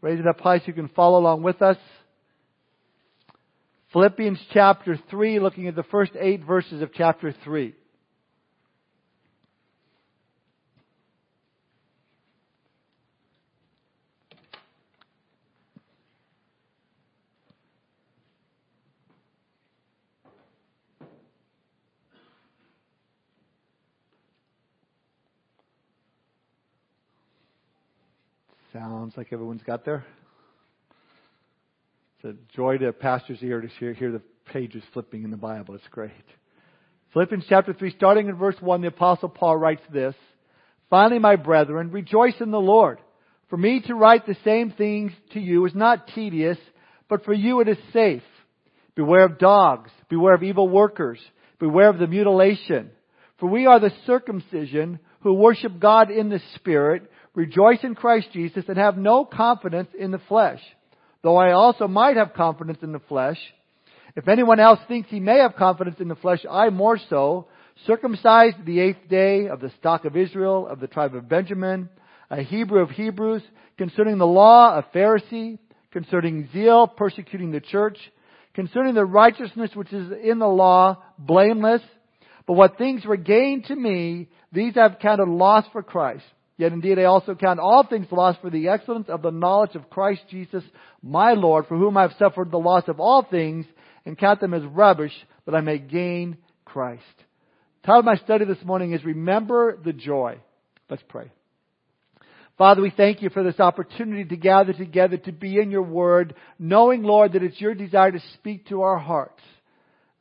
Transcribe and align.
Raise 0.00 0.20
it 0.20 0.26
up 0.26 0.40
high 0.40 0.58
so 0.58 0.64
you 0.66 0.72
can 0.74 0.88
follow 0.88 1.18
along 1.18 1.42
with 1.42 1.60
us. 1.60 1.76
Philippians 3.92 4.38
chapter 4.52 4.98
3, 5.10 5.40
looking 5.40 5.66
at 5.66 5.74
the 5.74 5.82
first 5.84 6.12
eight 6.18 6.44
verses 6.44 6.82
of 6.82 6.92
chapter 6.92 7.34
3. 7.44 7.74
Sounds 29.08 29.16
like 29.16 29.32
everyone's 29.32 29.62
got 29.62 29.86
there. 29.86 30.04
It's 32.18 32.36
a 32.36 32.54
joy 32.54 32.76
to 32.76 32.88
a 32.88 32.92
pastor's 32.92 33.42
ear 33.42 33.62
to 33.62 33.66
hear, 33.66 33.94
hear 33.94 34.12
the 34.12 34.20
pages 34.52 34.82
flipping 34.92 35.24
in 35.24 35.30
the 35.30 35.38
Bible. 35.38 35.76
It's 35.76 35.88
great. 35.90 36.12
Philippians 37.14 37.46
chapter 37.48 37.72
3, 37.72 37.94
starting 37.96 38.28
in 38.28 38.34
verse 38.34 38.56
1, 38.60 38.82
the 38.82 38.88
apostle 38.88 39.30
Paul 39.30 39.56
writes 39.56 39.80
this, 39.90 40.14
Finally, 40.90 41.20
my 41.20 41.36
brethren, 41.36 41.90
rejoice 41.90 42.34
in 42.38 42.50
the 42.50 42.60
Lord. 42.60 42.98
For 43.48 43.56
me 43.56 43.80
to 43.86 43.94
write 43.94 44.26
the 44.26 44.36
same 44.44 44.72
things 44.72 45.12
to 45.32 45.40
you 45.40 45.64
is 45.64 45.74
not 45.74 46.08
tedious, 46.08 46.58
but 47.08 47.24
for 47.24 47.32
you 47.32 47.60
it 47.60 47.68
is 47.68 47.78
safe. 47.94 48.22
Beware 48.94 49.24
of 49.24 49.38
dogs. 49.38 49.90
Beware 50.10 50.34
of 50.34 50.42
evil 50.42 50.68
workers. 50.68 51.18
Beware 51.58 51.88
of 51.88 51.98
the 51.98 52.06
mutilation. 52.06 52.90
For 53.40 53.48
we 53.48 53.64
are 53.64 53.80
the 53.80 53.92
circumcision 54.04 54.98
who 55.20 55.32
worship 55.32 55.78
God 55.78 56.10
in 56.10 56.28
the 56.28 56.40
Spirit, 56.56 57.10
rejoice 57.38 57.78
in 57.82 57.94
Christ 57.94 58.28
Jesus, 58.32 58.64
and 58.68 58.76
have 58.76 58.98
no 58.98 59.24
confidence 59.24 59.88
in 59.98 60.10
the 60.10 60.20
flesh 60.28 60.60
though 61.22 61.36
I 61.36 61.52
also 61.52 61.88
might 61.88 62.16
have 62.16 62.34
confidence 62.34 62.78
in 62.82 62.92
the 62.92 63.00
flesh. 63.00 63.38
If 64.16 64.28
anyone 64.28 64.60
else 64.60 64.80
thinks 64.88 65.10
he 65.10 65.20
may 65.20 65.38
have 65.38 65.56
confidence 65.56 65.96
in 66.00 66.08
the 66.08 66.16
flesh, 66.16 66.44
I 66.50 66.70
more 66.70 66.98
so, 67.08 67.48
circumcised 67.86 68.64
the 68.64 68.80
eighth 68.80 69.08
day 69.08 69.48
of 69.48 69.60
the 69.60 69.70
stock 69.78 70.04
of 70.04 70.16
Israel, 70.16 70.66
of 70.66 70.80
the 70.80 70.86
tribe 70.86 71.14
of 71.14 71.28
Benjamin, 71.28 71.88
a 72.30 72.42
Hebrew 72.42 72.80
of 72.80 72.90
Hebrews, 72.90 73.42
concerning 73.76 74.18
the 74.18 74.26
law, 74.26 74.76
a 74.76 74.82
Pharisee, 74.96 75.58
concerning 75.92 76.48
zeal, 76.52 76.86
persecuting 76.86 77.52
the 77.52 77.60
church, 77.60 77.98
concerning 78.54 78.94
the 78.94 79.04
righteousness 79.04 79.70
which 79.74 79.92
is 79.92 80.10
in 80.22 80.38
the 80.38 80.48
law, 80.48 81.02
blameless. 81.18 81.82
But 82.46 82.54
what 82.54 82.78
things 82.78 83.04
were 83.04 83.16
gained 83.16 83.66
to 83.66 83.76
me, 83.76 84.28
these 84.52 84.76
I've 84.76 84.98
counted 84.98 85.28
loss 85.28 85.64
for 85.72 85.82
Christ. 85.82 86.24
Yet 86.58 86.72
indeed 86.72 86.98
I 86.98 87.04
also 87.04 87.36
count 87.36 87.60
all 87.60 87.86
things 87.86 88.08
lost 88.10 88.40
for 88.40 88.50
the 88.50 88.68
excellence 88.68 89.08
of 89.08 89.22
the 89.22 89.30
knowledge 89.30 89.76
of 89.76 89.88
Christ 89.88 90.22
Jesus, 90.28 90.64
my 91.02 91.32
Lord, 91.32 91.66
for 91.66 91.78
whom 91.78 91.96
I 91.96 92.02
have 92.02 92.16
suffered 92.18 92.50
the 92.50 92.58
loss 92.58 92.82
of 92.88 92.98
all 92.98 93.22
things, 93.22 93.64
and 94.04 94.18
count 94.18 94.40
them 94.40 94.54
as 94.54 94.64
rubbish, 94.64 95.12
that 95.46 95.54
I 95.54 95.60
may 95.60 95.78
gain 95.78 96.36
Christ. 96.64 97.02
The 97.82 97.86
title 97.86 98.00
of 98.00 98.04
my 98.06 98.16
study 98.16 98.44
this 98.44 98.64
morning 98.64 98.92
is 98.92 99.04
Remember 99.04 99.78
the 99.82 99.92
Joy. 99.92 100.38
Let's 100.90 101.02
pray. 101.08 101.30
Father, 102.56 102.82
we 102.82 102.90
thank 102.90 103.22
you 103.22 103.30
for 103.30 103.44
this 103.44 103.60
opportunity 103.60 104.24
to 104.24 104.36
gather 104.36 104.72
together 104.72 105.16
to 105.16 105.32
be 105.32 105.58
in 105.60 105.70
your 105.70 105.82
word, 105.82 106.34
knowing, 106.58 107.04
Lord, 107.04 107.34
that 107.34 107.44
it's 107.44 107.60
your 107.60 107.74
desire 107.74 108.10
to 108.10 108.20
speak 108.34 108.66
to 108.68 108.82
our 108.82 108.98
hearts. 108.98 109.42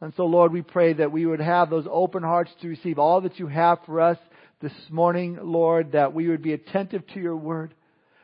And 0.01 0.13
so, 0.15 0.25
Lord, 0.25 0.53
we 0.53 0.61
pray 0.61 0.93
that 0.93 1.11
we 1.11 1.25
would 1.25 1.39
have 1.39 1.71
those 1.71 1.87
open 1.89 2.21
hearts 2.21 2.51
to 2.61 2.67
receive 2.67 2.99
all 2.99 3.21
that 3.21 3.39
you 3.39 3.47
have 3.47 3.79
for 3.87 4.01
us 4.01 4.19
this 4.61 4.73
morning, 4.89 5.37
Lord, 5.41 5.91
that 5.91 6.13
we 6.13 6.27
would 6.27 6.41
be 6.41 6.53
attentive 6.53 7.05
to 7.13 7.19
your 7.19 7.35
word. 7.35 7.73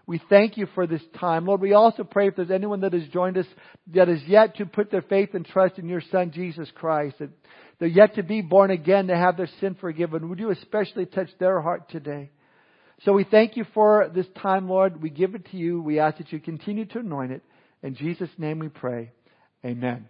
We 0.05 0.19
thank 0.29 0.57
you 0.57 0.67
for 0.73 0.87
this 0.87 1.01
time. 1.19 1.45
Lord, 1.45 1.61
we 1.61 1.73
also 1.73 2.03
pray 2.03 2.27
if 2.27 2.35
there's 2.35 2.51
anyone 2.51 2.81
that 2.81 2.93
has 2.93 3.07
joined 3.09 3.37
us 3.37 3.45
that 3.93 4.09
is 4.09 4.21
yet 4.27 4.57
to 4.57 4.65
put 4.65 4.91
their 4.91 5.03
faith 5.03 5.29
and 5.33 5.45
trust 5.45 5.77
in 5.77 5.87
your 5.87 6.01
Son, 6.11 6.31
Jesus 6.31 6.69
Christ, 6.75 7.19
that 7.19 7.29
they're 7.79 7.87
yet 7.87 8.15
to 8.15 8.23
be 8.23 8.41
born 8.41 8.71
again, 8.71 9.07
to 9.07 9.15
have 9.15 9.37
their 9.37 9.49
sin 9.61 9.75
forgiven. 9.79 10.27
Would 10.29 10.39
you 10.39 10.49
especially 10.49 11.05
touch 11.05 11.29
their 11.39 11.61
heart 11.61 11.89
today? 11.89 12.31
So 13.05 13.13
we 13.13 13.23
thank 13.23 13.55
you 13.55 13.65
for 13.73 14.09
this 14.13 14.27
time, 14.41 14.67
Lord. 14.67 15.01
We 15.01 15.09
give 15.09 15.35
it 15.35 15.49
to 15.51 15.57
you. 15.57 15.81
We 15.81 15.99
ask 15.99 16.17
that 16.17 16.31
you 16.31 16.39
continue 16.39 16.85
to 16.85 16.99
anoint 16.99 17.31
it. 17.31 17.43
In 17.81 17.95
Jesus' 17.95 18.29
name 18.37 18.59
we 18.59 18.69
pray. 18.69 19.11
Amen. 19.63 20.07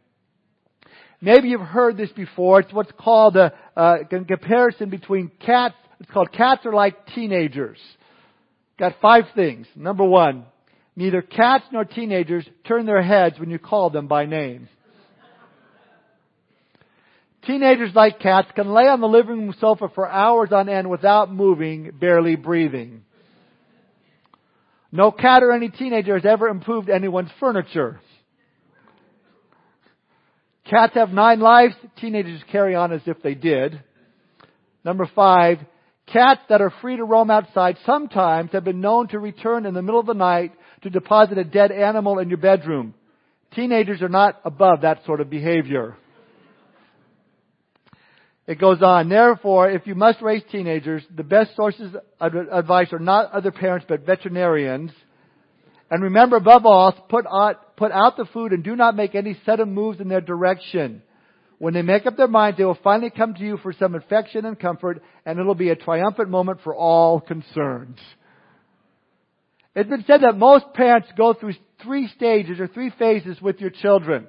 Maybe 1.22 1.50
you've 1.50 1.62
heard 1.62 1.98
this 1.98 2.12
before. 2.12 2.60
It's 2.60 2.74
what's 2.74 2.92
called 3.00 3.38
a, 3.38 3.54
a 3.76 4.00
comparison 4.06 4.90
between 4.90 5.32
cats 5.40 5.76
it's 6.04 6.12
called 6.12 6.34
Cats 6.34 6.66
Are 6.66 6.74
Like 6.74 7.08
Teenagers. 7.16 7.78
Got 8.78 8.98
five 9.02 9.24
things. 9.36 9.68
Number 9.74 10.04
one, 10.04 10.44
neither 10.98 11.22
cats 11.22 11.64
nor 11.72 11.86
teenagers 11.86 12.46
turn 12.68 12.86
their 12.86 13.02
heads 13.02 13.40
when 13.40 13.50
you 13.50 13.58
call 13.58 13.90
them 13.90 14.08
by 14.08 14.26
name. 14.26 14.68
Teenagers 17.48 17.96
like 17.96 18.20
cats 18.20 18.50
can 18.54 18.74
lay 18.74 18.84
on 18.88 19.00
the 19.00 19.08
living 19.08 19.46
room 19.46 19.56
sofa 19.62 19.88
for 19.96 20.10
hours 20.10 20.50
on 20.52 20.68
end 20.68 20.90
without 20.90 21.32
moving, 21.32 21.92
barely 21.98 22.36
breathing. 22.36 23.06
No 24.92 25.10
cat 25.10 25.42
or 25.42 25.54
any 25.54 25.70
teenager 25.70 26.16
has 26.16 26.26
ever 26.26 26.50
improved 26.50 26.90
anyone's 26.90 27.32
furniture. 27.40 28.02
Cats 30.70 30.96
have 30.96 31.12
nine 31.12 31.40
lives, 31.40 31.76
teenagers 32.02 32.42
carry 32.52 32.76
on 32.76 32.92
as 32.92 33.02
if 33.06 33.22
they 33.22 33.36
did. 33.36 33.82
Number 34.84 35.10
five, 35.16 35.60
Cats 36.08 36.42
that 36.50 36.62
are 36.62 36.74
free 36.82 36.98
to 36.98 37.04
roam 37.04 37.32
outside 37.32 37.78
sometimes 37.86 38.52
have 38.52 38.64
been 38.64 38.82
known 38.82 39.08
to 39.10 39.20
return 39.20 39.66
in 39.66 39.74
the 39.74 39.82
middle 39.82 40.00
of 40.00 40.06
the 40.06 40.14
night 40.14 40.52
to 40.82 40.90
deposit 40.90 41.38
a 41.38 41.44
dead 41.44 41.72
animal 41.72 42.20
in 42.20 42.30
your 42.30 42.38
bedroom. 42.38 42.94
Teenagers 43.56 44.02
are 44.02 44.10
not 44.10 44.40
above 44.44 44.82
that 44.82 45.06
sort 45.06 45.22
of 45.22 45.30
behavior. 45.30 45.96
It 48.46 48.60
goes 48.60 48.82
on. 48.82 49.08
Therefore, 49.08 49.70
if 49.70 49.88
you 49.88 49.96
must 49.96 50.22
raise 50.22 50.44
teenagers, 50.52 51.04
the 51.16 51.24
best 51.24 51.56
sources 51.56 51.96
of 52.20 52.36
advice 52.36 52.92
are 52.92 53.00
not 53.00 53.32
other 53.32 53.52
parents 53.52 53.86
but 53.88 54.06
veterinarians. 54.06 54.92
And 55.90 56.04
remember 56.04 56.36
above 56.36 56.66
all, 56.66 56.92
put 57.10 57.26
out, 57.26 57.78
put 57.78 57.92
out 57.92 58.18
the 58.18 58.26
food 58.34 58.52
and 58.52 58.64
do 58.64 58.76
not 58.76 58.96
make 58.96 59.16
any 59.16 59.38
sudden 59.46 59.74
moves 59.74 60.02
in 60.02 60.10
their 60.10 60.22
direction. 60.22 61.04
When 61.64 61.74
they 61.74 61.82
make 61.82 62.06
up 62.06 62.18
their 62.18 62.28
minds, 62.28 62.58
they 62.58 62.66
will 62.66 62.78
finally 62.84 63.10
come 63.10 63.36
to 63.36 63.42
you 63.42 63.56
for 63.56 63.72
some 63.72 63.96
affection 63.96 64.44
and 64.44 64.60
comfort, 64.60 65.02
and 65.26 65.40
it'll 65.40 65.56
be 65.56 65.70
a 65.70 65.78
triumphant 65.78 66.30
moment 66.30 66.60
for 66.62 66.76
all 66.76 67.22
concerned. 67.22 68.02
It's 69.74 69.90
been 69.90 70.04
said 70.06 70.24
that 70.24 70.38
most 70.38 70.66
parents 70.74 71.08
go 71.16 71.34
through 71.34 71.54
three 71.82 72.10
stages 72.18 72.60
or 72.60 72.68
three 72.68 72.92
phases 73.00 73.42
with 73.42 73.62
your 73.62 73.70
children. 73.70 74.28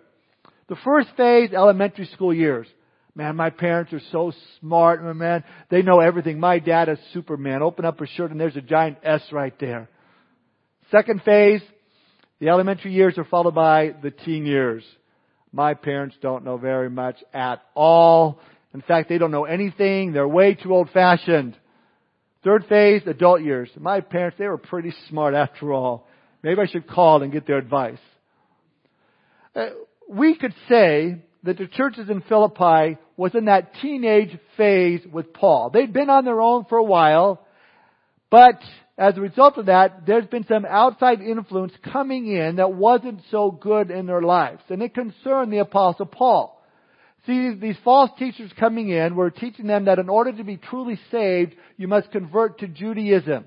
The 0.68 0.76
first 0.84 1.08
phase, 1.16 1.50
elementary 1.52 2.06
school 2.06 2.32
years. 2.32 2.68
Man, 3.16 3.34
my 3.34 3.50
parents 3.50 3.92
are 3.92 4.02
so 4.12 4.32
smart, 4.60 5.02
man. 5.16 5.42
They 5.70 5.82
know 5.82 5.98
everything. 5.98 6.38
My 6.38 6.60
dad 6.60 6.88
is 6.88 6.98
Superman. 7.12 7.62
Open 7.62 7.84
up 7.84 8.00
a 8.00 8.06
shirt 8.06 8.30
and 8.30 8.40
there's 8.40 8.54
a 8.54 8.60
giant 8.60 8.98
S 9.02 9.22
right 9.32 9.58
there. 9.58 9.88
Second 10.92 11.20
phase, 11.22 11.62
the 12.38 12.50
elementary 12.50 12.92
years 12.92 13.18
are 13.18 13.24
followed 13.24 13.56
by 13.56 13.92
the 14.04 14.12
teen 14.12 14.46
years. 14.46 14.84
My 15.54 15.74
parents 15.74 16.16
don't 16.20 16.44
know 16.44 16.56
very 16.56 16.90
much 16.90 17.14
at 17.32 17.62
all. 17.76 18.40
In 18.74 18.80
fact, 18.80 19.08
they 19.08 19.18
don't 19.18 19.30
know 19.30 19.44
anything. 19.44 20.12
They're 20.12 20.26
way 20.26 20.54
too 20.54 20.74
old 20.74 20.90
fashioned. 20.90 21.56
Third 22.42 22.66
phase, 22.68 23.02
adult 23.06 23.40
years. 23.40 23.70
My 23.78 24.00
parents, 24.00 24.36
they 24.36 24.48
were 24.48 24.58
pretty 24.58 24.92
smart 25.08 25.32
after 25.32 25.72
all. 25.72 26.08
Maybe 26.42 26.60
I 26.60 26.66
should 26.66 26.88
call 26.88 27.22
and 27.22 27.30
get 27.30 27.46
their 27.46 27.58
advice. 27.58 28.00
Uh, 29.54 29.66
we 30.08 30.34
could 30.34 30.54
say 30.68 31.22
that 31.44 31.56
the 31.56 31.68
churches 31.68 32.10
in 32.10 32.22
Philippi 32.22 32.98
was 33.16 33.36
in 33.36 33.44
that 33.44 33.74
teenage 33.80 34.36
phase 34.56 35.02
with 35.10 35.32
Paul. 35.32 35.70
They'd 35.70 35.92
been 35.92 36.10
on 36.10 36.24
their 36.24 36.40
own 36.40 36.64
for 36.64 36.78
a 36.78 36.84
while, 36.84 37.46
but 38.28 38.58
as 38.96 39.16
a 39.16 39.20
result 39.20 39.58
of 39.58 39.66
that, 39.66 40.06
there's 40.06 40.26
been 40.26 40.46
some 40.46 40.64
outside 40.64 41.20
influence 41.20 41.72
coming 41.92 42.28
in 42.28 42.56
that 42.56 42.72
wasn't 42.72 43.20
so 43.30 43.50
good 43.50 43.90
in 43.90 44.06
their 44.06 44.22
lives. 44.22 44.62
And 44.68 44.82
it 44.82 44.94
concerned 44.94 45.52
the 45.52 45.58
apostle 45.58 46.06
Paul. 46.06 46.62
See, 47.26 47.54
these 47.54 47.76
false 47.82 48.10
teachers 48.18 48.52
coming 48.58 48.90
in 48.90 49.16
were 49.16 49.30
teaching 49.30 49.66
them 49.66 49.86
that 49.86 49.98
in 49.98 50.08
order 50.08 50.32
to 50.32 50.44
be 50.44 50.58
truly 50.58 50.98
saved, 51.10 51.54
you 51.76 51.88
must 51.88 52.12
convert 52.12 52.60
to 52.60 52.68
Judaism. 52.68 53.46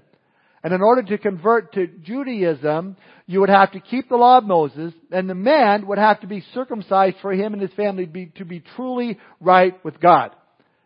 And 0.63 0.73
in 0.73 0.81
order 0.81 1.03
to 1.03 1.17
convert 1.17 1.73
to 1.73 1.87
Judaism, 1.87 2.97
you 3.27 3.39
would 3.39 3.49
have 3.49 3.71
to 3.71 3.79
keep 3.79 4.09
the 4.09 4.17
law 4.17 4.39
of 4.39 4.43
Moses, 4.43 4.93
and 5.11 5.29
the 5.29 5.35
man 5.35 5.85
would 5.87 5.99
have 5.99 6.19
to 6.21 6.27
be 6.27 6.43
circumcised 6.53 7.17
for 7.21 7.31
him 7.31 7.53
and 7.53 7.61
his 7.61 7.71
family 7.73 8.05
to 8.05 8.11
be, 8.11 8.25
to 8.37 8.45
be 8.45 8.63
truly 8.75 9.19
right 9.39 9.73
with 9.85 9.99
God. 9.99 10.31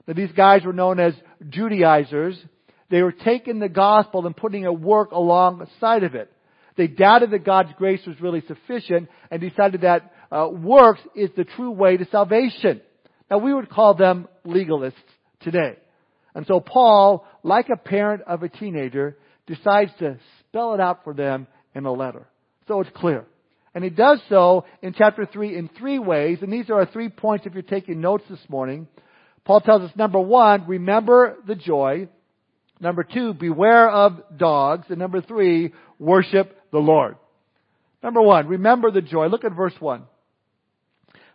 Now, 0.05 0.13
these 0.13 0.31
guys 0.33 0.65
were 0.65 0.73
known 0.73 0.99
as 0.99 1.13
Judaizers, 1.49 2.37
they 2.91 3.01
were 3.01 3.13
taking 3.13 3.59
the 3.59 3.69
gospel 3.69 4.27
and 4.27 4.35
putting 4.35 4.65
a 4.65 4.73
work 4.73 5.11
alongside 5.11 6.03
of 6.03 6.13
it. 6.13 6.31
They 6.75 6.87
doubted 6.87 7.31
that 7.31 7.45
God's 7.45 7.71
grace 7.77 8.01
was 8.05 8.19
really 8.21 8.43
sufficient 8.47 9.09
and 9.31 9.41
decided 9.41 9.81
that 9.81 10.13
uh, 10.31 10.49
works 10.51 11.01
is 11.15 11.29
the 11.35 11.43
true 11.43 11.71
way 11.71 11.97
to 11.97 12.05
salvation. 12.11 12.81
Now 13.29 13.39
we 13.39 13.53
would 13.53 13.69
call 13.69 13.95
them 13.95 14.27
legalists 14.45 14.93
today. 15.39 15.77
And 16.35 16.45
so 16.47 16.59
Paul, 16.59 17.25
like 17.43 17.69
a 17.69 17.77
parent 17.77 18.23
of 18.27 18.43
a 18.43 18.49
teenager, 18.49 19.17
decides 19.47 19.91
to 19.99 20.17
spell 20.39 20.73
it 20.73 20.79
out 20.79 21.03
for 21.03 21.13
them 21.13 21.47
in 21.73 21.85
a 21.85 21.91
letter. 21.91 22.27
So 22.67 22.81
it's 22.81 22.89
clear. 22.93 23.25
And 23.73 23.83
he 23.83 23.89
does 23.89 24.21
so 24.27 24.65
in 24.81 24.93
chapter 24.93 25.25
3 25.25 25.57
in 25.57 25.69
three 25.77 25.99
ways, 25.99 26.39
and 26.41 26.51
these 26.51 26.69
are 26.69 26.79
our 26.79 26.85
three 26.85 27.09
points 27.09 27.45
if 27.45 27.53
you're 27.53 27.63
taking 27.63 28.01
notes 28.01 28.23
this 28.29 28.39
morning. 28.49 28.87
Paul 29.45 29.61
tells 29.61 29.81
us 29.81 29.95
number 29.95 30.19
one, 30.19 30.67
remember 30.67 31.37
the 31.47 31.55
joy. 31.55 32.09
Number 32.81 33.03
two, 33.03 33.33
beware 33.33 33.89
of 33.89 34.21
dogs. 34.35 34.87
And 34.89 34.97
number 34.97 35.21
three, 35.21 35.71
worship 35.99 36.57
the 36.71 36.79
Lord. 36.79 37.15
Number 38.03 38.21
one, 38.21 38.47
remember 38.47 38.89
the 38.89 39.01
joy. 39.01 39.27
Look 39.27 39.45
at 39.45 39.55
verse 39.55 39.75
one. 39.79 40.03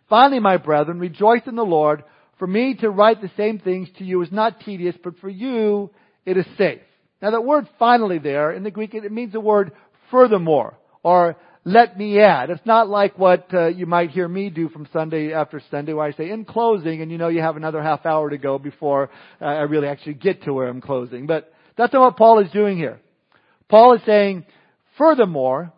Finally, 0.09 0.39
my 0.39 0.57
brethren, 0.57 0.99
rejoice 0.99 1.41
in 1.47 1.55
the 1.55 1.63
Lord. 1.63 2.03
For 2.37 2.47
me 2.47 2.75
to 2.81 2.89
write 2.89 3.21
the 3.21 3.31
same 3.37 3.59
things 3.59 3.87
to 3.97 4.03
you 4.03 4.21
is 4.21 4.31
not 4.31 4.59
tedious, 4.59 4.95
but 5.03 5.17
for 5.19 5.29
you 5.29 5.89
it 6.25 6.37
is 6.37 6.45
safe. 6.57 6.81
Now 7.21 7.31
that 7.31 7.41
word 7.41 7.67
finally 7.79 8.19
there, 8.19 8.51
in 8.51 8.63
the 8.63 8.71
Greek, 8.71 8.93
it 8.93 9.11
means 9.11 9.33
the 9.33 9.39
word 9.39 9.71
furthermore, 10.11 10.77
or 11.01 11.37
let 11.67 11.97
me 11.97 12.21
add. 12.21 12.49
It's 12.49 12.65
not 12.65 12.87
like 12.87 13.19
what 13.19 13.53
uh, 13.53 13.67
you 13.67 13.85
might 13.85 14.11
hear 14.11 14.25
me 14.25 14.49
do 14.49 14.69
from 14.69 14.87
Sunday 14.93 15.33
after 15.33 15.61
Sunday 15.69 15.91
where 15.91 16.05
I 16.05 16.13
say 16.13 16.29
in 16.29 16.45
closing 16.45 17.01
and 17.01 17.11
you 17.11 17.17
know 17.17 17.27
you 17.27 17.41
have 17.41 17.57
another 17.57 17.83
half 17.83 18.05
hour 18.05 18.29
to 18.29 18.37
go 18.37 18.57
before 18.57 19.09
uh, 19.41 19.45
I 19.45 19.61
really 19.63 19.89
actually 19.89 20.13
get 20.13 20.43
to 20.43 20.53
where 20.53 20.69
I'm 20.69 20.79
closing. 20.79 21.27
But 21.27 21.51
that's 21.77 21.91
not 21.91 22.01
what 22.03 22.15
Paul 22.15 22.39
is 22.39 22.49
doing 22.51 22.77
here. 22.77 23.01
Paul 23.67 23.95
is 23.95 24.01
saying, 24.05 24.45
furthermore, 24.97 25.73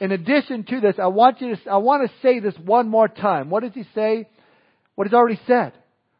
in 0.00 0.10
addition 0.10 0.64
to 0.64 0.80
this, 0.80 0.96
I 1.00 1.06
want 1.06 1.40
you 1.40 1.54
to, 1.54 1.70
I 1.70 1.76
want 1.76 2.10
to 2.10 2.16
say 2.20 2.40
this 2.40 2.54
one 2.64 2.88
more 2.88 3.06
time. 3.06 3.48
What 3.48 3.62
does 3.62 3.74
he 3.74 3.84
say? 3.94 4.28
What 4.96 5.06
he's 5.06 5.14
already 5.14 5.40
said. 5.46 5.72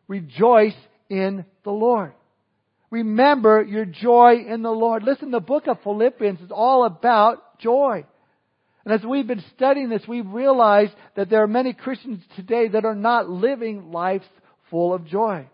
Rejoice 0.06 0.76
in 1.10 1.44
the 1.64 1.72
Lord. 1.72 2.12
Remember 2.92 3.64
your 3.64 3.84
joy 3.84 4.44
in 4.48 4.62
the 4.62 4.70
Lord. 4.70 5.02
Listen, 5.02 5.32
the 5.32 5.40
book 5.40 5.66
of 5.66 5.82
Philippians 5.82 6.40
is 6.40 6.52
all 6.52 6.84
about 6.84 7.58
joy. 7.58 8.04
And 8.88 8.99
as 8.99 9.06
we've 9.06 9.26
been 9.26 9.44
studying 9.55 9.90
this, 9.90 10.00
we've 10.08 10.26
realized 10.26 10.94
that 11.14 11.29
there 11.29 11.43
are 11.43 11.46
many 11.46 11.75
Christians 11.75 12.23
today 12.37 12.69
that 12.69 12.87
are 12.87 12.94
not 12.94 13.29
living 13.29 13.93
lives 13.93 14.25
full 14.70 14.94
of 14.94 15.05
joy. 15.05 15.46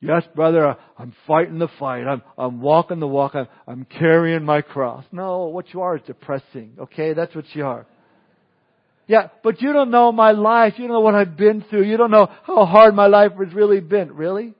Yes, 0.00 0.22
brother, 0.36 0.76
I'm 0.96 1.12
fighting 1.26 1.58
the 1.58 1.66
fight. 1.80 2.04
I'm, 2.06 2.22
I'm 2.38 2.60
walking 2.60 3.00
the 3.00 3.08
walk. 3.08 3.34
I'm, 3.34 3.48
I'm 3.66 3.84
carrying 3.84 4.44
my 4.44 4.62
cross. 4.62 5.04
No, 5.10 5.46
what 5.46 5.74
you 5.74 5.80
are 5.80 5.96
is 5.96 6.02
depressing. 6.06 6.74
Okay? 6.78 7.14
That's 7.14 7.34
what 7.34 7.46
you 7.52 7.66
are. 7.66 7.84
Yeah, 9.08 9.30
but 9.42 9.60
you 9.60 9.72
don't 9.72 9.90
know 9.90 10.12
my 10.12 10.30
life. 10.30 10.74
You 10.76 10.86
don't 10.86 10.92
know 10.92 11.00
what 11.00 11.16
I've 11.16 11.36
been 11.36 11.64
through. 11.68 11.82
You 11.82 11.96
don't 11.96 12.12
know 12.12 12.28
how 12.44 12.64
hard 12.64 12.94
my 12.94 13.08
life 13.08 13.32
has 13.40 13.52
really 13.52 13.80
been. 13.80 14.12
Really? 14.14 14.54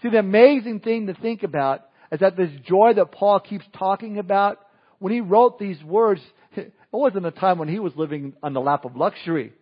See, 0.00 0.10
the 0.10 0.20
amazing 0.20 0.78
thing 0.78 1.08
to 1.08 1.14
think 1.14 1.42
about 1.42 1.88
is 2.12 2.20
that 2.20 2.36
this 2.36 2.50
joy 2.64 2.92
that 2.94 3.10
Paul 3.10 3.40
keeps 3.40 3.64
talking 3.76 4.20
about, 4.20 4.60
when 5.00 5.12
he 5.12 5.20
wrote 5.20 5.58
these 5.58 5.82
words, 5.82 6.20
it 6.92 6.96
wasn't 6.96 7.26
a 7.26 7.30
time 7.30 7.58
when 7.58 7.68
he 7.68 7.78
was 7.78 7.94
living 7.96 8.34
on 8.42 8.52
the 8.52 8.60
lap 8.60 8.84
of 8.84 8.96
luxury. 8.96 9.52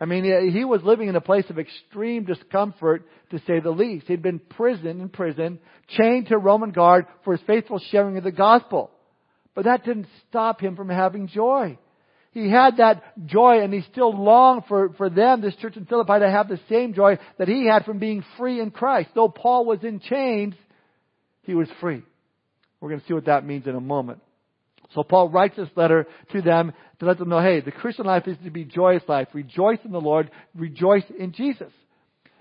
I 0.00 0.06
mean, 0.06 0.50
he 0.52 0.64
was 0.64 0.82
living 0.82 1.08
in 1.08 1.16
a 1.16 1.20
place 1.20 1.44
of 1.50 1.58
extreme 1.58 2.24
discomfort, 2.24 3.06
to 3.30 3.38
say 3.46 3.60
the 3.60 3.70
least. 3.70 4.06
He'd 4.06 4.22
been 4.22 4.38
prison 4.40 5.00
in 5.00 5.08
prison, 5.08 5.60
chained 5.88 6.26
to 6.28 6.34
a 6.34 6.38
Roman 6.38 6.72
guard 6.72 7.06
for 7.24 7.36
his 7.36 7.46
faithful 7.46 7.80
sharing 7.90 8.18
of 8.18 8.24
the 8.24 8.32
gospel. 8.32 8.90
But 9.54 9.64
that 9.66 9.84
didn't 9.84 10.08
stop 10.28 10.60
him 10.60 10.74
from 10.74 10.88
having 10.88 11.28
joy. 11.28 11.78
He 12.32 12.50
had 12.50 12.78
that 12.78 13.26
joy 13.26 13.62
and 13.62 13.72
he 13.72 13.82
still 13.92 14.12
longed 14.12 14.64
for, 14.66 14.92
for 14.94 15.08
them, 15.08 15.40
this 15.40 15.54
church 15.56 15.76
in 15.76 15.86
Philippi, 15.86 16.18
to 16.18 16.28
have 16.28 16.48
the 16.48 16.58
same 16.68 16.92
joy 16.92 17.18
that 17.38 17.46
he 17.46 17.66
had 17.66 17.84
from 17.84 18.00
being 18.00 18.24
free 18.36 18.60
in 18.60 18.72
Christ. 18.72 19.10
Though 19.14 19.28
Paul 19.28 19.64
was 19.64 19.84
in 19.84 20.00
chains, 20.00 20.54
he 21.42 21.54
was 21.54 21.68
free. 21.80 22.02
We're 22.80 22.88
going 22.88 23.00
to 23.00 23.06
see 23.06 23.14
what 23.14 23.26
that 23.26 23.46
means 23.46 23.68
in 23.68 23.76
a 23.76 23.80
moment. 23.80 24.20
So 24.94 25.02
Paul 25.02 25.28
writes 25.28 25.56
this 25.56 25.68
letter 25.76 26.06
to 26.32 26.42
them 26.42 26.72
to 27.00 27.06
let 27.06 27.18
them 27.18 27.28
know, 27.28 27.40
hey, 27.40 27.60
the 27.60 27.72
Christian 27.72 28.06
life 28.06 28.28
is 28.28 28.36
to 28.44 28.50
be 28.50 28.64
joyous 28.64 29.02
life. 29.08 29.28
Rejoice 29.32 29.78
in 29.84 29.92
the 29.92 30.00
Lord. 30.00 30.30
Rejoice 30.54 31.04
in 31.18 31.32
Jesus. 31.32 31.72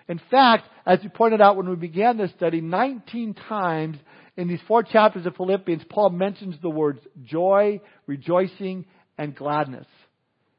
In 0.08 0.20
fact, 0.30 0.68
as 0.86 1.00
we 1.02 1.10
pointed 1.10 1.42
out 1.42 1.56
when 1.56 1.70
we 1.70 1.76
began 1.76 2.18
this 2.18 2.32
study, 2.32 2.62
19 2.62 3.36
times 3.48 3.98
in 4.36 4.48
these 4.48 4.60
four 4.68 4.84
chapters 4.84 5.26
of 5.26 5.36
Philippians, 5.36 5.84
Paul 5.90 6.10
mentions 6.10 6.56
the 6.62 6.70
words 6.70 7.00
joy, 7.24 7.80
rejoicing, 8.06 8.86
and 9.18 9.36
gladness. 9.36 9.88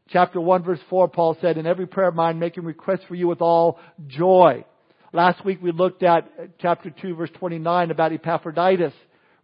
Chapter 0.08 0.40
1 0.40 0.64
verse 0.64 0.80
4, 0.90 1.08
Paul 1.08 1.36
said, 1.40 1.58
in 1.58 1.66
every 1.66 1.86
prayer 1.86 2.08
of 2.08 2.14
mine, 2.14 2.38
making 2.38 2.64
requests 2.64 3.04
for 3.08 3.14
you 3.14 3.26
with 3.26 3.40
all 3.40 3.78
joy. 4.06 4.64
Last 5.12 5.44
week 5.44 5.60
we 5.62 5.72
looked 5.72 6.02
at 6.02 6.24
uh, 6.24 6.46
chapter 6.58 6.90
2 6.90 7.14
verse 7.14 7.30
29 7.38 7.90
about 7.90 8.12
Epaphroditus. 8.12 8.92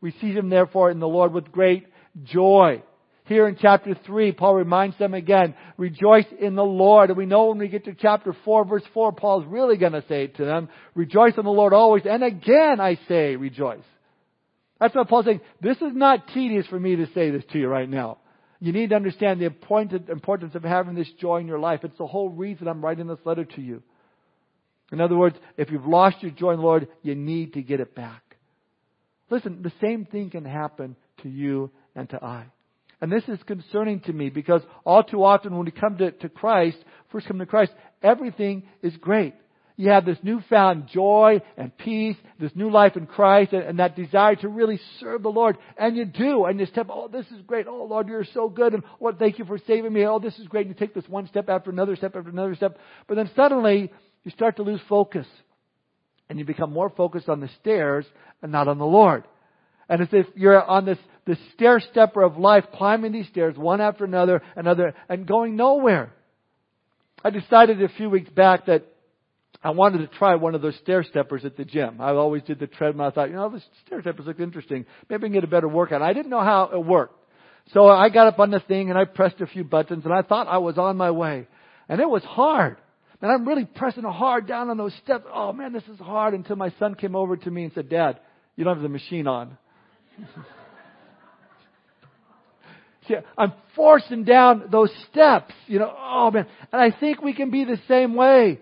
Receive 0.01 0.37
him 0.37 0.49
therefore 0.49 0.91
in 0.91 0.99
the 0.99 1.09
Lord 1.09 1.33
with 1.33 1.53
great 1.53 1.87
joy. 2.23 2.83
Here 3.25 3.47
in 3.47 3.57
chapter 3.61 3.95
3, 4.07 4.33
Paul 4.33 4.57
reminds 4.57 4.99
them 4.99 5.15
again, 5.15 5.55
rejoice 5.77 6.27
in 6.41 6.57
the 6.57 6.65
Lord. 6.65 7.11
And 7.11 7.17
we 7.17 7.27
know 7.27 7.47
when 7.47 7.59
we 7.59 7.69
get 7.69 7.85
to 7.85 7.95
chapter 7.95 8.35
4, 8.45 8.65
verse 8.65 8.83
4, 8.93 9.13
Paul's 9.13 9.47
really 9.47 9.77
going 9.77 9.93
to 9.93 10.05
say 10.09 10.27
to 10.27 10.45
them, 10.45 10.69
rejoice 10.95 11.35
in 11.39 11.45
the 11.45 11.51
Lord 11.51 11.73
always. 11.73 12.03
And 12.07 12.25
again 12.25 12.81
I 12.81 12.99
say, 13.07 13.37
rejoice. 13.37 13.85
That's 14.81 14.95
what 14.95 15.09
Paul's 15.09 15.27
saying. 15.27 15.43
This 15.61 15.77
is 15.77 15.93
not 15.95 16.27
tedious 16.35 16.67
for 16.67 16.81
me 16.81 16.97
to 16.97 17.07
say 17.15 17.31
this 17.31 17.45
to 17.53 17.59
you 17.59 17.69
right 17.69 17.89
now. 17.89 18.19
You 18.59 18.73
need 18.73 18.91
to 18.91 18.97
understand 18.97 19.41
the 19.41 19.47
importance 19.47 20.55
of 20.55 20.63
having 20.65 20.95
this 20.95 21.11
joy 21.21 21.39
in 21.39 21.47
your 21.47 21.59
life. 21.61 21.81
It's 21.85 21.99
the 21.99 22.07
whole 22.07 22.31
reason 22.31 22.67
I'm 22.67 22.85
writing 22.85 23.07
this 23.07 23.19
letter 23.25 23.45
to 23.45 23.61
you. 23.61 23.83
In 24.91 25.01
other 25.01 25.17
words, 25.17 25.37
if 25.57 25.71
you've 25.71 25.87
lost 25.87 26.17
your 26.21 26.33
joy 26.33 26.51
in 26.51 26.57
the 26.57 26.67
Lord, 26.67 26.89
you 27.03 27.15
need 27.15 27.53
to 27.55 27.63
get 27.63 27.79
it 27.79 27.95
back. 27.95 28.23
Listen, 29.31 29.63
the 29.63 29.73
same 29.81 30.05
thing 30.05 30.31
can 30.31 30.45
happen 30.45 30.97
to 31.23 31.29
you 31.29 31.71
and 31.95 32.09
to 32.11 32.25
I. 32.25 32.47
And 33.01 33.11
this 33.11 33.25
is 33.29 33.39
concerning 33.47 34.01
to 34.01 34.13
me 34.13 34.29
because 34.29 34.63
all 34.85 35.03
too 35.03 35.25
often 35.25 35.57
when 35.57 35.65
we 35.65 35.71
come 35.71 35.97
to, 35.99 36.11
to 36.11 36.29
Christ, 36.29 36.77
first 37.11 37.27
come 37.27 37.39
to 37.39 37.47
Christ, 37.47 37.73
everything 38.03 38.65
is 38.83 38.97
great. 38.97 39.35
You 39.81 39.89
have 39.89 40.05
this 40.05 40.19
newfound 40.23 40.89
joy 40.89 41.41
and 41.57 41.75
peace, 41.75 42.17
this 42.39 42.51
new 42.55 42.71
life 42.71 42.99
in 42.99 43.07
Christ, 43.07 43.55
and, 43.55 43.63
and 43.63 43.79
that 43.79 43.97
desire 43.97 44.37
to 44.37 44.49
really 44.49 44.79
serve 44.99 45.23
the 45.23 45.31
Lord. 45.31 45.57
And 45.79 45.97
you 45.97 46.05
do. 46.05 46.45
And 46.45 46.61
you 46.61 46.67
step, 46.67 46.89
oh, 46.91 47.09
this 47.09 47.25
is 47.29 47.41
great. 47.47 47.67
Oh, 47.67 47.85
Lord, 47.85 48.07
you're 48.07 48.27
so 48.35 48.51
good. 48.51 48.75
And 48.75 48.83
Lord, 49.01 49.19
thank 49.19 49.39
you 49.39 49.47
for 49.47 49.57
saving 49.67 49.91
me. 49.91 50.05
Oh, 50.05 50.19
this 50.19 50.39
is 50.39 50.49
great. 50.49 50.67
And 50.67 50.75
you 50.75 50.79
take 50.79 50.95
this 50.95 51.09
one 51.09 51.29
step 51.29 51.49
after 51.49 51.71
another 51.71 51.97
step 51.97 52.15
after 52.15 52.29
another 52.29 52.55
step. 52.55 52.77
But 53.09 53.15
then 53.15 53.31
suddenly, 53.35 53.91
you 54.23 54.31
start 54.33 54.57
to 54.57 54.63
lose 54.63 54.83
focus. 54.87 55.27
And 56.29 56.39
you 56.39 56.45
become 56.45 56.75
more 56.75 56.91
focused 56.91 57.31
on 57.31 57.41
the 57.41 57.49
stairs 57.63 58.05
and 58.43 58.53
not 58.53 58.69
on 58.69 58.77
the 58.77 58.85
Lord. 58.85 59.25
And 59.89 60.03
as 60.03 60.09
if 60.13 60.27
you're 60.37 60.63
on 60.63 60.85
this, 60.85 60.99
this 61.27 61.39
stair 61.55 61.81
stepper 61.81 62.23
of 62.23 62.39
life, 62.39 62.65
climbing 62.75 63.13
these 63.13 63.29
stairs 63.29 63.57
one 63.57 63.81
after 63.81 64.05
another, 64.05 64.43
another, 64.57 64.95
and 65.09 65.27
going 65.27 65.57
nowhere. 65.57 66.13
I 67.23 67.31
decided 67.31 67.83
a 67.83 67.89
few 67.89 68.09
weeks 68.09 68.31
back 68.31 68.67
that 68.67 68.87
I 69.63 69.71
wanted 69.71 69.99
to 69.99 70.07
try 70.19 70.37
one 70.37 70.55
of 70.55 70.63
those 70.63 70.77
stair 70.77 71.05
steppers 71.05 71.45
at 71.45 71.57
the 71.57 71.67
gym. 71.67 72.01
I 72.01 72.11
always 72.13 72.43
did 72.45 72.59
the 72.59 72.67
treadmill. 72.67 73.07
I 73.07 73.11
thought, 73.11 73.29
you 73.29 73.37
know, 73.37 73.51
the 73.51 73.63
stair 73.87 74.01
steppers 74.01 74.27
look 74.27 74.41
interesting. 74.41 74.87
Maybe 75.09 75.25
I 75.25 75.27
can 75.27 75.33
get 75.33 75.45
a 75.45 75.49
better 75.49 75.69
workout. 75.69 76.01
I 76.01 76.15
didn't 76.15 76.31
know 76.31 76.41
how 76.41 76.71
it 76.73 76.85
worked. 76.85 77.15
So 77.75 77.87
I 77.89 78.09
got 78.09 78.27
up 78.27 78.39
on 78.39 78.51
the 78.51 78.61
thing 78.61 78.89
and 78.89 78.99
I 78.99 79.05
pressed 79.05 79.41
a 79.41 79.47
few 79.47 79.63
buttons 79.65 80.05
and 80.05 80.15
I 80.15 80.23
thought 80.23 80.49
I 80.49 80.59
was 80.59 80.79
on 80.79 80.97
my 80.97 81.11
way. 81.11 81.47
And 81.89 82.01
it 82.01 82.09
was 82.09 82.23
hard. 82.25 82.79
And 83.21 83.31
I'm 83.31 83.47
really 83.47 83.67
pressing 83.67 84.03
hard 84.03 84.47
down 84.49 84.71
on 84.71 84.79
those 84.79 84.95
steps. 85.05 85.27
Oh 85.33 85.53
man, 85.53 85.75
this 85.75 85.85
is 85.93 85.99
hard 85.99 86.33
until 86.33 86.57
my 86.57 86.73
son 86.79 86.95
came 86.95 87.15
over 87.15 87.37
to 87.37 87.51
me 87.51 87.65
and 87.65 87.73
said, 87.75 87.91
Dad, 87.91 88.19
you 88.57 88.65
don't 88.65 88.75
have 88.75 88.83
the 88.83 88.89
machine 88.89 89.27
on. 89.27 89.59
See, 93.11 93.17
I'm 93.37 93.53
forcing 93.75 94.23
down 94.25 94.69
those 94.71 94.91
steps, 95.11 95.53
you 95.67 95.81
know, 95.81 95.93
oh 95.99 96.31
man. 96.31 96.47
And 96.73 96.81
I 96.81 96.97
think 96.97 97.23
we 97.23 97.35
can 97.35 97.51
be 97.51 97.65
the 97.65 97.79
same 97.89 98.15
way. 98.15 98.61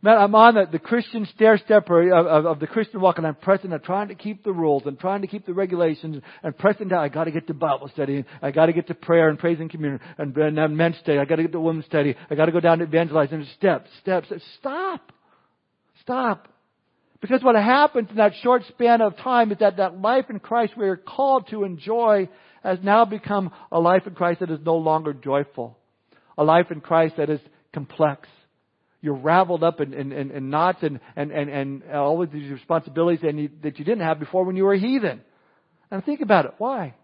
Man, 0.00 0.16
I'm 0.16 0.34
on 0.34 0.54
the, 0.54 0.64
the 0.70 0.78
Christian 0.78 1.26
stair 1.34 1.58
stepper 1.58 2.14
uh, 2.14 2.20
of, 2.20 2.26
of, 2.26 2.46
of, 2.46 2.60
the 2.60 2.68
Christian 2.68 3.00
walk 3.00 3.18
and 3.18 3.26
I'm 3.26 3.34
pressing, 3.34 3.72
I'm 3.72 3.80
trying 3.80 4.08
to 4.08 4.14
keep 4.14 4.44
the 4.44 4.52
rules, 4.52 4.84
I'm 4.86 4.96
trying 4.96 5.22
to 5.22 5.26
keep 5.26 5.44
the 5.44 5.52
regulations 5.52 6.22
and 6.42 6.56
pressing 6.56 6.88
down. 6.88 7.00
I 7.00 7.08
gotta 7.08 7.32
get 7.32 7.48
to 7.48 7.54
Bible 7.54 7.90
study, 7.92 8.24
I 8.40 8.50
gotta 8.52 8.72
get 8.72 8.86
to 8.86 8.94
prayer 8.94 9.28
and 9.28 9.38
praise 9.38 9.58
and 9.60 9.68
communion 9.68 10.00
and, 10.16 10.34
and, 10.36 10.58
and 10.58 10.76
men's 10.76 10.96
study, 10.98 11.18
I 11.18 11.24
gotta 11.24 11.42
get 11.42 11.52
to 11.52 11.60
women's 11.60 11.86
study, 11.86 12.14
I 12.30 12.34
gotta 12.34 12.52
go 12.52 12.60
down 12.60 12.78
to 12.78 12.84
evangelizing. 12.84 13.44
Steps, 13.56 13.90
steps, 14.00 14.28
stop. 14.58 15.12
Stop. 16.00 16.48
Because 17.20 17.42
what 17.42 17.56
happens 17.56 18.08
in 18.10 18.16
that 18.16 18.32
short 18.42 18.62
span 18.68 19.02
of 19.02 19.16
time 19.16 19.50
is 19.50 19.58
that 19.58 19.78
that 19.78 20.00
life 20.00 20.26
in 20.30 20.38
Christ 20.38 20.74
we 20.76 20.86
are 20.86 20.96
called 20.96 21.48
to 21.48 21.64
enjoy 21.64 22.28
has 22.62 22.78
now 22.82 23.04
become 23.04 23.52
a 23.70 23.78
life 23.78 24.06
in 24.06 24.14
Christ 24.14 24.40
that 24.40 24.50
is 24.50 24.60
no 24.64 24.76
longer 24.76 25.12
joyful. 25.12 25.76
A 26.36 26.44
life 26.44 26.70
in 26.70 26.80
Christ 26.80 27.16
that 27.16 27.30
is 27.30 27.40
complex. 27.72 28.28
You're 29.00 29.14
raveled 29.14 29.62
up 29.62 29.80
in, 29.80 29.94
in, 29.94 30.12
in, 30.12 30.30
in 30.30 30.50
knots 30.50 30.78
and, 30.82 31.00
and, 31.14 31.30
and, 31.30 31.48
and 31.48 31.82
all 31.92 32.22
of 32.22 32.32
these 32.32 32.50
responsibilities 32.50 33.20
and 33.22 33.38
you, 33.38 33.50
that 33.62 33.78
you 33.78 33.84
didn't 33.84 34.04
have 34.04 34.18
before 34.18 34.44
when 34.44 34.56
you 34.56 34.64
were 34.64 34.74
a 34.74 34.78
heathen. 34.78 35.20
And 35.90 36.04
think 36.04 36.20
about 36.20 36.46
it. 36.46 36.54
Why? 36.58 36.94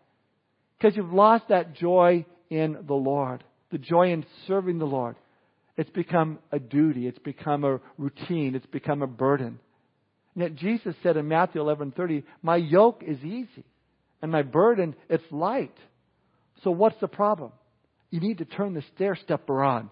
Because 0.78 0.96
you've 0.96 1.12
lost 1.12 1.44
that 1.48 1.74
joy 1.74 2.26
in 2.50 2.78
the 2.86 2.94
Lord. 2.94 3.44
The 3.70 3.78
joy 3.78 4.12
in 4.12 4.26
serving 4.46 4.78
the 4.78 4.84
Lord. 4.84 5.16
It's 5.76 5.90
become 5.90 6.38
a 6.52 6.58
duty. 6.58 7.06
It's 7.06 7.18
become 7.18 7.64
a 7.64 7.80
routine. 7.96 8.54
It's 8.54 8.66
become 8.66 9.02
a 9.02 9.06
burden. 9.06 9.58
And 10.34 10.42
yet 10.42 10.54
Jesus 10.56 10.94
said 11.02 11.16
in 11.16 11.28
Matthew 11.28 11.60
11:30, 11.60 12.24
"My 12.42 12.56
yoke 12.56 13.02
is 13.02 13.18
easy 13.24 13.64
and 14.24 14.32
my 14.32 14.40
burden 14.40 14.96
it's 15.10 15.30
light." 15.30 15.76
So 16.62 16.70
what's 16.70 16.98
the 16.98 17.08
problem? 17.08 17.52
You 18.10 18.20
need 18.20 18.38
to 18.38 18.46
turn 18.46 18.72
the 18.72 18.82
stair 18.94 19.16
stepper 19.16 19.62
on. 19.62 19.90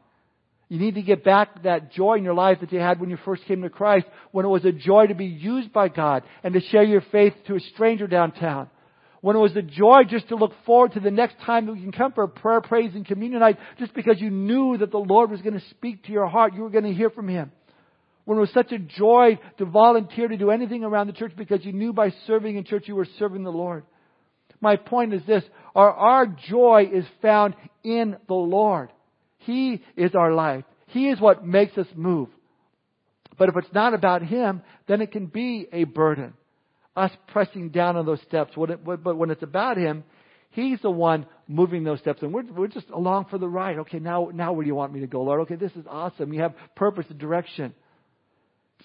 You 0.69 0.79
need 0.79 0.95
to 0.95 1.03
get 1.03 1.23
back 1.23 1.65
that 1.65 1.93
joy 1.93 2.15
in 2.15 2.25
your 2.25 2.33
life 2.33 2.61
that 2.61 2.73
you 2.73 2.79
had 2.81 2.99
when 2.99 3.11
you 3.11 3.19
first 3.27 3.45
came 3.45 3.61
to 3.61 3.69
Christ, 3.69 4.07
when 4.31 4.47
it 4.47 4.49
was 4.49 4.65
a 4.65 4.73
joy 4.73 5.07
to 5.07 5.15
be 5.15 5.27
used 5.27 5.71
by 5.71 5.89
God 5.89 6.23
and 6.43 6.55
to 6.55 6.61
share 6.61 6.83
your 6.83 7.03
faith 7.13 7.35
to 7.47 7.57
a 7.57 7.61
stranger 7.61 8.07
downtown. 8.07 8.71
When 9.21 9.37
it 9.37 9.39
was 9.39 9.55
a 9.55 9.61
joy 9.61 10.05
just 10.09 10.29
to 10.29 10.37
look 10.37 10.53
forward 10.65 10.93
to 10.93 11.01
the 11.01 11.11
next 11.11 11.39
time 11.45 11.67
that 11.67 11.77
you 11.77 11.83
can 11.83 11.93
come 11.93 12.13
for 12.13 12.27
prayer, 12.27 12.63
praise, 12.63 12.95
and 12.95 13.05
communion 13.05 13.41
night 13.41 13.59
just 13.79 13.93
because 13.93 14.19
you 14.19 14.31
knew 14.31 14.79
that 14.79 14.91
the 14.91 14.99
Lord 14.99 15.31
was 15.31 15.43
going 15.43 15.61
to 15.61 15.69
speak 15.69 16.05
to 16.05 16.13
your 16.13 16.27
heart. 16.27 16.55
You 16.55 16.63
were 16.63 16.71
going 16.71 16.85
to 16.85 16.95
hear 16.95 17.11
from 17.11 17.29
Him. 17.29 17.53
When 18.25 18.39
it 18.39 18.41
was 18.41 18.53
such 18.53 18.73
a 18.73 18.79
joy 18.79 19.39
to 19.59 19.65
volunteer 19.67 20.29
to 20.29 20.37
do 20.39 20.51
anything 20.51 20.85
around 20.85 21.09
the 21.09 21.13
church 21.13 21.33
because 21.37 21.65
you 21.67 21.73
knew 21.73 21.93
by 21.93 22.15
serving 22.27 22.57
in 22.57 22.65
church 22.65 22.85
you 22.87 22.97
were 22.97 23.09
serving 23.19 23.43
the 23.43 23.53
Lord. 23.53 23.85
My 24.63 24.77
point 24.77 25.13
is 25.13 25.21
this, 25.27 25.43
our, 25.75 25.93
our 25.93 26.27
joy 26.27 26.89
is 26.91 27.05
found 27.21 27.55
in 27.83 28.17
the 28.29 28.35
Lord. 28.35 28.91
He 29.39 29.83
is 29.97 30.15
our 30.15 30.33
life. 30.33 30.65
He 30.87 31.09
is 31.09 31.21
what 31.21 31.45
makes 31.45 31.77
us 31.77 31.89
move. 31.95 32.29
But 33.37 33.49
if 33.49 33.57
it's 33.57 33.75
not 33.75 33.93
about 33.93 34.23
Him, 34.23 34.63
then 34.87 35.01
it 35.01 35.11
can 35.11 35.27
be 35.27 35.67
a 35.73 35.85
burden. 35.85 36.35
Us 36.95 37.11
pressing 37.29 37.71
down 37.71 37.97
on 37.97 38.07
those 38.07 38.21
steps. 38.23 38.53
But 38.57 39.17
when 39.17 39.31
it's 39.31 39.43
about 39.43 39.77
Him, 39.79 40.05
He's 40.51 40.81
the 40.81 40.91
one 40.91 41.27
moving 41.49 41.83
those 41.83 41.99
steps. 41.99 42.23
And 42.23 42.33
we're, 42.33 42.45
we're 42.45 42.69
just 42.69 42.89
along 42.91 43.27
for 43.31 43.39
the 43.39 43.49
ride. 43.49 43.79
Okay, 43.79 43.99
now, 43.99 44.31
now 44.33 44.53
where 44.53 44.63
do 44.63 44.69
you 44.69 44.75
want 44.75 44.93
me 44.93 45.01
to 45.01 45.07
go, 45.07 45.23
Lord? 45.23 45.41
Okay, 45.41 45.57
this 45.57 45.73
is 45.73 45.87
awesome. 45.89 46.33
You 46.33 46.43
have 46.43 46.55
purpose 46.77 47.07
and 47.11 47.19
direction. 47.19 47.75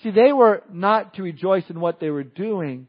See, 0.01 0.11
they 0.11 0.31
were 0.31 0.63
not 0.71 1.15
to 1.15 1.23
rejoice 1.23 1.65
in 1.69 1.79
what 1.79 1.99
they 1.99 2.09
were 2.09 2.23
doing. 2.23 2.87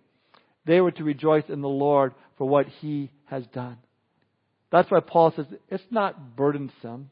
They 0.65 0.81
were 0.81 0.93
to 0.93 1.03
rejoice 1.03 1.45
in 1.49 1.61
the 1.61 1.69
Lord 1.69 2.15
for 2.39 2.49
what 2.49 2.67
He 2.81 3.11
has 3.27 3.45
done. 3.53 3.77
That's 4.71 4.91
why 4.91 5.01
Paul 5.01 5.33
says 5.35 5.47
it's 5.69 5.83
not 5.91 6.37
burdensome 6.37 7.11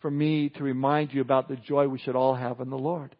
for 0.00 0.10
me 0.10 0.50
to 0.50 0.62
remind 0.62 1.12
you 1.12 1.20
about 1.20 1.48
the 1.48 1.56
joy 1.56 1.88
we 1.88 1.98
should 1.98 2.16
all 2.16 2.34
have 2.34 2.60
in 2.60 2.70
the 2.70 2.78
Lord. 2.78 3.14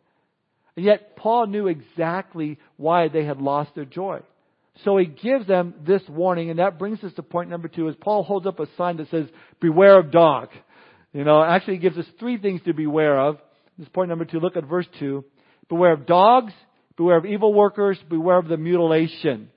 And 0.77 0.85
yet, 0.85 1.17
Paul 1.17 1.47
knew 1.47 1.67
exactly 1.67 2.59
why 2.77 3.09
they 3.09 3.25
had 3.25 3.41
lost 3.41 3.75
their 3.75 3.85
joy. 3.85 4.21
So 4.85 4.97
he 4.97 5.07
gives 5.07 5.47
them 5.47 5.75
this 5.85 6.03
warning, 6.09 6.51
and 6.51 6.61
that 6.61 6.79
brings 6.79 7.03
us 7.03 7.13
to 7.15 7.23
point 7.25 7.51
number 7.51 7.67
two, 7.67 7.89
as 7.89 7.97
Paul 8.01 8.23
holds 8.23 8.47
up 8.47 8.61
a 8.61 8.67
sign 8.77 8.99
that 8.99 9.11
says, 9.11 9.27
beware 9.61 9.99
of 9.99 10.13
dog. 10.13 10.51
You 11.13 11.25
know, 11.25 11.43
actually 11.43 11.75
he 11.75 11.81
gives 11.81 11.99
us 11.99 12.07
three 12.21 12.39
things 12.39 12.61
to 12.65 12.73
beware 12.73 13.19
of. 13.19 13.39
This 13.77 13.87
is 13.87 13.93
point 13.93 14.09
number 14.09 14.25
two. 14.25 14.39
Look 14.39 14.57
at 14.57 14.65
verse 14.65 14.87
two. 15.01 15.25
Beware 15.69 15.95
of 15.95 16.07
dogs, 16.07 16.53
beware 16.97 17.17
of 17.17 17.27
evil 17.27 17.53
workers, 17.53 17.99
beware 18.09 18.39
of 18.39 18.47
the 18.47 18.57
mutilation. 18.57 19.51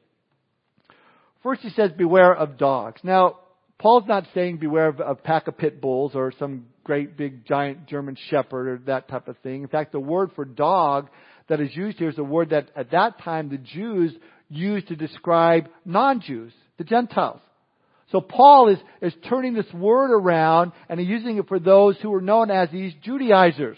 First 1.43 1.62
he 1.62 1.69
says, 1.69 1.91
beware 1.91 2.33
of 2.33 2.57
dogs. 2.57 3.01
Now, 3.03 3.38
Paul's 3.79 4.07
not 4.07 4.27
saying 4.36 4.57
beware 4.57 4.89
of 4.89 5.00
a 5.00 5.15
pack 5.15 5.48
of 5.48 5.57
pit 5.57 5.81
bulls 5.81 6.13
or 6.13 6.31
some 6.38 6.67
great 6.83 7.17
big 7.17 7.45
giant 7.45 7.88
German 7.88 8.15
shepherd 8.29 8.67
or 8.67 8.77
that 8.86 9.07
type 9.07 9.27
of 9.27 9.38
thing. 9.39 9.63
In 9.63 9.67
fact, 9.67 9.91
the 9.91 10.00
word 10.00 10.31
for 10.36 10.45
dog 10.45 11.10
that 11.50 11.60
is 11.60 11.75
used 11.75 11.98
here 11.98 12.10
is 12.10 12.17
a 12.19 12.24
word 12.24 12.51
that 12.51 12.69
at 12.75 12.91
that 12.91 13.19
time 13.24 13.50
the 13.50 13.57
Jews 13.57 14.13
used 14.50 14.89
to 14.89 14.95
describe 14.95 15.67
non-Jews, 15.83 16.53
the 16.77 16.83
Gentiles. 16.83 17.41
So 18.12 18.21
Paul 18.21 18.69
is, 18.69 18.77
is 19.01 19.13
turning 19.29 19.53
this 19.53 19.71
word 19.74 20.12
around 20.12 20.74
and 20.89 21.00
he's 21.00 21.10
using 21.10 21.38
it 21.38 21.48
for 21.48 21.60
those 21.60 21.98
who 22.01 22.12
were 22.12 22.21
known 22.21 22.51
as 22.51 22.69
these 22.69 22.93
Judaizers. 23.01 23.77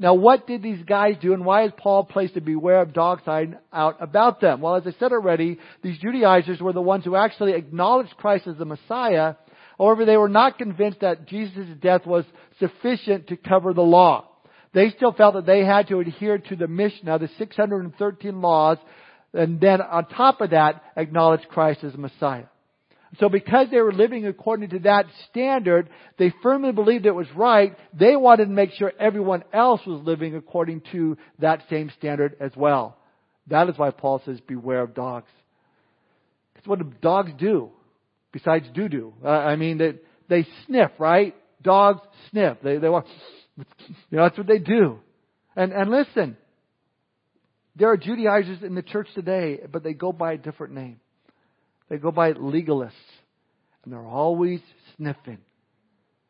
Now, 0.00 0.14
what 0.14 0.46
did 0.46 0.62
these 0.62 0.84
guys 0.84 1.16
do, 1.20 1.32
and 1.32 1.44
why 1.44 1.64
is 1.64 1.72
Paul 1.76 2.04
placed 2.04 2.36
a 2.36 2.40
beware 2.40 2.80
of 2.80 2.92
dog 2.92 3.20
sign 3.24 3.58
out 3.72 3.96
about 4.00 4.40
them? 4.40 4.60
Well, 4.60 4.76
as 4.76 4.86
I 4.86 4.92
said 4.98 5.12
already, 5.12 5.58
these 5.82 5.98
Judaizers 5.98 6.60
were 6.60 6.72
the 6.72 6.80
ones 6.80 7.04
who 7.04 7.16
actually 7.16 7.54
acknowledged 7.54 8.16
Christ 8.16 8.46
as 8.46 8.56
the 8.56 8.64
Messiah. 8.64 9.34
However, 9.76 10.04
they 10.04 10.16
were 10.16 10.28
not 10.28 10.56
convinced 10.56 11.00
that 11.00 11.26
Jesus' 11.26 11.66
death 11.80 12.06
was 12.06 12.24
sufficient 12.60 13.26
to 13.28 13.36
cover 13.36 13.74
the 13.74 13.82
law. 13.82 14.28
They 14.72 14.90
still 14.90 15.12
felt 15.12 15.34
that 15.34 15.46
they 15.46 15.64
had 15.64 15.88
to 15.88 15.98
adhere 15.98 16.38
to 16.38 16.56
the 16.56 16.68
Mishnah, 16.68 17.18
the 17.18 17.30
613 17.36 18.40
laws, 18.40 18.78
and 19.32 19.60
then 19.60 19.80
on 19.80 20.06
top 20.06 20.40
of 20.40 20.50
that, 20.50 20.82
acknowledge 20.96 21.46
Christ 21.48 21.82
as 21.82 21.96
Messiah. 21.96 22.44
So 23.18 23.28
because 23.28 23.68
they 23.70 23.80
were 23.80 23.92
living 23.92 24.26
according 24.26 24.70
to 24.70 24.78
that 24.80 25.06
standard, 25.30 25.88
they 26.18 26.32
firmly 26.42 26.72
believed 26.72 27.06
it 27.06 27.14
was 27.14 27.26
right. 27.34 27.76
They 27.98 28.16
wanted 28.16 28.46
to 28.46 28.50
make 28.50 28.72
sure 28.72 28.92
everyone 29.00 29.44
else 29.52 29.80
was 29.86 30.02
living 30.04 30.36
according 30.36 30.82
to 30.92 31.16
that 31.38 31.62
same 31.70 31.90
standard 31.96 32.36
as 32.38 32.52
well. 32.54 32.98
That 33.46 33.68
is 33.70 33.78
why 33.78 33.90
Paul 33.90 34.20
says, 34.26 34.40
beware 34.40 34.82
of 34.82 34.94
dogs. 34.94 35.30
It's 36.56 36.66
what 36.66 36.80
do 36.80 36.92
dogs 37.00 37.32
do 37.38 37.70
besides 38.30 38.66
doo 38.74 38.88
doo. 38.88 39.14
Uh, 39.24 39.28
I 39.28 39.56
mean, 39.56 39.78
they, 39.78 39.94
they 40.28 40.46
sniff, 40.66 40.90
right? 40.98 41.34
Dogs 41.62 42.00
sniff. 42.30 42.58
They, 42.62 42.76
they 42.76 42.88
want, 42.90 43.06
you 43.56 43.64
know, 44.10 44.24
that's 44.24 44.36
what 44.36 44.46
they 44.46 44.58
do. 44.58 44.98
And, 45.56 45.72
and 45.72 45.90
listen, 45.90 46.36
there 47.74 47.90
are 47.90 47.96
Judaizers 47.96 48.62
in 48.62 48.74
the 48.74 48.82
church 48.82 49.08
today, 49.14 49.60
but 49.70 49.82
they 49.82 49.94
go 49.94 50.12
by 50.12 50.34
a 50.34 50.38
different 50.38 50.74
name. 50.74 51.00
They 51.88 51.96
go 51.96 52.10
by 52.10 52.32
legalists. 52.32 52.92
And 53.84 53.92
they're 53.92 54.06
always 54.06 54.60
sniffing. 54.96 55.38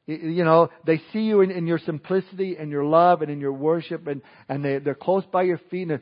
You 0.07 0.45
know, 0.45 0.71
they 0.87 1.03
see 1.13 1.21
you 1.21 1.43
in, 1.43 1.51
in 1.51 1.67
your 1.67 1.79
simplicity 1.79 2.57
and 2.59 2.71
your 2.71 2.85
love 2.85 3.21
and 3.21 3.31
in 3.31 3.41
your 3.41 3.53
worship 3.53 4.07
and, 4.07 4.23
and 4.49 4.65
they, 4.65 4.79
they're 4.79 4.95
close 4.95 5.25
by 5.31 5.43
your 5.43 5.61
feet 5.71 5.91
and, 5.91 6.01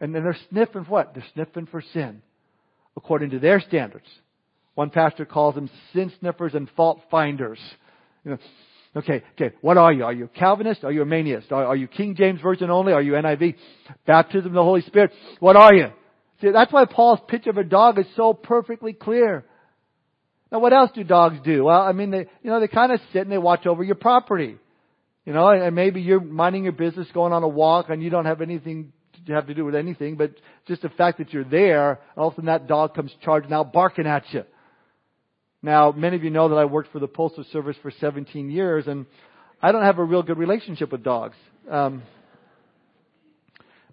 and 0.00 0.14
then 0.14 0.22
they're 0.22 0.36
sniffing 0.50 0.84
what? 0.84 1.14
They're 1.14 1.26
sniffing 1.34 1.66
for 1.66 1.82
sin. 1.92 2.22
According 2.96 3.30
to 3.30 3.40
their 3.40 3.60
standards. 3.60 4.06
One 4.74 4.90
pastor 4.90 5.24
calls 5.24 5.56
them 5.56 5.68
sin 5.92 6.12
sniffers 6.20 6.54
and 6.54 6.70
fault 6.76 7.00
finders. 7.10 7.58
You 8.24 8.32
know, 8.32 8.38
okay, 8.94 9.24
okay, 9.34 9.56
what 9.60 9.76
are 9.76 9.92
you? 9.92 10.04
Are 10.04 10.12
you 10.12 10.28
Calvinist? 10.28 10.84
Are 10.84 10.92
you 10.92 11.04
Arminianist? 11.04 11.50
Are, 11.50 11.66
are 11.66 11.76
you 11.76 11.88
King 11.88 12.14
James 12.14 12.40
Version 12.40 12.70
only? 12.70 12.92
Are 12.92 13.02
you 13.02 13.14
NIV? 13.14 13.56
Baptism 14.06 14.46
of 14.46 14.54
the 14.54 14.62
Holy 14.62 14.82
Spirit? 14.82 15.10
What 15.40 15.56
are 15.56 15.74
you? 15.74 15.88
See, 16.40 16.50
that's 16.50 16.72
why 16.72 16.84
Paul's 16.84 17.20
picture 17.28 17.50
of 17.50 17.58
a 17.58 17.64
dog 17.64 17.98
is 17.98 18.06
so 18.16 18.32
perfectly 18.32 18.92
clear. 18.92 19.44
Now, 20.52 20.60
what 20.60 20.72
else 20.72 20.90
do 20.94 21.04
dogs 21.04 21.38
do? 21.44 21.64
Well, 21.64 21.80
I 21.80 21.92
mean, 21.92 22.10
they, 22.10 22.26
you 22.42 22.50
know, 22.50 22.60
they 22.60 22.68
kind 22.68 22.92
of 22.92 23.00
sit 23.12 23.22
and 23.22 23.32
they 23.32 23.38
watch 23.38 23.66
over 23.66 23.82
your 23.82 23.96
property. 23.96 24.56
You 25.24 25.32
know, 25.34 25.48
and 25.48 25.74
maybe 25.74 26.00
you're 26.00 26.20
minding 26.20 26.64
your 26.64 26.72
business, 26.72 27.06
going 27.12 27.34
on 27.34 27.42
a 27.42 27.48
walk, 27.48 27.90
and 27.90 28.02
you 28.02 28.08
don't 28.08 28.24
have 28.24 28.40
anything 28.40 28.92
to 29.26 29.34
have 29.34 29.46
to 29.46 29.54
do 29.54 29.64
with 29.64 29.74
anything, 29.74 30.16
but 30.16 30.32
just 30.66 30.82
the 30.82 30.88
fact 30.88 31.18
that 31.18 31.32
you're 31.32 31.44
there, 31.44 32.00
all 32.16 32.28
of 32.28 32.32
a 32.32 32.36
sudden 32.36 32.46
that 32.46 32.66
dog 32.66 32.94
comes 32.94 33.12
charging 33.22 33.52
out, 33.52 33.72
barking 33.72 34.06
at 34.06 34.24
you. 34.32 34.44
Now, 35.62 35.92
many 35.92 36.16
of 36.16 36.24
you 36.24 36.30
know 36.30 36.48
that 36.48 36.56
I 36.56 36.64
worked 36.64 36.92
for 36.92 36.98
the 36.98 37.08
Postal 37.08 37.44
Service 37.52 37.76
for 37.82 37.90
17 37.90 38.50
years, 38.50 38.86
and 38.86 39.06
I 39.60 39.72
don't 39.72 39.82
have 39.82 39.98
a 39.98 40.04
real 40.04 40.22
good 40.22 40.38
relationship 40.38 40.92
with 40.92 41.02
dogs. 41.02 41.36
Um, 41.70 42.02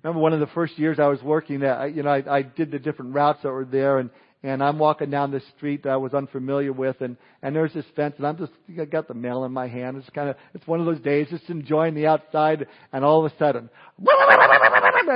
remember 0.06 0.22
one 0.22 0.34
of 0.34 0.40
the 0.40 0.54
first 0.54 0.78
years 0.78 1.00
I 1.00 1.08
was 1.08 1.22
working 1.24 1.62
that 1.62 1.96
you 1.96 2.04
know 2.04 2.12
I, 2.12 2.38
I 2.38 2.42
did 2.44 2.70
the 2.70 2.78
different 2.78 3.16
routes 3.16 3.42
that 3.42 3.50
were 3.50 3.66
there 3.66 3.98
and 3.98 4.12
and 4.44 4.62
I'm 4.62 4.78
walking 4.78 5.10
down 5.10 5.32
this 5.32 5.44
street 5.58 5.82
that 5.84 5.90
I 5.90 5.98
was 5.98 6.14
unfamiliar 6.14 6.72
with 6.72 7.02
and 7.02 7.18
and 7.42 7.56
there's 7.56 7.74
this 7.74 7.86
fence 7.96 8.14
and 8.18 8.28
I'm 8.28 8.38
just 8.38 8.52
I 8.80 8.86
got 8.86 9.08
the 9.08 9.16
mail 9.16 9.46
in 9.46 9.52
my 9.52 9.68
hand. 9.68 9.98
It's 9.98 10.08
kind 10.12 10.30
of 10.30 10.36
it's 10.54 10.68
one 10.68 10.80
of 10.80 10.86
those 10.86 11.00
days 11.00 11.28
just 11.32 11.50
enjoying 11.50 11.96
the 11.96 12.06
outside 12.06 12.68
and 12.94 13.04
all 13.04 13.26
of 13.26 13.32
a 13.32 13.36
sudden 13.38 13.68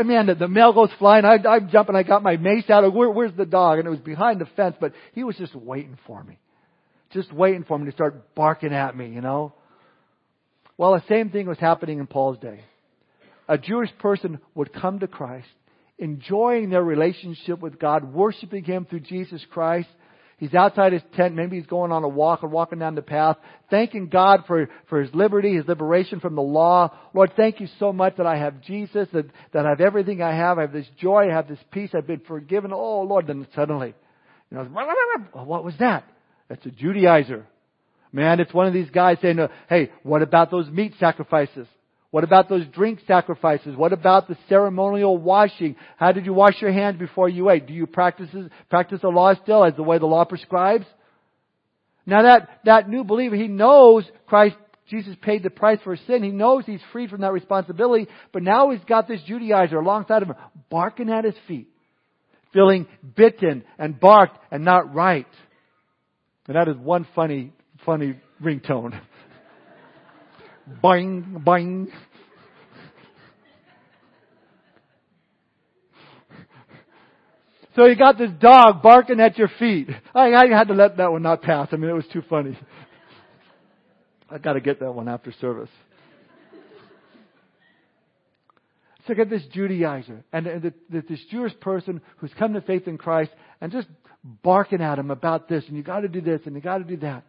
man 0.08 0.26
the, 0.26 0.36
the 0.40 0.48
mail 0.48 0.74
goes 0.74 0.90
flying. 0.98 1.24
I 1.24 1.36
I'm 1.48 1.70
jumping. 1.70 1.96
I 1.96 2.02
got 2.02 2.24
my 2.24 2.38
mace 2.38 2.68
out 2.72 2.84
of 2.84 2.92
where, 2.92 3.12
where's 3.12 3.36
the 3.38 3.46
dog? 3.46 3.78
And 3.78 3.88
it 3.88 3.92
was 3.92 4.00
behind 4.00 4.42
the 4.42 4.48
fence 4.56 4.76
but 4.80 4.94
he 5.14 5.24
was 5.24 5.36
just 5.36 5.54
waiting 5.54 6.00
for 6.08 6.24
me. 6.24 6.40
Just 7.12 7.32
waiting 7.32 7.64
for 7.64 7.78
me 7.78 7.86
to 7.86 7.92
start 7.92 8.34
barking 8.34 8.74
at 8.74 8.98
me 8.98 9.10
you 9.10 9.22
know? 9.22 9.54
Well 10.78 10.94
the 10.94 11.04
same 11.08 11.30
thing 11.30 11.48
was 11.48 11.60
happening 11.60 12.00
in 12.00 12.08
Paul's 12.08 12.40
day 12.40 12.62
a 13.50 13.58
Jewish 13.58 13.90
person 13.98 14.40
would 14.54 14.72
come 14.72 15.00
to 15.00 15.08
Christ, 15.08 15.48
enjoying 15.98 16.70
their 16.70 16.84
relationship 16.84 17.60
with 17.60 17.80
God, 17.80 18.14
worshiping 18.14 18.64
Him 18.64 18.86
through 18.86 19.02
Jesus 19.02 19.44
Christ. 19.52 19.90
He's 20.38 20.54
outside 20.54 20.94
his 20.94 21.02
tent, 21.18 21.36
maybe 21.36 21.58
he's 21.58 21.66
going 21.66 21.92
on 21.92 22.06
a 22.06 22.08
walk 22.08 22.44
or 22.44 22.48
walking 22.48 22.80
down 22.80 22.96
the 22.96 23.02
path, 23.02 23.36
thanking 23.70 24.08
God 24.08 24.46
for, 24.48 24.70
for 24.88 25.02
his 25.02 25.14
liberty, 25.14 25.58
his 25.58 25.68
liberation 25.68 26.22
from 26.22 26.36
the 26.36 26.42
law. 26.42 26.98
Lord, 27.14 27.34
thank 27.36 27.60
you 27.60 27.68
so 27.78 27.92
much 27.92 28.16
that 28.16 28.26
I 28.26 28.38
have 28.38 28.62
Jesus, 28.62 29.10
that, 29.12 29.26
that 29.52 29.66
I 29.66 29.72
have 29.72 29.82
everything 29.82 30.22
I 30.22 30.34
have, 30.34 30.58
I 30.58 30.62
have 30.62 30.72
this 30.72 30.88
joy, 30.98 31.30
I 31.30 31.34
have 31.34 31.50
this 31.50 31.60
peace, 31.72 31.90
I've 31.94 32.08
been 32.08 32.22
forgiven. 32.22 32.72
Oh 32.72 33.02
Lord, 33.02 33.28
then 33.28 33.46
suddenly, 33.54 33.94
you 34.50 34.58
know, 34.58 34.64
what 35.34 35.66
was 35.66 35.74
that? 35.80 36.06
That's 36.48 36.66
a 36.66 36.70
Judaizer. 36.70 37.44
Man, 38.14 38.40
it's 38.40 38.54
one 38.54 38.66
of 38.66 38.74
these 38.74 38.90
guys 38.92 39.18
saying, 39.22 39.40
hey, 39.68 39.92
what 40.04 40.22
about 40.22 40.52
those 40.52 40.70
meat 40.70 40.94
sacrifices? 41.02 41.68
What 42.12 42.24
about 42.24 42.50
those 42.50 42.66
drink 42.68 43.02
sacrifices? 43.06 43.76
What 43.76 43.94
about 43.94 44.28
the 44.28 44.38
ceremonial 44.48 45.18
washing? 45.18 45.76
How 45.98 46.12
did 46.12 46.26
you 46.26 46.34
wash 46.34 46.60
your 46.60 46.72
hands 46.72 46.98
before 46.98 47.30
you 47.30 47.50
ate? 47.52 47.68
Do 47.68 47.74
you 47.74 47.86
practice, 47.86 48.30
practice 48.70 49.02
the 49.02 49.10
law 49.10 49.34
still 49.36 49.64
as 49.64 49.76
the 49.76 49.84
way 49.84 50.00
the 50.00 50.08
law 50.08 50.26
prescribes? 50.26 50.86
Now 52.08 52.24
that, 52.24 52.50
that 52.66 52.90
new 52.90 53.04
believer, 53.04 53.36
he 53.36 53.48
knows 53.48 54.06
Christ, 54.26 54.56
Jesus 54.90 55.16
paid 55.22 55.44
the 55.44 55.52
price 55.52 55.78
for 55.84 55.96
sin. 56.08 56.24
He 56.24 56.32
knows 56.32 56.64
he's 56.66 56.82
free 56.92 57.08
from 57.08 57.22
that 57.22 57.32
responsibility, 57.32 58.08
but 58.34 58.42
now 58.42 58.72
he's 58.72 58.84
got 58.86 59.08
this 59.08 59.22
Judaizer 59.30 59.74
alongside 59.74 60.24
of 60.24 60.30
him, 60.30 60.36
barking 60.72 61.12
at 61.12 61.26
his 61.26 61.36
feet, 61.48 61.70
feeling 62.54 62.88
bitten 63.16 63.64
and 63.78 64.00
barked 64.00 64.40
and 64.52 64.66
not 64.66 64.96
right. 64.96 65.28
And 66.48 66.56
that 66.56 66.68
is 66.68 66.76
one 66.78 67.08
funny 67.14 67.54
funny 67.86 68.16
ringtone. 68.44 69.00
boing, 70.84 71.44
boing. 71.44 71.88
So 77.76 77.86
you 77.86 77.96
got 77.96 78.18
this 78.18 78.32
dog 78.40 78.82
barking 78.82 79.20
at 79.20 79.38
your 79.38 79.50
feet. 79.60 79.90
I, 80.14 80.34
I 80.34 80.48
had 80.48 80.68
to 80.68 80.74
let 80.74 80.98
that 80.98 81.12
one 81.12 81.22
not 81.22 81.42
pass. 81.42 81.70
I 81.72 81.78
mean, 81.78 81.90
it 81.90 81.94
was 81.94 82.08
too 82.12 82.24
funny. 82.30 82.58
I 84.30 84.38
got 84.38 84.54
to 84.54 84.60
get 84.60 84.80
that 84.82 84.92
one 84.92 85.08
after 85.08 85.32
service. 85.40 85.70
So 89.08 89.16
get 89.16 89.30
this 89.30 89.44
Judaizer 89.56 90.24
and, 90.32 90.46
and 90.46 90.62
the, 90.62 90.74
the, 90.90 91.02
this 91.08 91.20
Jewish 91.32 91.58
person 91.60 92.02
who's 92.18 92.32
come 92.38 92.54
to 92.54 92.62
faith 92.62 92.88
in 92.88 92.98
Christ 92.98 93.32
and 93.60 93.72
just 93.72 93.88
barking 94.44 94.82
at 94.82 95.00
him 95.00 95.10
about 95.10 95.48
this 95.48 95.64
and 95.68 95.76
you 95.76 95.82
got 95.82 96.02
to 96.02 96.08
do 96.08 96.22
this 96.22 96.42
and 96.46 96.54
you 96.54 96.62
got 96.62 96.78
to 96.78 96.84
do 96.84 96.98
that. 96.98 97.24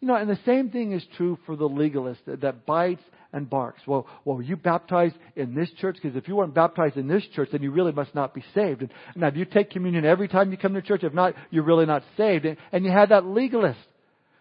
You 0.00 0.08
know, 0.08 0.14
and 0.14 0.30
the 0.30 0.38
same 0.46 0.70
thing 0.70 0.92
is 0.92 1.04
true 1.16 1.38
for 1.44 1.56
the 1.56 1.68
legalist 1.68 2.20
that, 2.26 2.42
that 2.42 2.66
bites 2.66 3.02
and 3.32 3.50
barks. 3.50 3.82
Well, 3.86 4.06
well, 4.24 4.40
you 4.40 4.56
baptized 4.56 5.16
in 5.36 5.54
this 5.54 5.70
church? 5.80 5.96
Because 6.00 6.16
if 6.16 6.28
you 6.28 6.36
weren't 6.36 6.54
baptized 6.54 6.96
in 6.96 7.08
this 7.08 7.24
church, 7.34 7.48
then 7.52 7.62
you 7.62 7.72
really 7.72 7.92
must 7.92 8.14
not 8.14 8.32
be 8.32 8.44
saved. 8.54 8.82
And 8.82 8.90
now, 9.16 9.30
do 9.30 9.38
you 9.38 9.44
take 9.44 9.70
communion 9.70 10.04
every 10.04 10.28
time 10.28 10.50
you 10.50 10.56
come 10.56 10.74
to 10.74 10.82
church? 10.82 11.02
If 11.02 11.12
not, 11.12 11.34
you're 11.50 11.64
really 11.64 11.86
not 11.86 12.04
saved. 12.16 12.44
And, 12.44 12.56
and 12.70 12.84
you 12.84 12.90
have 12.92 13.08
that 13.10 13.26
legalist 13.26 13.80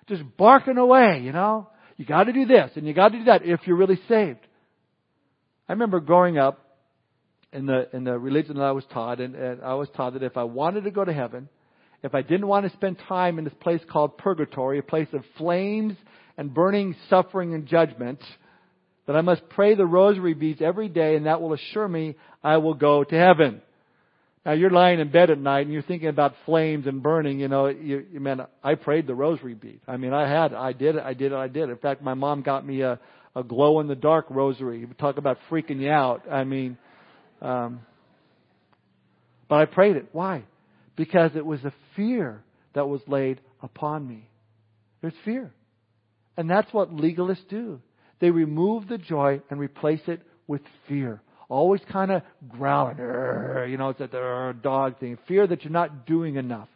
just 0.08 0.24
barking 0.38 0.78
away, 0.78 1.22
you 1.24 1.32
know. 1.32 1.68
You 1.98 2.06
got 2.06 2.26
to 2.26 2.34
do 2.34 2.46
this 2.46 2.72
and 2.76 2.86
you 2.86 2.94
got 2.94 3.10
to 3.10 3.18
do 3.18 3.24
that 3.26 3.44
if 3.44 3.62
you're 3.66 3.76
really 3.76 4.00
saved. 4.08 4.40
I 5.68 5.74
remember 5.74 6.00
growing 6.00 6.38
up 6.38 6.64
in 7.52 7.66
the 7.66 7.90
in 7.94 8.04
the 8.04 8.18
religion 8.18 8.56
that 8.58 8.64
I 8.64 8.72
was 8.72 8.86
taught, 8.94 9.20
and, 9.20 9.36
and 9.36 9.62
I 9.62 9.74
was 9.74 9.90
taught 9.96 10.14
that 10.14 10.24
if 10.24 10.38
I 10.38 10.44
wanted 10.44 10.84
to 10.84 10.92
go 10.92 11.04
to 11.04 11.14
heaven, 11.14 11.50
if 12.04 12.14
I 12.14 12.22
didn't 12.22 12.48
want 12.48 12.66
to 12.66 12.74
spend 12.74 12.98
time 13.08 13.38
in 13.38 13.44
this 13.44 13.54
place 13.60 13.82
called 13.90 14.18
purgatory, 14.18 14.80
a 14.80 14.84
place 14.84 15.08
of 15.14 15.24
flames 15.38 15.96
and 16.38 16.54
burning 16.54 16.96
suffering 17.10 17.54
and 17.54 17.66
judgment, 17.66 18.20
that 19.08 19.16
I 19.16 19.22
must 19.22 19.48
pray 19.50 19.76
the 19.76 19.86
rosary 19.86 20.34
beads 20.34 20.62
every 20.62 20.90
day, 20.90 21.16
and 21.16 21.26
that 21.26 21.42
will 21.42 21.54
assure 21.54 21.88
me 21.88 22.16
I 22.44 22.58
will 22.58 22.76
go 22.76 23.04
to 23.04 23.16
heaven. 23.16 23.62
Now 24.46 24.54
you're 24.54 24.70
lying 24.70 25.00
in 25.00 25.12
bed 25.12 25.30
at 25.30 25.40
night 25.40 25.66
and 25.66 25.74
you're 25.74 25.82
thinking 25.82 26.08
about 26.08 26.34
flames 26.46 26.88
and 26.88 27.04
burning. 27.04 27.40
You 27.40 27.50
know, 27.50 27.68
you, 27.68 28.06
you 28.14 28.20
man, 28.22 28.46
I 28.64 28.76
prayed 28.76 29.06
the 29.06 29.16
rosary 29.16 29.56
bead. 29.56 29.82
I 29.88 29.98
mean, 29.98 30.14
I 30.14 30.30
had, 30.30 30.54
I 30.54 30.72
did 30.72 30.96
it, 30.96 31.04
I 31.04 31.14
did 31.14 31.34
it, 31.34 31.36
I 31.36 31.48
did 31.50 31.64
it. 31.64 31.72
In 31.72 31.78
fact, 31.78 32.02
my 32.02 32.14
mom 32.14 32.44
got 32.44 32.66
me 32.66 32.82
a 32.82 33.00
a 33.38 33.44
glow 33.44 33.80
in 33.82 33.88
the 33.88 33.96
dark 33.96 34.26
rosary. 34.32 34.88
Talk 34.98 35.18
about 35.18 35.38
freaking 35.50 35.80
you 35.80 35.92
out. 35.92 36.24
I 36.30 36.44
mean, 36.44 36.76
um, 37.40 37.82
but 39.48 39.58
I 39.58 39.66
prayed 39.66 39.96
it. 39.96 40.08
Why? 40.12 40.44
Because 40.98 41.32
it 41.36 41.46
was 41.46 41.64
a 41.64 41.72
fear 41.96 42.44
that 42.74 42.90
was 42.90 43.00
laid 43.08 43.40
upon 43.62 44.06
me. 44.06 44.28
There's 45.00 45.14
fear. 45.24 45.54
And 46.36 46.50
that's 46.50 46.72
what 46.74 46.94
legalists 46.94 47.48
do. 47.50 47.80
They 48.20 48.32
remove 48.32 48.90
the 48.90 48.98
joy 48.98 49.42
and 49.50 49.60
replace 49.60 50.02
it 50.08 50.22
with 50.48 50.62
fear. 50.90 51.22
Always 51.50 51.82
kind 51.90 52.12
of 52.12 52.24
growling, 52.50 52.98
you 52.98 53.78
know, 53.78 53.90
it's 53.90 54.02
a 54.02 54.54
dog 54.62 55.00
thing. 55.00 55.18
Fear 55.30 55.48
that 55.48 55.64
you're 55.64 55.72
not 55.72 56.06
doing 56.06 56.36
enough. 56.36 56.68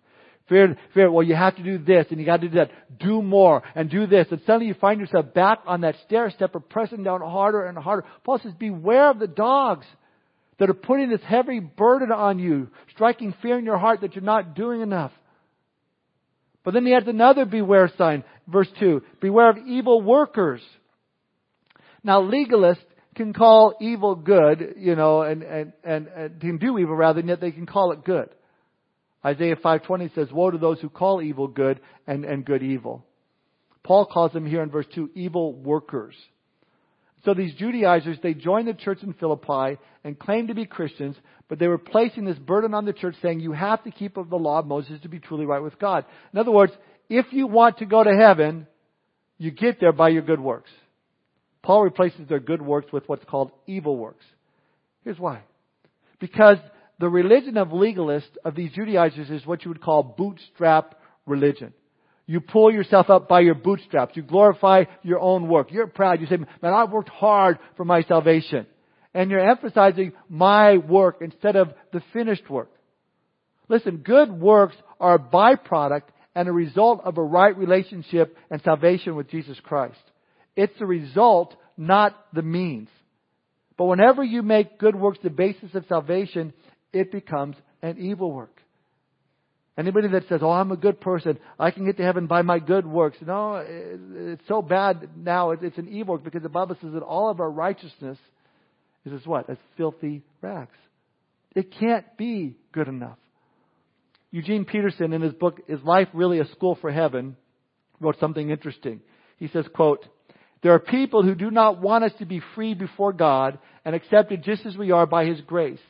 Fear, 0.47 0.77
fear, 0.93 1.11
well, 1.11 1.23
you 1.23 1.35
have 1.35 1.55
to 1.57 1.63
do 1.63 1.77
this 1.77 2.05
and 2.09 2.19
you 2.19 2.25
got 2.25 2.41
to 2.41 2.47
do 2.47 2.55
that. 2.55 2.71
Do 2.99 3.21
more 3.21 3.63
and 3.75 3.89
do 3.89 4.07
this. 4.07 4.27
And 4.31 4.39
suddenly 4.45 4.67
you 4.67 4.73
find 4.75 4.99
yourself 4.99 5.33
back 5.33 5.59
on 5.65 5.81
that 5.81 5.95
stair 6.05 6.29
step 6.29 6.55
of 6.55 6.69
pressing 6.69 7.03
down 7.03 7.21
harder 7.21 7.65
and 7.65 7.77
harder. 7.77 8.05
Paul 8.23 8.39
says, 8.39 8.53
beware 8.57 9.09
of 9.09 9.19
the 9.19 9.27
dogs 9.27 9.85
that 10.61 10.69
are 10.69 10.75
putting 10.75 11.09
this 11.09 11.23
heavy 11.25 11.59
burden 11.59 12.11
on 12.11 12.37
you, 12.37 12.67
striking 12.91 13.33
fear 13.41 13.57
in 13.57 13.65
your 13.65 13.79
heart 13.79 14.01
that 14.01 14.13
you're 14.13 14.23
not 14.23 14.53
doing 14.53 14.81
enough. 14.81 15.11
But 16.63 16.75
then 16.75 16.85
he 16.85 16.93
adds 16.93 17.07
another 17.07 17.45
beware 17.45 17.91
sign, 17.97 18.23
verse 18.47 18.67
2. 18.79 19.01
Beware 19.19 19.49
of 19.49 19.57
evil 19.65 20.03
workers. 20.03 20.61
Now 22.03 22.21
legalists 22.21 22.85
can 23.15 23.33
call 23.33 23.73
evil 23.81 24.13
good, 24.13 24.75
you 24.77 24.95
know, 24.95 25.23
and, 25.23 25.41
and, 25.41 25.73
and, 25.83 26.07
and 26.09 26.39
can 26.39 26.59
do 26.59 26.77
evil 26.77 26.95
rather, 26.95 27.21
and 27.21 27.29
yet 27.29 27.41
they 27.41 27.51
can 27.51 27.65
call 27.65 27.91
it 27.91 28.05
good. 28.05 28.29
Isaiah 29.25 29.55
5.20 29.55 30.13
says, 30.13 30.31
Woe 30.31 30.51
to 30.51 30.59
those 30.59 30.79
who 30.79 30.89
call 30.89 31.23
evil 31.23 31.47
good 31.47 31.79
and, 32.05 32.23
and 32.23 32.45
good 32.45 32.61
evil. 32.61 33.03
Paul 33.81 34.05
calls 34.05 34.31
them 34.31 34.45
here 34.45 34.61
in 34.61 34.69
verse 34.69 34.85
2 34.93 35.09
evil 35.15 35.53
workers. 35.53 36.13
So 37.23 37.33
these 37.33 37.53
Judaizers, 37.53 38.17
they 38.23 38.33
joined 38.33 38.67
the 38.67 38.73
church 38.73 39.03
in 39.03 39.13
Philippi 39.13 39.79
and 40.03 40.17
claimed 40.17 40.47
to 40.47 40.55
be 40.55 40.65
Christians, 40.65 41.15
but 41.47 41.59
they 41.59 41.67
were 41.67 41.77
placing 41.77 42.25
this 42.25 42.39
burden 42.39 42.73
on 42.73 42.85
the 42.85 42.93
church 42.93 43.15
saying, 43.21 43.41
you 43.41 43.51
have 43.51 43.83
to 43.83 43.91
keep 43.91 44.15
the 44.15 44.21
law 44.21 44.59
of 44.59 44.65
Moses 44.65 44.99
to 45.01 45.09
be 45.09 45.19
truly 45.19 45.45
right 45.45 45.61
with 45.61 45.77
God. 45.77 46.05
In 46.33 46.39
other 46.39 46.51
words, 46.51 46.73
if 47.09 47.27
you 47.31 47.45
want 47.45 47.77
to 47.77 47.85
go 47.85 48.03
to 48.03 48.11
heaven, 48.11 48.65
you 49.37 49.51
get 49.51 49.79
there 49.79 49.91
by 49.91 50.09
your 50.09 50.23
good 50.23 50.39
works. 50.39 50.71
Paul 51.61 51.83
replaces 51.83 52.27
their 52.27 52.39
good 52.39 52.61
works 52.61 52.91
with 52.91 53.07
what's 53.07 53.25
called 53.25 53.51
evil 53.67 53.97
works. 53.97 54.25
Here's 55.03 55.19
why. 55.19 55.41
Because 56.19 56.57
the 56.99 57.09
religion 57.09 57.57
of 57.57 57.69
legalists, 57.69 58.35
of 58.43 58.55
these 58.55 58.71
Judaizers, 58.71 59.29
is 59.29 59.45
what 59.45 59.63
you 59.63 59.69
would 59.69 59.81
call 59.81 60.01
bootstrap 60.03 60.95
religion. 61.25 61.73
You 62.31 62.39
pull 62.39 62.71
yourself 62.71 63.09
up 63.09 63.27
by 63.27 63.41
your 63.41 63.55
bootstraps. 63.55 64.15
You 64.15 64.23
glorify 64.23 64.85
your 65.03 65.19
own 65.19 65.49
work. 65.49 65.69
You're 65.69 65.87
proud. 65.87 66.21
You 66.21 66.27
say, 66.27 66.37
man, 66.37 66.73
I've 66.73 66.89
worked 66.89 67.09
hard 67.09 67.59
for 67.75 67.83
my 67.83 68.03
salvation. 68.03 68.67
And 69.13 69.29
you're 69.29 69.49
emphasizing 69.49 70.13
my 70.29 70.77
work 70.77 71.17
instead 71.19 71.57
of 71.57 71.73
the 71.91 72.01
finished 72.13 72.49
work. 72.49 72.71
Listen, 73.67 73.97
good 73.97 74.31
works 74.31 74.77
are 74.97 75.15
a 75.15 75.19
byproduct 75.19 76.03
and 76.33 76.47
a 76.47 76.53
result 76.53 77.01
of 77.03 77.17
a 77.17 77.21
right 77.21 77.57
relationship 77.57 78.37
and 78.49 78.61
salvation 78.61 79.17
with 79.17 79.29
Jesus 79.29 79.57
Christ. 79.61 79.99
It's 80.55 80.79
the 80.79 80.85
result, 80.85 81.53
not 81.75 82.15
the 82.31 82.43
means. 82.43 82.87
But 83.77 83.87
whenever 83.87 84.23
you 84.23 84.41
make 84.41 84.79
good 84.79 84.95
works 84.95 85.19
the 85.21 85.31
basis 85.31 85.75
of 85.75 85.83
salvation, 85.89 86.53
it 86.93 87.11
becomes 87.11 87.57
an 87.81 87.97
evil 87.97 88.31
work. 88.31 88.61
Anybody 89.77 90.09
that 90.09 90.27
says, 90.27 90.41
"Oh, 90.43 90.51
I'm 90.51 90.71
a 90.71 90.77
good 90.77 90.99
person. 90.99 91.39
I 91.57 91.71
can 91.71 91.85
get 91.85 91.97
to 91.97 92.03
heaven 92.03 92.27
by 92.27 92.41
my 92.41 92.59
good 92.59 92.85
works," 92.85 93.17
no, 93.25 93.55
it's 93.55 94.45
so 94.47 94.61
bad 94.61 95.09
now. 95.15 95.51
It's 95.51 95.77
an 95.77 95.87
evil 95.87 96.15
work 96.15 96.23
because 96.23 96.43
the 96.43 96.49
Bible 96.49 96.75
says 96.81 96.91
that 96.93 97.03
all 97.03 97.29
of 97.29 97.39
our 97.39 97.49
righteousness 97.49 98.17
is 99.05 99.13
as 99.13 99.25
what? 99.25 99.49
As 99.49 99.57
filthy 99.77 100.23
rags. 100.41 100.75
It 101.55 101.71
can't 101.71 102.05
be 102.17 102.57
good 102.73 102.87
enough. 102.87 103.17
Eugene 104.29 104.65
Peterson, 104.65 105.13
in 105.13 105.21
his 105.21 105.33
book 105.33 105.61
"Is 105.67 105.81
Life 105.83 106.09
Really 106.13 106.39
a 106.39 106.45
School 106.45 106.75
for 106.75 106.91
Heaven?" 106.91 107.37
wrote 107.99 108.19
something 108.19 108.49
interesting. 108.49 109.01
He 109.37 109.47
says, 109.47 109.67
"Quote." 109.69 110.05
There 110.63 110.73
are 110.73 110.79
people 110.79 111.23
who 111.23 111.33
do 111.33 111.49
not 111.49 111.81
want 111.81 112.03
us 112.03 112.13
to 112.19 112.25
be 112.25 112.39
free 112.53 112.75
before 112.75 113.13
God 113.13 113.57
and 113.83 113.95
accepted 113.95 114.43
just 114.43 114.63
as 114.67 114.77
we 114.77 114.91
are 114.91 115.07
by 115.07 115.25
His 115.25 115.41
grace. 115.41 115.81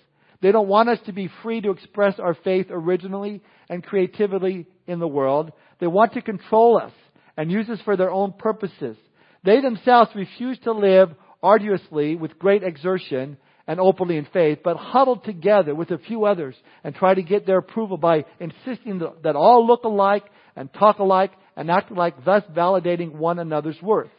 They 0.41 0.51
don't 0.51 0.67
want 0.67 0.89
us 0.89 0.99
to 1.06 1.13
be 1.13 1.30
free 1.43 1.62
to 1.62 1.71
express 1.71 2.19
our 2.19 2.34
faith 2.34 2.67
originally 2.69 3.41
and 3.69 3.84
creatively 3.84 4.65
in 4.88 4.99
the 4.99 5.08
world. 5.08 5.51
They 5.80 5.88
want 5.88 6.13
to 6.13 6.21
control 6.21 6.77
us 6.77 6.93
and 7.38 7.51
use 7.51 7.69
us 7.69 7.80
for 7.86 7.95
their 7.95 8.12
own 8.12 8.34
purposes. 8.34 8.97
They 9.43 9.62
themselves 9.62 10.12
refuse 10.15 10.58
to 10.63 10.71
live 10.71 11.10
arduously 11.43 12.15
with 12.15 12.39
great 12.39 12.63
exertion 12.63 13.38
and 13.67 13.80
openly 13.80 14.17
in 14.17 14.27
faith, 14.34 14.60
but 14.63 14.77
huddle 14.77 15.17
together 15.17 15.73
with 15.73 15.91
a 15.91 15.97
few 15.97 16.25
others 16.25 16.56
and 16.84 16.95
try 16.95 17.13
to 17.13 17.21
get 17.21 17.45
their 17.45 17.60
approval 17.60 17.97
by 17.97 18.25
insisting 18.39 19.01
that 19.23 19.36
all 19.36 19.65
look 19.65 19.84
alike 19.84 20.25
and 20.56 20.73
talk 20.73 20.99
alike 20.99 21.32
and 21.56 21.69
act 21.69 21.91
alike, 21.91 22.15
thus 22.25 22.43
validating 22.54 23.13
one 23.13 23.39
another's 23.39 23.82
worth. 23.82 24.10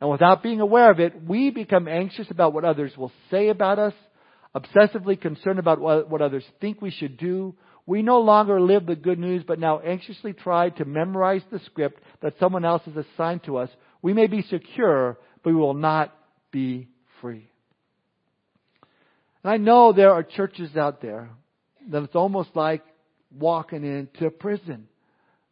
And 0.00 0.10
without 0.10 0.42
being 0.42 0.60
aware 0.60 0.90
of 0.90 0.98
it, 0.98 1.22
we 1.22 1.50
become 1.50 1.86
anxious 1.86 2.30
about 2.30 2.54
what 2.54 2.64
others 2.64 2.96
will 2.96 3.12
say 3.30 3.48
about 3.48 3.78
us 3.78 3.94
obsessively 4.54 5.20
concerned 5.20 5.58
about 5.58 5.80
what, 5.80 6.22
others 6.22 6.44
think 6.60 6.82
we 6.82 6.90
should 6.90 7.16
do. 7.16 7.54
We 7.86 8.02
no 8.02 8.20
longer 8.20 8.60
live 8.60 8.86
the 8.86 8.96
good 8.96 9.18
news, 9.18 9.42
but 9.46 9.58
now 9.58 9.80
anxiously 9.80 10.32
try 10.32 10.70
to 10.70 10.84
memorize 10.84 11.42
the 11.50 11.60
script 11.66 12.02
that 12.22 12.34
someone 12.38 12.64
else 12.64 12.82
has 12.84 12.96
assigned 12.96 13.44
to 13.44 13.58
us. 13.58 13.70
We 14.02 14.12
may 14.12 14.26
be 14.26 14.42
secure, 14.42 15.18
but 15.42 15.50
we 15.50 15.56
will 15.56 15.74
not 15.74 16.14
be 16.50 16.88
free. 17.20 17.48
And 19.42 19.52
I 19.52 19.56
know 19.56 19.92
there 19.92 20.12
are 20.12 20.22
churches 20.22 20.76
out 20.76 21.00
there 21.00 21.30
that 21.90 22.02
it's 22.02 22.14
almost 22.14 22.50
like 22.54 22.82
walking 23.36 23.84
into 23.84 24.30
prison. 24.30 24.88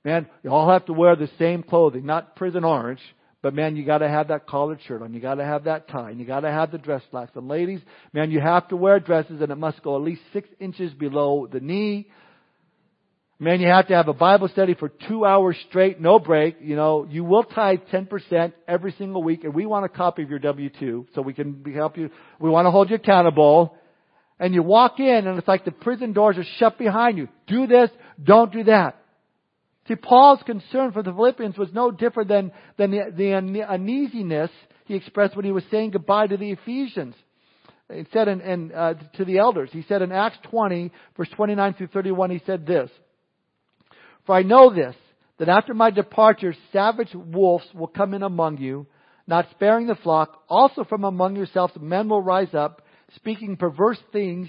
Man, 0.04 0.26
you 0.42 0.50
all 0.50 0.70
have 0.70 0.86
to 0.86 0.92
wear 0.92 1.16
the 1.16 1.30
same 1.38 1.62
clothing, 1.62 2.04
not 2.06 2.36
prison 2.36 2.64
orange, 2.64 3.00
but 3.40 3.54
man, 3.54 3.76
you 3.76 3.84
gotta 3.84 4.08
have 4.08 4.28
that 4.28 4.46
collared 4.46 4.80
shirt 4.86 5.00
on. 5.00 5.14
You 5.14 5.20
gotta 5.20 5.44
have 5.44 5.64
that 5.64 5.88
tie. 5.88 6.10
And 6.10 6.18
you 6.18 6.26
gotta 6.26 6.50
have 6.50 6.72
the 6.72 6.78
dress 6.78 7.02
slacks. 7.10 7.32
And 7.36 7.46
ladies, 7.46 7.80
man, 8.12 8.30
you 8.30 8.40
have 8.40 8.66
to 8.68 8.76
wear 8.76 8.98
dresses 8.98 9.40
and 9.40 9.52
it 9.52 9.56
must 9.56 9.82
go 9.82 9.96
at 9.96 10.02
least 10.02 10.22
six 10.32 10.48
inches 10.58 10.92
below 10.92 11.46
the 11.50 11.60
knee. 11.60 12.08
Man, 13.38 13.60
you 13.60 13.68
have 13.68 13.86
to 13.86 13.94
have 13.94 14.08
a 14.08 14.12
Bible 14.12 14.48
study 14.48 14.74
for 14.74 14.88
two 14.88 15.24
hours 15.24 15.56
straight, 15.68 16.00
no 16.00 16.18
break. 16.18 16.56
You 16.60 16.74
know, 16.74 17.06
you 17.08 17.22
will 17.22 17.44
tithe 17.44 17.80
10% 17.92 18.52
every 18.66 18.92
single 18.98 19.22
week 19.22 19.44
and 19.44 19.54
we 19.54 19.66
want 19.66 19.84
a 19.84 19.88
copy 19.88 20.24
of 20.24 20.30
your 20.30 20.40
W-2 20.40 21.06
so 21.14 21.22
we 21.22 21.32
can 21.32 21.62
help 21.72 21.96
you. 21.96 22.10
We 22.40 22.50
want 22.50 22.66
to 22.66 22.72
hold 22.72 22.90
you 22.90 22.96
accountable. 22.96 23.76
And 24.40 24.52
you 24.52 24.64
walk 24.64 24.98
in 24.98 25.26
and 25.28 25.38
it's 25.38 25.46
like 25.46 25.64
the 25.64 25.70
prison 25.70 26.12
doors 26.12 26.36
are 26.38 26.44
shut 26.58 26.76
behind 26.76 27.18
you. 27.18 27.28
Do 27.46 27.68
this, 27.68 27.90
don't 28.20 28.52
do 28.52 28.64
that. 28.64 28.97
See, 29.88 29.96
Paul's 29.96 30.42
concern 30.44 30.92
for 30.92 31.02
the 31.02 31.12
Philippians 31.12 31.56
was 31.56 31.72
no 31.72 31.90
different 31.90 32.28
than, 32.28 32.52
than 32.76 32.90
the, 32.90 33.12
the 33.16 33.62
uneasiness 33.64 34.50
he 34.84 34.94
expressed 34.94 35.34
when 35.34 35.46
he 35.46 35.52
was 35.52 35.64
saying 35.70 35.92
goodbye 35.92 36.26
to 36.26 36.36
the 36.36 36.52
Ephesians. 36.52 37.14
He 37.92 38.06
said 38.12 38.28
in, 38.28 38.42
in 38.42 38.72
uh, 38.72 38.94
to 39.16 39.24
the 39.24 39.38
elders, 39.38 39.70
he 39.72 39.84
said 39.88 40.02
in 40.02 40.12
Acts 40.12 40.36
20, 40.50 40.92
verse 41.16 41.28
29 41.34 41.74
through 41.74 41.86
31, 41.86 42.30
he 42.30 42.42
said 42.44 42.66
this, 42.66 42.90
For 44.26 44.34
I 44.34 44.42
know 44.42 44.74
this, 44.74 44.94
that 45.38 45.48
after 45.48 45.72
my 45.72 45.90
departure, 45.90 46.54
savage 46.70 47.14
wolves 47.14 47.64
will 47.74 47.86
come 47.86 48.12
in 48.12 48.22
among 48.22 48.58
you, 48.58 48.86
not 49.26 49.48
sparing 49.52 49.86
the 49.86 49.94
flock. 49.94 50.42
Also 50.50 50.84
from 50.84 51.04
among 51.04 51.36
yourselves 51.36 51.72
men 51.80 52.10
will 52.10 52.22
rise 52.22 52.52
up, 52.52 52.82
speaking 53.14 53.56
perverse 53.56 54.00
things 54.12 54.48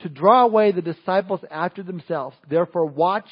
to 0.00 0.08
draw 0.08 0.44
away 0.44 0.72
the 0.72 0.80
disciples 0.80 1.40
after 1.50 1.82
themselves. 1.82 2.34
Therefore 2.48 2.86
watch 2.86 3.28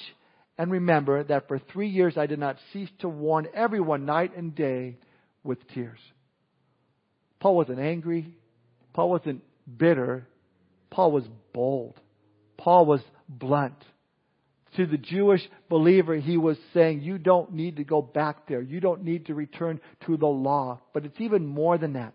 and 0.58 0.72
remember 0.72 1.22
that 1.22 1.46
for 1.46 1.58
three 1.58 1.88
years 1.88 2.18
I 2.18 2.26
did 2.26 2.40
not 2.40 2.56
cease 2.72 2.90
to 3.00 3.08
warn 3.08 3.46
everyone 3.54 4.04
night 4.04 4.36
and 4.36 4.54
day 4.54 4.98
with 5.44 5.66
tears. 5.68 6.00
Paul 7.38 7.54
wasn't 7.54 7.78
angry. 7.78 8.34
Paul 8.92 9.10
wasn't 9.10 9.42
bitter. 9.78 10.26
Paul 10.90 11.12
was 11.12 11.24
bold. 11.52 12.00
Paul 12.56 12.86
was 12.86 13.00
blunt. 13.28 13.76
To 14.76 14.86
the 14.86 14.98
Jewish 14.98 15.40
believer, 15.70 16.16
he 16.16 16.36
was 16.36 16.56
saying, 16.74 17.02
you 17.02 17.18
don't 17.18 17.52
need 17.52 17.76
to 17.76 17.84
go 17.84 18.02
back 18.02 18.48
there. 18.48 18.60
You 18.60 18.80
don't 18.80 19.04
need 19.04 19.26
to 19.26 19.34
return 19.34 19.80
to 20.06 20.16
the 20.16 20.26
law. 20.26 20.80
But 20.92 21.04
it's 21.04 21.20
even 21.20 21.46
more 21.46 21.78
than 21.78 21.94
that. 21.94 22.14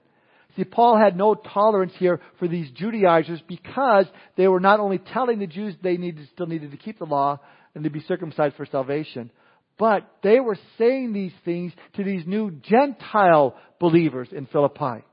See, 0.55 0.63
Paul 0.65 0.97
had 0.97 1.17
no 1.17 1.33
tolerance 1.33 1.93
here 1.97 2.19
for 2.37 2.47
these 2.47 2.69
Judaizers 2.71 3.41
because 3.47 4.05
they 4.37 4.47
were 4.47 4.59
not 4.59 4.79
only 4.79 4.99
telling 4.99 5.39
the 5.39 5.47
Jews 5.47 5.73
they 5.81 5.97
needed, 5.97 6.27
still 6.33 6.45
needed 6.45 6.71
to 6.71 6.77
keep 6.77 6.99
the 6.99 7.05
law 7.05 7.39
and 7.75 7.83
to 7.83 7.89
be 7.89 8.01
circumcised 8.01 8.55
for 8.55 8.65
salvation, 8.65 9.31
but 9.77 10.09
they 10.21 10.39
were 10.39 10.57
saying 10.77 11.13
these 11.13 11.33
things 11.43 11.73
to 11.95 12.03
these 12.03 12.25
new 12.27 12.51
Gentile 12.51 13.55
believers 13.79 14.29
in 14.31 14.45
Philippi. 14.45 15.03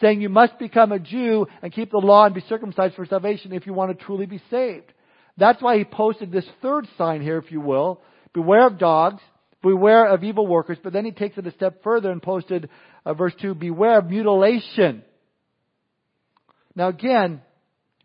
Saying 0.00 0.20
you 0.20 0.28
must 0.28 0.58
become 0.58 0.92
a 0.92 0.98
Jew 0.98 1.46
and 1.62 1.72
keep 1.72 1.90
the 1.90 1.98
law 1.98 2.26
and 2.26 2.34
be 2.34 2.42
circumcised 2.48 2.94
for 2.94 3.06
salvation 3.06 3.52
if 3.52 3.66
you 3.66 3.72
want 3.72 3.98
to 3.98 4.04
truly 4.04 4.26
be 4.26 4.40
saved. 4.50 4.92
That's 5.38 5.60
why 5.62 5.78
he 5.78 5.84
posted 5.84 6.30
this 6.30 6.46
third 6.62 6.86
sign 6.96 7.22
here, 7.22 7.38
if 7.38 7.50
you 7.50 7.60
will. 7.60 8.00
Beware 8.32 8.66
of 8.66 8.78
dogs, 8.78 9.22
beware 9.62 10.06
of 10.06 10.22
evil 10.22 10.46
workers, 10.46 10.78
but 10.82 10.92
then 10.92 11.04
he 11.04 11.10
takes 11.10 11.36
it 11.38 11.46
a 11.46 11.52
step 11.52 11.82
further 11.82 12.10
and 12.10 12.22
posted 12.22 12.68
uh, 13.04 13.14
verse 13.14 13.34
2, 13.40 13.54
beware 13.54 13.98
of 13.98 14.06
mutilation. 14.06 15.02
Now 16.74 16.88
again, 16.88 17.40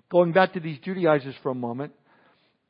going 0.10 0.32
back 0.32 0.54
to 0.54 0.60
these 0.60 0.80
Judaizers 0.80 1.36
for 1.44 1.52
a 1.52 1.56
moment, 1.56 1.94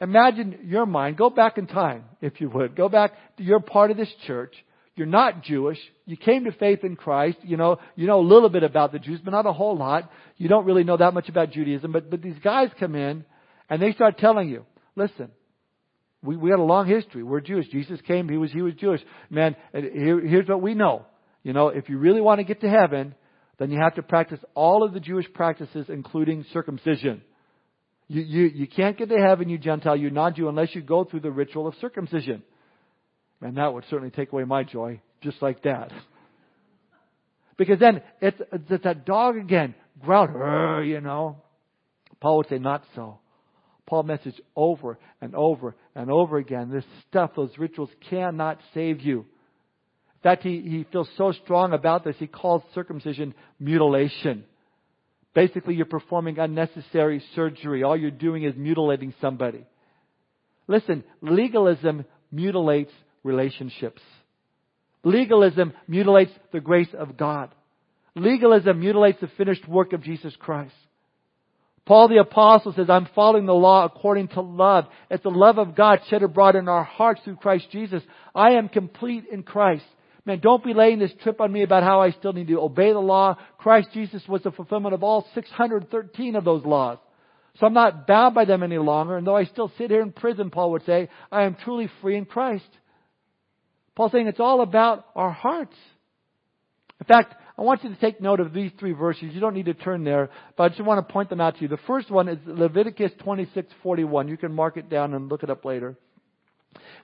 imagine 0.01 0.59
your 0.65 0.85
mind, 0.85 1.17
go 1.17 1.29
back 1.29 1.57
in 1.57 1.67
time, 1.67 2.03
if 2.19 2.41
you 2.41 2.49
would. 2.49 2.75
Go 2.75 2.89
back 2.89 3.13
to 3.37 3.43
your 3.43 3.59
part 3.59 3.91
of 3.91 3.97
this 3.97 4.11
church. 4.25 4.53
You're 4.95 5.07
not 5.07 5.43
Jewish. 5.43 5.77
You 6.05 6.17
came 6.17 6.43
to 6.43 6.51
faith 6.51 6.83
in 6.83 6.95
Christ. 6.95 7.37
You 7.43 7.55
know, 7.55 7.77
you 7.95 8.07
know 8.07 8.19
a 8.19 8.21
little 8.21 8.49
bit 8.49 8.63
about 8.63 8.91
the 8.91 8.99
Jews, 8.99 9.21
but 9.23 9.31
not 9.31 9.45
a 9.45 9.53
whole 9.53 9.77
lot. 9.77 10.11
You 10.37 10.49
don't 10.49 10.65
really 10.65 10.83
know 10.83 10.97
that 10.97 11.13
much 11.13 11.29
about 11.29 11.51
Judaism, 11.51 11.91
but, 11.91 12.09
but 12.09 12.21
these 12.21 12.37
guys 12.43 12.69
come 12.79 12.95
in 12.95 13.23
and 13.69 13.81
they 13.81 13.93
start 13.93 14.17
telling 14.17 14.49
you, 14.49 14.65
listen, 14.95 15.29
we, 16.21 16.35
we 16.35 16.49
had 16.49 16.59
a 16.59 16.63
long 16.63 16.87
history. 16.87 17.23
We're 17.23 17.39
Jewish. 17.39 17.69
Jesus 17.69 17.99
came, 18.01 18.27
he 18.27 18.37
was, 18.37 18.51
he 18.51 18.61
was 18.61 18.73
Jewish. 18.73 19.01
Man, 19.29 19.55
here, 19.73 20.19
here's 20.19 20.47
what 20.47 20.61
we 20.61 20.73
know. 20.73 21.05
You 21.43 21.53
know, 21.53 21.69
if 21.69 21.89
you 21.89 21.97
really 21.97 22.21
want 22.21 22.39
to 22.39 22.43
get 22.43 22.61
to 22.61 22.69
heaven, 22.69 23.15
then 23.57 23.71
you 23.71 23.79
have 23.81 23.95
to 23.95 24.03
practice 24.03 24.39
all 24.53 24.83
of 24.83 24.93
the 24.93 24.99
Jewish 24.99 25.25
practices, 25.33 25.85
including 25.89 26.45
circumcision. 26.51 27.21
You, 28.11 28.23
you, 28.23 28.43
you 28.53 28.67
can't 28.67 28.97
get 28.97 29.07
to 29.07 29.15
heaven, 29.15 29.47
you 29.47 29.57
Gentile, 29.57 29.95
you 29.95 30.09
non-Jew, 30.09 30.49
unless 30.49 30.75
you 30.75 30.81
go 30.81 31.05
through 31.05 31.21
the 31.21 31.31
ritual 31.31 31.65
of 31.65 31.75
circumcision. 31.79 32.43
And 33.39 33.55
that 33.55 33.73
would 33.73 33.85
certainly 33.89 34.11
take 34.11 34.33
away 34.33 34.43
my 34.43 34.63
joy, 34.63 34.99
just 35.21 35.41
like 35.41 35.63
that. 35.63 35.93
Because 37.55 37.79
then 37.79 38.01
it's, 38.19 38.37
it's 38.51 38.83
that 38.83 39.05
dog 39.05 39.37
again, 39.37 39.75
growl, 40.03 40.83
you 40.83 40.99
know. 40.99 41.37
Paul 42.19 42.39
would 42.39 42.49
say, 42.49 42.57
not 42.57 42.83
so. 42.95 43.19
Paul 43.85 44.03
message 44.03 44.35
over 44.57 44.99
and 45.21 45.33
over 45.33 45.77
and 45.95 46.11
over 46.11 46.37
again. 46.37 46.69
This 46.69 46.83
stuff, 47.07 47.31
those 47.37 47.57
rituals 47.57 47.91
cannot 48.09 48.59
save 48.73 48.99
you. 48.99 49.19
In 49.19 50.21
fact, 50.21 50.43
he, 50.43 50.59
he 50.59 50.85
feels 50.91 51.07
so 51.15 51.31
strong 51.45 51.71
about 51.71 52.03
this, 52.03 52.17
he 52.19 52.27
calls 52.27 52.61
circumcision 52.75 53.33
mutilation. 53.57 54.43
Basically, 55.33 55.75
you're 55.75 55.85
performing 55.85 56.39
unnecessary 56.39 57.23
surgery. 57.35 57.83
All 57.83 57.95
you're 57.95 58.11
doing 58.11 58.43
is 58.43 58.55
mutilating 58.55 59.13
somebody. 59.21 59.65
Listen, 60.67 61.03
legalism 61.21 62.05
mutilates 62.31 62.91
relationships. 63.23 64.01
Legalism 65.03 65.73
mutilates 65.87 66.31
the 66.51 66.59
grace 66.59 66.93
of 66.97 67.17
God. 67.17 67.49
Legalism 68.15 68.79
mutilates 68.79 69.21
the 69.21 69.29
finished 69.37 69.67
work 69.67 69.93
of 69.93 70.03
Jesus 70.03 70.35
Christ. 70.37 70.73
Paul 71.85 72.09
the 72.09 72.17
apostle 72.17 72.73
says, 72.73 72.89
I'm 72.89 73.07
following 73.15 73.45
the 73.45 73.53
law 73.53 73.85
according 73.85 74.29
to 74.29 74.41
love. 74.41 74.85
It's 75.09 75.23
the 75.23 75.29
love 75.29 75.57
of 75.57 75.75
God 75.75 75.99
shed 76.09 76.23
abroad 76.23 76.55
in 76.55 76.67
our 76.67 76.83
hearts 76.83 77.21
through 77.23 77.37
Christ 77.37 77.67
Jesus. 77.71 78.03
I 78.35 78.51
am 78.51 78.69
complete 78.69 79.25
in 79.31 79.43
Christ. 79.43 79.85
Man, 80.25 80.39
don't 80.39 80.63
be 80.63 80.73
laying 80.73 80.99
this 80.99 81.11
trip 81.23 81.41
on 81.41 81.51
me 81.51 81.63
about 81.63 81.83
how 81.83 82.01
I 82.01 82.11
still 82.11 82.33
need 82.33 82.47
to 82.47 82.59
obey 82.59 82.91
the 82.93 82.99
law. 82.99 83.37
Christ 83.57 83.89
Jesus 83.93 84.21
was 84.27 84.43
the 84.43 84.51
fulfillment 84.51 84.93
of 84.93 85.03
all 85.03 85.27
613 85.33 86.35
of 86.35 86.43
those 86.43 86.63
laws. 86.63 86.99
So 87.59 87.65
I'm 87.65 87.73
not 87.73 88.07
bound 88.07 88.35
by 88.35 88.45
them 88.45 88.63
any 88.63 88.77
longer, 88.77 89.17
and 89.17 89.27
though 89.27 89.35
I 89.35 89.45
still 89.45 89.71
sit 89.77 89.89
here 89.89 90.01
in 90.01 90.11
prison, 90.11 90.51
Paul 90.51 90.71
would 90.71 90.85
say, 90.85 91.09
I 91.31 91.43
am 91.43 91.55
truly 91.55 91.89
free 92.01 92.15
in 92.15 92.25
Christ. 92.25 92.69
Paul's 93.95 94.13
saying 94.13 94.27
it's 94.27 94.39
all 94.39 94.61
about 94.61 95.05
our 95.15 95.31
hearts. 95.31 95.75
In 96.99 97.05
fact, 97.07 97.35
I 97.57 97.63
want 97.63 97.83
you 97.83 97.89
to 97.89 97.99
take 97.99 98.21
note 98.21 98.39
of 98.39 98.53
these 98.53 98.71
three 98.79 98.93
verses. 98.93 99.33
You 99.33 99.41
don't 99.41 99.53
need 99.53 99.65
to 99.65 99.73
turn 99.73 100.03
there, 100.03 100.29
but 100.55 100.63
I 100.63 100.69
just 100.69 100.81
want 100.81 101.05
to 101.05 101.13
point 101.13 101.29
them 101.29 101.41
out 101.41 101.55
to 101.55 101.61
you. 101.61 101.67
The 101.67 101.77
first 101.87 102.09
one 102.09 102.29
is 102.29 102.37
Leviticus 102.45 103.11
26:41. 103.23 104.29
You 104.29 104.37
can 104.37 104.53
mark 104.53 104.77
it 104.77 104.89
down 104.89 105.13
and 105.13 105.27
look 105.27 105.43
it 105.43 105.49
up 105.49 105.65
later. 105.65 105.97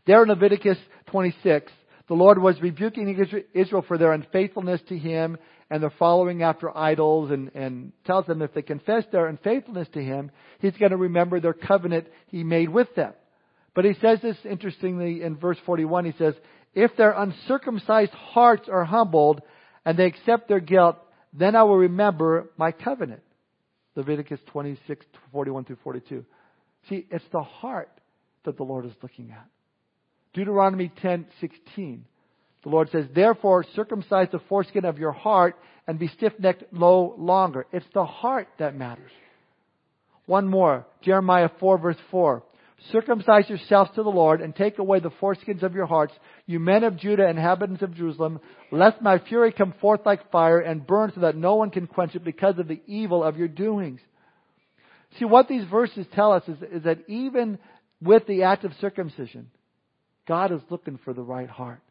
There 0.05 0.23
in 0.23 0.29
Leviticus 0.29 0.77
26, 1.07 1.71
the 2.07 2.13
Lord 2.13 2.37
was 2.37 2.61
rebuking 2.61 3.17
Israel 3.53 3.83
for 3.87 3.97
their 3.97 4.13
unfaithfulness 4.13 4.81
to 4.89 4.97
Him 4.97 5.37
and 5.69 5.83
their 5.83 5.93
following 5.99 6.41
after 6.41 6.75
idols 6.75 7.31
and, 7.31 7.51
and 7.53 7.91
tells 8.05 8.25
them 8.25 8.41
if 8.41 8.53
they 8.53 8.61
confess 8.61 9.03
their 9.11 9.27
unfaithfulness 9.27 9.89
to 9.93 10.01
Him, 10.01 10.31
He's 10.59 10.77
going 10.77 10.91
to 10.91 10.97
remember 10.97 11.39
their 11.39 11.53
covenant 11.53 12.07
He 12.27 12.43
made 12.43 12.69
with 12.69 12.93
them. 12.95 13.13
But 13.75 13.85
He 13.85 13.93
says 14.01 14.19
this 14.21 14.37
interestingly 14.49 15.21
in 15.21 15.35
verse 15.35 15.57
41. 15.65 16.05
He 16.05 16.13
says, 16.17 16.33
if 16.73 16.95
their 16.95 17.11
uncircumcised 17.11 18.11
hearts 18.11 18.69
are 18.69 18.85
humbled 18.85 19.41
and 19.83 19.97
they 19.97 20.05
accept 20.05 20.47
their 20.47 20.59
guilt, 20.59 20.95
then 21.33 21.55
I 21.55 21.63
will 21.63 21.77
remember 21.77 22.51
my 22.55 22.71
covenant. 22.71 23.23
Leviticus 23.95 24.39
26, 24.47 25.05
41 25.31 25.65
through 25.65 25.77
42. 25.83 26.23
See, 26.87 27.07
it's 27.09 27.25
the 27.33 27.41
heart 27.41 27.89
that 28.45 28.57
the 28.57 28.63
Lord 28.63 28.85
is 28.85 28.91
looking 29.01 29.31
at. 29.31 29.47
Deuteronomy 30.37 30.89
10:16. 31.01 32.05
The 32.61 32.69
Lord 32.69 32.89
says, 32.91 33.07
"Therefore 33.09 33.63
circumcise 33.63 34.29
the 34.29 34.37
foreskin 34.37 34.85
of 34.85 34.99
your 34.99 35.11
heart 35.11 35.55
and 35.87 35.97
be 35.97 36.07
stiff-necked 36.09 36.71
no 36.71 37.15
longer." 37.17 37.65
It's 37.71 37.89
the 37.91 38.05
heart 38.05 38.47
that 38.59 38.75
matters. 38.75 39.09
One 40.27 40.47
more, 40.47 40.85
Jeremiah 41.01 41.49
4 41.59 41.79
verse 41.79 41.99
4. 42.11 42.43
Circumcise 42.91 43.49
yourselves 43.49 43.89
to 43.95 44.03
the 44.03 44.11
Lord 44.11 44.41
and 44.41 44.55
take 44.55 44.77
away 44.77 44.99
the 44.99 45.09
foreskins 45.09 45.63
of 45.63 45.73
your 45.73 45.87
hearts, 45.87 46.13
you 46.45 46.59
men 46.59 46.83
of 46.83 46.97
Judah, 46.97 47.27
inhabitants 47.27 47.81
of 47.81 47.95
Jerusalem, 47.95 48.39
lest 48.69 49.01
my 49.01 49.17
fury 49.17 49.51
come 49.51 49.71
forth 49.71 50.05
like 50.05 50.29
fire 50.29 50.59
and 50.59 50.85
burn 50.85 51.11
so 51.13 51.21
that 51.21 51.35
no 51.35 51.55
one 51.55 51.71
can 51.71 51.87
quench 51.87 52.15
it 52.15 52.23
because 52.23 52.59
of 52.59 52.67
the 52.67 52.83
evil 52.85 53.23
of 53.23 53.37
your 53.37 53.47
doings. 53.47 54.01
See, 55.17 55.25
what 55.25 55.47
these 55.47 55.63
verses 55.63 56.05
tell 56.13 56.31
us 56.31 56.47
is, 56.47 56.61
is 56.61 56.83
that 56.83 57.09
even 57.09 57.57
with 57.99 58.27
the 58.27 58.43
act 58.43 58.65
of 58.65 58.73
circumcision, 58.75 59.49
God 60.27 60.51
is 60.51 60.61
looking 60.69 60.99
for 61.03 61.13
the 61.13 61.21
right 61.21 61.49
heart. 61.49 61.81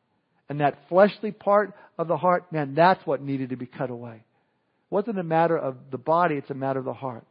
And 0.48 0.60
that 0.60 0.78
fleshly 0.88 1.32
part 1.32 1.74
of 1.98 2.06
the 2.06 2.16
heart, 2.16 2.52
man, 2.52 2.74
that's 2.74 3.04
what 3.06 3.20
needed 3.20 3.50
to 3.50 3.56
be 3.56 3.66
cut 3.66 3.90
away. 3.90 4.16
It 4.16 4.94
wasn't 4.94 5.18
a 5.18 5.24
matter 5.24 5.56
of 5.56 5.76
the 5.90 5.98
body, 5.98 6.36
it's 6.36 6.50
a 6.50 6.54
matter 6.54 6.78
of 6.78 6.84
the 6.84 6.92
heart. 6.92 7.24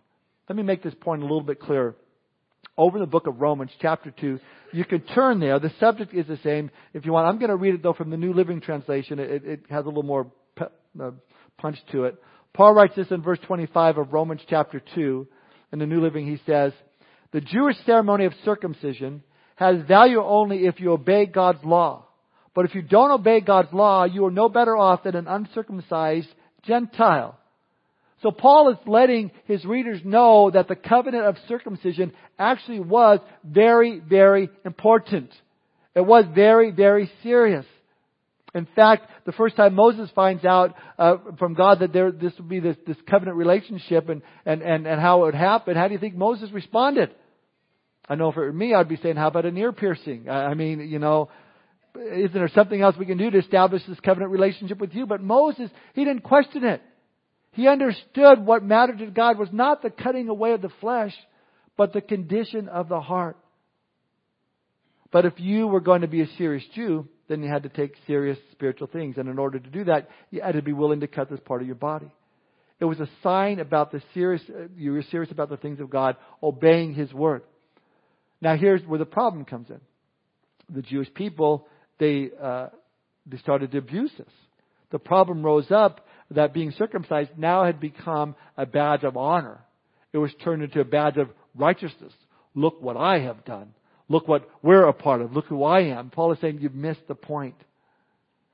Let 0.49 0.57
me 0.57 0.63
make 0.63 0.83
this 0.83 0.93
point 0.99 1.21
a 1.21 1.25
little 1.25 1.41
bit 1.41 1.59
clearer. 1.59 1.95
Over 2.77 2.97
in 2.97 3.01
the 3.01 3.07
book 3.07 3.27
of 3.27 3.39
Romans, 3.39 3.71
chapter 3.79 4.11
2, 4.11 4.39
you 4.73 4.83
can 4.83 4.99
turn 5.01 5.39
there. 5.39 5.59
The 5.59 5.71
subject 5.79 6.13
is 6.13 6.27
the 6.27 6.39
same 6.43 6.71
if 6.93 7.05
you 7.05 7.13
want. 7.13 7.27
I'm 7.27 7.39
going 7.39 7.49
to 7.49 7.55
read 7.55 7.75
it 7.75 7.83
though 7.83 7.93
from 7.93 8.09
the 8.09 8.17
New 8.17 8.33
Living 8.33 8.59
Translation. 8.59 9.19
It, 9.19 9.45
it 9.45 9.59
has 9.69 9.85
a 9.85 9.87
little 9.87 10.03
more 10.03 10.29
uh, 10.59 11.11
punch 11.57 11.77
to 11.93 12.05
it. 12.05 12.21
Paul 12.53 12.73
writes 12.73 12.95
this 12.95 13.11
in 13.11 13.21
verse 13.21 13.39
25 13.47 13.97
of 13.97 14.13
Romans 14.13 14.41
chapter 14.49 14.81
2. 14.95 15.27
In 15.71 15.79
the 15.79 15.85
New 15.85 16.01
Living, 16.01 16.27
he 16.27 16.39
says, 16.45 16.73
The 17.31 17.41
Jewish 17.41 17.75
ceremony 17.85 18.25
of 18.25 18.33
circumcision 18.43 19.23
has 19.55 19.81
value 19.87 20.21
only 20.21 20.65
if 20.65 20.79
you 20.79 20.91
obey 20.91 21.25
God's 21.25 21.63
law. 21.63 22.05
But 22.53 22.65
if 22.65 22.75
you 22.75 22.81
don't 22.81 23.11
obey 23.11 23.41
God's 23.41 23.73
law, 23.73 24.05
you 24.05 24.25
are 24.25 24.31
no 24.31 24.49
better 24.49 24.77
off 24.77 25.03
than 25.03 25.15
an 25.15 25.27
uncircumcised 25.27 26.27
Gentile. 26.63 27.37
So 28.21 28.31
Paul 28.31 28.71
is 28.71 28.77
letting 28.87 29.31
his 29.45 29.63
readers 29.65 30.01
know 30.03 30.49
that 30.51 30.67
the 30.67 30.75
covenant 30.75 31.25
of 31.25 31.35
circumcision 31.47 32.13
actually 32.39 32.79
was 32.79 33.19
very, 33.43 33.99
very 33.99 34.49
important. 34.65 35.31
It 35.93 36.05
was 36.05 36.25
very, 36.33 36.71
very 36.71 37.11
serious. 37.23 37.65
In 38.53 38.67
fact, 38.73 39.09
the 39.25 39.33
first 39.33 39.57
time 39.57 39.75
Moses 39.75 40.09
finds 40.15 40.45
out 40.45 40.75
uh, 40.97 41.17
from 41.37 41.55
God 41.55 41.79
that 41.79 41.91
there, 41.91 42.11
this 42.11 42.31
would 42.37 42.47
be 42.47 42.61
this, 42.61 42.77
this 42.87 42.97
covenant 43.07 43.37
relationship 43.37 44.07
and, 44.07 44.21
and, 44.45 44.61
and, 44.61 44.87
and 44.87 44.99
how 44.99 45.23
it 45.23 45.25
would 45.25 45.35
happen, 45.35 45.75
how 45.75 45.87
do 45.89 45.93
you 45.93 45.99
think 45.99 46.15
Moses 46.15 46.49
responded? 46.51 47.13
I 48.07 48.15
know 48.15 48.31
for 48.31 48.51
me, 48.51 48.73
I'd 48.73 48.87
be 48.87 48.97
saying, 48.97 49.15
how 49.15 49.27
about 49.27 49.45
an 49.45 49.57
ear 49.57 49.71
piercing? 49.71 50.29
I 50.29 50.53
mean, 50.53 50.87
you 50.87 50.99
know, 50.99 51.29
isn't 51.95 52.33
there 52.33 52.49
something 52.53 52.81
else 52.81 52.95
we 52.97 53.05
can 53.05 53.17
do 53.17 53.31
to 53.31 53.39
establish 53.39 53.81
this 53.87 53.99
covenant 53.99 54.31
relationship 54.31 54.79
with 54.79 54.93
you? 54.93 55.05
But 55.05 55.21
Moses, 55.21 55.69
he 55.93 56.03
didn't 56.03 56.23
question 56.23 56.63
it. 56.63 56.81
He 57.51 57.67
understood 57.67 58.45
what 58.45 58.63
mattered 58.63 58.99
to 58.99 59.07
God 59.07 59.39
was 59.39 59.49
not 59.51 59.81
the 59.81 59.89
cutting 59.89 60.27
away 60.29 60.51
of 60.51 60.61
the 60.61 60.71
flesh, 60.81 61.13
but 61.77 61.93
the 61.93 62.01
condition 62.01 62.67
of 62.67 62.89
the 62.89 62.99
heart. 62.99 63.37
But 65.11 65.25
if 65.25 65.33
you 65.37 65.65
were 65.65 65.79
going 65.79 66.01
to 66.01 66.07
be 66.07 66.21
a 66.21 66.27
serious 66.37 66.65
Jew, 66.75 67.07
then 67.29 67.41
you 67.41 67.49
had 67.49 67.63
to 67.63 67.69
take 67.69 67.93
serious 68.05 68.37
spiritual 68.51 68.87
things. 68.87 69.17
And 69.17 69.29
in 69.29 69.39
order 69.39 69.59
to 69.59 69.69
do 69.69 69.85
that, 69.85 70.09
you 70.29 70.41
had 70.41 70.55
to 70.55 70.61
be 70.61 70.73
willing 70.73 70.99
to 70.99 71.07
cut 71.07 71.29
this 71.29 71.39
part 71.39 71.61
of 71.61 71.67
your 71.67 71.77
body. 71.77 72.11
It 72.79 72.85
was 72.85 72.99
a 72.99 73.09
sign 73.23 73.59
about 73.59 73.91
the 73.91 74.01
serious, 74.13 74.41
uh, 74.49 74.67
you 74.75 74.91
were 74.91 75.03
serious 75.09 75.31
about 75.31 75.49
the 75.49 75.57
things 75.57 75.79
of 75.79 75.89
God, 75.89 76.17
obeying 76.43 76.93
His 76.93 77.13
word. 77.13 77.43
Now 78.41 78.55
here's 78.55 78.81
where 78.83 78.99
the 78.99 79.05
problem 79.05 79.45
comes 79.45 79.69
in. 79.69 79.79
The 80.69 80.81
Jewish 80.81 81.13
people, 81.13 81.67
they, 81.99 82.29
uh, 82.41 82.67
they 83.25 83.37
started 83.37 83.71
to 83.71 83.77
abuse 83.77 84.11
this. 84.17 84.27
The 84.91 84.99
problem 84.99 85.43
rose 85.43 85.71
up 85.71 86.05
that 86.31 86.53
being 86.53 86.71
circumcised 86.71 87.31
now 87.37 87.65
had 87.65 87.79
become 87.79 88.35
a 88.57 88.65
badge 88.65 89.03
of 89.03 89.17
honor. 89.17 89.59
It 90.13 90.17
was 90.17 90.31
turned 90.43 90.63
into 90.63 90.79
a 90.79 90.85
badge 90.85 91.17
of 91.17 91.29
righteousness. 91.55 92.13
Look 92.53 92.81
what 92.81 92.97
I 92.97 93.19
have 93.19 93.43
done. 93.45 93.73
Look 94.07 94.27
what 94.27 94.47
we're 94.61 94.87
a 94.87 94.93
part 94.93 95.21
of. 95.21 95.33
Look 95.33 95.45
who 95.45 95.63
I 95.63 95.81
am. 95.97 96.09
Paul 96.09 96.31
is 96.31 96.39
saying 96.39 96.59
you've 96.61 96.75
missed 96.75 97.07
the 97.07 97.15
point. 97.15 97.55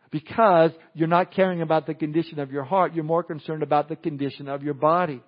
Because 0.09 0.71
you're 0.93 1.07
not 1.07 1.33
caring 1.33 1.61
about 1.61 1.87
the 1.87 1.93
condition 1.93 2.39
of 2.39 2.51
your 2.51 2.63
heart, 2.63 2.93
you're 2.93 3.03
more 3.03 3.23
concerned 3.23 3.63
about 3.63 3.87
the 3.87 3.95
condition 3.95 4.49
of 4.49 4.63
your 4.63 4.73
body. 4.73 5.21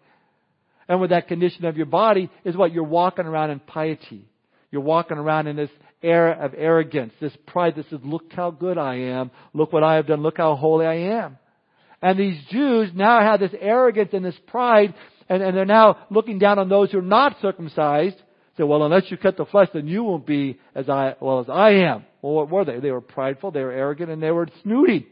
And 0.87 0.99
with 0.99 1.11
that 1.11 1.27
condition 1.27 1.65
of 1.65 1.77
your 1.77 1.85
body 1.85 2.29
is 2.43 2.57
what? 2.57 2.73
You're 2.73 2.83
walking 2.83 3.25
around 3.25 3.51
in 3.51 3.59
piety. 3.59 4.27
You're 4.73 4.81
walking 4.81 5.17
around 5.17 5.47
in 5.47 5.55
this 5.55 5.69
air 6.01 6.33
of 6.33 6.53
arrogance, 6.57 7.13
this 7.21 7.31
pride 7.47 7.75
that 7.77 7.89
says, 7.89 7.99
look 8.03 8.33
how 8.33 8.51
good 8.51 8.77
I 8.77 8.95
am. 8.95 9.31
Look 9.53 9.71
what 9.71 9.83
I 9.83 9.95
have 9.95 10.07
done. 10.07 10.21
Look 10.21 10.35
how 10.35 10.55
holy 10.55 10.85
I 10.85 11.21
am. 11.23 11.37
And 12.01 12.19
these 12.19 12.37
Jews 12.49 12.89
now 12.93 13.21
have 13.21 13.39
this 13.39 13.53
arrogance 13.57 14.09
and 14.11 14.25
this 14.25 14.35
pride, 14.47 14.93
and, 15.29 15.41
and 15.41 15.55
they're 15.55 15.63
now 15.63 15.99
looking 16.09 16.39
down 16.39 16.59
on 16.59 16.67
those 16.67 16.91
who 16.91 16.99
are 16.99 17.01
not 17.01 17.37
circumcised 17.41 18.17
Say, 18.57 18.63
well, 18.63 18.83
unless 18.83 19.09
you 19.09 19.17
cut 19.17 19.35
the 19.35 19.45
flesh, 19.45 19.69
then 19.73 19.87
you 19.87 20.03
won't 20.03 20.27
be 20.27 20.59
as 20.75 20.87
I, 20.87 21.15
well 21.19 21.39
as 21.39 21.49
I 21.49 21.71
am. 21.71 22.05
Well, 22.21 22.33
what 22.33 22.51
were 22.51 22.65
they? 22.65 22.79
They 22.79 22.91
were 22.91 23.01
prideful, 23.01 23.51
they 23.51 23.63
were 23.63 23.71
arrogant, 23.71 24.11
and 24.11 24.21
they 24.21 24.31
were 24.31 24.47
snooty. 24.61 25.07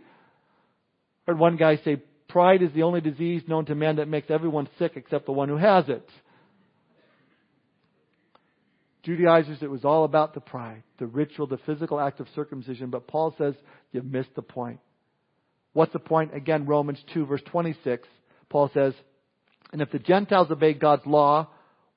Heard 1.26 1.40
one 1.40 1.58
guy 1.58 1.78
say, 1.78 2.02
pride 2.30 2.62
is 2.62 2.72
the 2.74 2.84
only 2.84 3.02
disease 3.02 3.42
known 3.48 3.66
to 3.66 3.76
man 3.76 3.96
that 3.96 4.08
makes 4.08 4.30
everyone 4.30 4.70
sick 4.78 4.94
except 4.96 5.26
the 5.26 5.32
one 5.32 5.50
who 5.50 5.58
has 5.58 5.90
it. 5.90 6.08
Judaizers, 9.04 9.58
it 9.62 9.70
was 9.70 9.84
all 9.84 10.04
about 10.04 10.34
the 10.34 10.42
pride, 10.42 10.84
the 11.00 11.08
ritual, 11.08 11.48
the 11.48 11.60
physical 11.66 12.00
act 12.00 12.20
of 12.20 12.28
circumcision, 12.36 12.90
but 12.90 13.08
Paul 13.08 13.34
says, 13.38 13.56
you've 13.92 14.06
missed 14.06 14.36
the 14.36 14.44
point. 14.44 14.80
What's 15.74 15.94
the 15.94 16.00
point? 16.00 16.36
Again, 16.36 16.66
Romans 16.66 17.00
2 17.14 17.26
verse 17.26 17.42
26, 17.48 18.08
Paul 18.50 18.70
says, 18.74 18.94
and 19.72 19.82
if 19.82 19.90
the 19.92 20.00
Gentiles 20.00 20.52
obey 20.52 20.74
God's 20.74 21.06
law, 21.06 21.50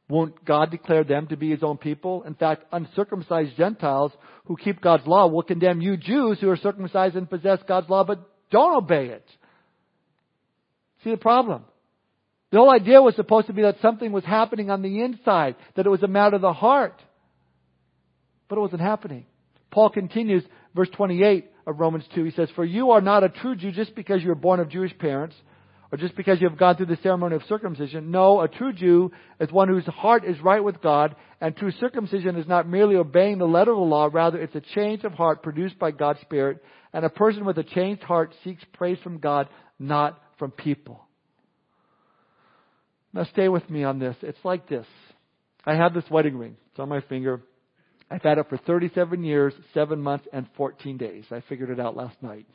won't 0.09 0.45
God 0.45 0.71
declare 0.71 1.05
them 1.05 1.27
to 1.29 1.37
be 1.37 1.51
his 1.51 1.63
own 1.63 1.77
people? 1.77 2.23
In 2.23 2.35
fact, 2.35 2.65
uncircumcised 2.73 3.57
Gentiles 3.57 4.13
who 4.47 4.57
keep 4.57 4.81
God's 4.81 5.07
law 5.07 5.27
will 5.27 5.43
condemn 5.43 5.81
you 5.81 5.97
Jews 5.97 6.39
who 6.41 6.51
are 6.51 6.57
circumcised 6.57 7.17
and 7.17 7.29
possess 7.29 7.59
God's 7.67 7.89
law 7.89 8.05
but 8.05 8.31
don't 8.51 8.77
obey 8.77 9.07
it. 9.07 9.27
See 11.03 11.11
the 11.11 11.17
problem? 11.17 11.65
The 12.55 12.61
whole 12.61 12.71
idea 12.71 13.03
was 13.03 13.17
supposed 13.17 13.49
to 13.49 13.53
be 13.53 13.63
that 13.63 13.81
something 13.83 14.13
was 14.13 14.23
happening 14.23 14.71
on 14.71 14.81
the 14.81 15.01
inside, 15.03 15.57
that 15.75 15.87
it 15.87 15.89
was 15.89 16.05
a 16.05 16.07
matter 16.07 16.37
of 16.37 16.43
the 16.43 16.53
heart. 16.53 17.03
But 18.47 18.59
it 18.59 18.61
wasn't 18.61 18.81
happening. 18.81 19.27
Paul 19.73 19.91
continues, 19.91 20.45
verse 20.73 20.89
28 20.91 21.51
of 21.67 21.81
Romans 21.81 22.05
2, 22.15 22.23
he 22.23 22.31
says, 22.31 22.49
For 22.55 22.65
you 22.65 22.93
are 22.93 23.01
not 23.01 23.25
a 23.25 23.29
true 23.29 23.57
Jew 23.57 23.73
just 23.73 23.97
because 23.97 24.23
you 24.23 24.31
are 24.31 24.37
born 24.37 24.61
of 24.61 24.69
Jewish 24.69 24.97
parents 24.99 25.35
or 25.91 25.99
just 25.99 26.15
because 26.15 26.41
you 26.41 26.49
have 26.49 26.57
gone 26.57 26.77
through 26.77 26.87
the 26.87 26.99
ceremony 27.03 27.35
of 27.35 27.43
circumcision. 27.49 28.13
No, 28.13 28.41
a 28.41 28.47
true 28.47 28.73
Jew 28.73 29.11
is 29.41 29.51
one 29.51 29.67
whose 29.67 29.87
heart 29.87 30.25
is 30.25 30.41
right 30.41 30.63
with 30.63 30.81
God, 30.81 31.17
and 31.41 31.57
true 31.57 31.73
circumcision 31.81 32.37
is 32.37 32.47
not 32.47 32.69
merely 32.69 32.95
obeying 32.95 33.39
the 33.39 33.47
letter 33.47 33.73
of 33.73 33.79
the 33.79 33.83
law, 33.83 34.09
rather 34.13 34.41
it's 34.41 34.55
a 34.55 34.61
change 34.77 35.03
of 35.03 35.15
heart 35.15 35.43
produced 35.43 35.81
by 35.81 35.91
God's 35.91 36.21
Spirit, 36.21 36.63
and 36.93 37.05
a 37.05 37.11
person 37.11 37.45
with 37.45 37.59
a 37.59 37.65
changed 37.65 38.05
heart 38.05 38.33
seeks 38.45 38.63
praise 38.75 38.99
from 39.03 39.19
God, 39.19 39.49
not 39.81 40.23
from 40.39 40.53
people. 40.53 41.04
Now 43.15 43.25
stay 43.25 43.49
with 43.49 43.69
me 43.71 43.85
on 43.85 43.99
this. 43.99 44.17
It's 44.21 44.45
like 44.45 44.69
this. 44.69 44.87
I 45.65 45.75
have 45.75 45.95
this 45.95 46.05
wedding 46.11 46.37
ring. 46.37 46.57
It's 46.71 46.79
on 46.79 46.91
my 46.91 47.01
finger. 47.01 47.41
I've 48.11 48.23
had 48.23 48.37
it 48.37 48.51
for 48.51 48.59
37 48.59 49.25
years, 49.25 49.55
7 49.73 49.99
months, 49.99 50.27
and 50.31 50.47
14 50.59 50.99
days. 50.99 51.25
I 51.31 51.43
figured 51.49 51.71
it 51.71 51.81
out 51.81 51.97
last 51.97 52.23
night. 52.23 52.47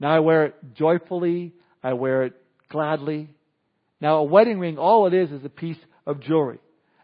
Now 0.00 0.16
I 0.16 0.20
wear 0.20 0.46
it 0.46 0.54
joyfully 0.74 1.52
I 1.86 1.92
wear 1.92 2.24
it 2.24 2.34
gladly. 2.68 3.28
Now, 4.00 4.16
a 4.16 4.24
wedding 4.24 4.58
ring, 4.58 4.76
all 4.76 5.06
it 5.06 5.14
is 5.14 5.30
is 5.30 5.44
a 5.44 5.48
piece 5.48 5.78
of 6.04 6.20
jewelry. 6.20 6.58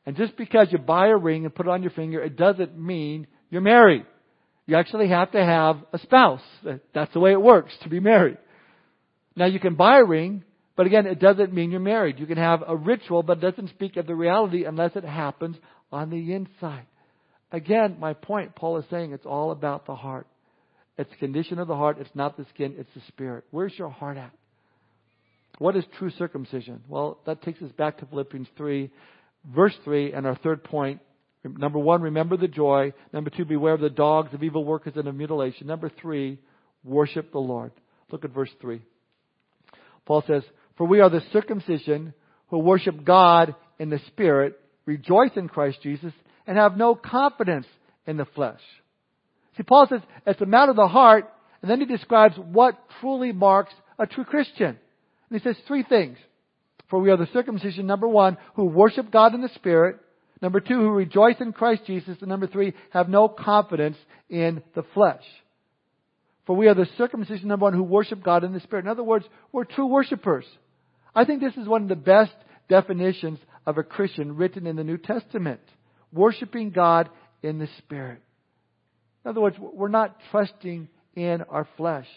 And 0.05 0.17
just 0.17 0.37
because 0.37 0.69
you 0.73 0.79
buy 0.79 1.07
a 1.07 1.17
ring 1.17 1.45
and 1.45 1.55
put 1.55 1.67
it 1.67 1.71
on 1.71 1.83
your 1.83 1.93
finger, 1.93 2.21
it 2.21 2.37
doesn't 2.37 2.77
mean 2.77 3.29
you're 3.49 3.61
married. 3.61 4.05
You 4.67 4.75
actually 4.75 5.09
have 5.09 5.31
to 5.33 5.45
have 5.45 5.77
a 5.93 5.99
spouse. 5.99 6.43
That's 6.93 7.13
the 7.13 7.21
way 7.21 7.31
it 7.31 7.41
works 7.41 7.73
to 7.85 7.89
be 7.89 8.01
married. 8.01 8.39
Now, 9.37 9.47
you 9.47 9.61
can 9.61 9.77
buy 9.77 9.99
a 9.99 10.05
ring, 10.05 10.43
but 10.77 10.87
again, 10.87 11.07
it 11.07 11.21
doesn't 11.21 11.53
mean 11.53 11.71
you're 11.71 11.81
married. 11.81 12.19
You 12.19 12.27
can 12.27 12.39
have 12.39 12.63
a 12.67 12.77
ritual, 12.77 13.23
but 13.23 13.39
it 13.39 13.51
doesn't 13.51 13.71
speak 13.71 13.97
of 13.97 14.07
the 14.07 14.15
reality 14.15 14.65
unless 14.65 14.97
it 14.97 15.05
happens 15.05 15.57
on 15.91 16.11
the 16.11 16.33
inside. 16.33 16.87
Again, 17.51 17.97
my 18.01 18.15
point, 18.15 18.55
Paul 18.55 18.79
is 18.79 18.85
saying 18.91 19.13
it's 19.13 19.27
all 19.27 19.51
about 19.51 19.87
the 19.87 19.95
heart. 19.95 20.27
It's 20.97 21.11
the 21.11 21.17
condition 21.17 21.59
of 21.59 21.69
the 21.69 21.77
heart. 21.77 21.99
It's 22.01 22.15
not 22.15 22.37
the 22.37 22.47
skin. 22.55 22.75
It's 22.79 22.89
the 22.95 23.03
spirit. 23.09 23.45
Where's 23.51 23.75
your 23.79 23.91
heart 23.91 24.17
at? 24.17 24.33
What 25.59 25.77
is 25.77 25.85
true 25.99 26.11
circumcision? 26.11 26.83
Well, 26.89 27.19
that 27.27 27.43
takes 27.43 27.61
us 27.61 27.71
back 27.73 27.99
to 27.99 28.07
Philippians 28.07 28.49
3, 28.57 28.91
verse 29.55 29.75
3, 29.85 30.13
and 30.13 30.27
our 30.27 30.37
third 30.37 30.65
point. 30.65 31.01
Number 31.45 31.79
one, 31.79 32.03
remember 32.03 32.37
the 32.37 32.49
joy. 32.49 32.93
Number 33.13 33.29
two, 33.29 33.45
beware 33.45 33.75
of 33.75 33.81
the 33.81 33.91
dogs 33.91 34.33
of 34.33 34.43
evil 34.43 34.65
workers 34.65 34.95
and 34.97 35.09
of 35.09 35.15
mutilation. 35.15 35.67
Number 35.67 35.91
three, 36.01 36.39
worship 36.85 37.33
the 37.33 37.39
Lord. 37.39 37.73
Look 38.11 38.25
at 38.25 38.31
verse 38.31 38.51
3. 38.61 38.81
Paul 40.05 40.23
says, 40.27 40.43
For 40.77 40.87
we 40.87 41.01
are 41.01 41.11
the 41.11 41.23
circumcision 41.33 42.15
who 42.49 42.59
worship 42.59 43.05
God 43.05 43.55
in 43.79 43.91
the 43.91 44.01
Spirit, 44.09 44.59
rejoice 44.87 45.31
in 45.37 45.49
Christ 45.49 45.79
Jesus, 45.83 46.13
and 46.47 46.57
have 46.57 46.77
no 46.77 46.95
confidence 46.95 47.67
in 48.07 48.17
the 48.17 48.25
flesh. 48.25 48.61
See, 49.57 49.63
Paul 49.63 49.87
says 49.89 50.01
it's 50.27 50.41
a 50.41 50.47
matter 50.47 50.71
of 50.71 50.77
the 50.77 50.89
heart, 50.89 51.31
and 51.61 51.71
then 51.71 51.81
he 51.81 51.87
describes 51.87 52.37
what 52.37 52.79
truly 53.01 53.33
marks 53.33 53.73
a 53.99 54.07
true 54.07 54.25
Christian. 54.25 54.79
And 55.31 55.41
he 55.41 55.45
says 55.45 55.57
three 55.67 55.83
things. 55.83 56.19
For 56.89 57.01
we 57.01 57.11
are 57.11 57.17
the 57.17 57.29
circumcision, 57.33 57.87
number 57.87 58.09
one, 58.09 58.37
who 58.55 58.65
worship 58.65 59.11
God 59.11 59.35
in 59.35 59.41
the 59.41 59.49
Spirit. 59.55 59.97
Number 60.43 60.61
two, 60.61 60.75
who 60.75 60.91
rejoice 60.91 61.37
in 61.41 61.53
Christ 61.53 61.83
Jesus. 61.87 62.19
And 62.21 62.29
number 62.29 62.47
three, 62.47 62.75
have 62.91 63.09
no 63.09 63.29
confidence 63.29 63.97
in 64.29 64.63
the 64.75 64.83
flesh. 64.93 65.23
For 66.47 66.57
we 66.57 66.67
are 66.69 66.75
the 66.75 66.89
circumcision, 66.99 67.49
number 67.49 67.65
one, 67.65 67.75
who 67.75 67.83
worship 67.83 68.23
God 68.23 68.45
in 68.45 68.53
the 68.53 68.61
Spirit. 68.61 68.85
In 68.85 68.91
other 68.91 69.05
words, 69.05 69.25
we're 69.53 69.65
true 69.65 69.87
worshipers. 69.87 70.45
I 71.15 71.25
think 71.25 71.41
this 71.41 71.57
is 71.57 71.69
one 71.69 71.83
of 71.83 71.89
the 71.89 71.97
best 71.97 72.33
definitions 72.69 73.39
of 73.65 73.79
a 73.79 73.83
Christian 73.83 74.37
written 74.37 74.67
in 74.67 74.77
the 74.77 74.85
New 74.85 74.99
Testament. 74.99 75.61
Worshiping 76.13 76.71
God 76.71 77.09
in 77.43 77.59
the 77.59 77.69
Spirit. 77.79 78.21
In 79.25 79.31
other 79.31 79.41
words, 79.41 79.57
we're 79.59 79.89
not 79.89 80.17
trusting 80.31 80.89
in 81.15 81.43
our 81.43 81.69
flesh. 81.77 82.09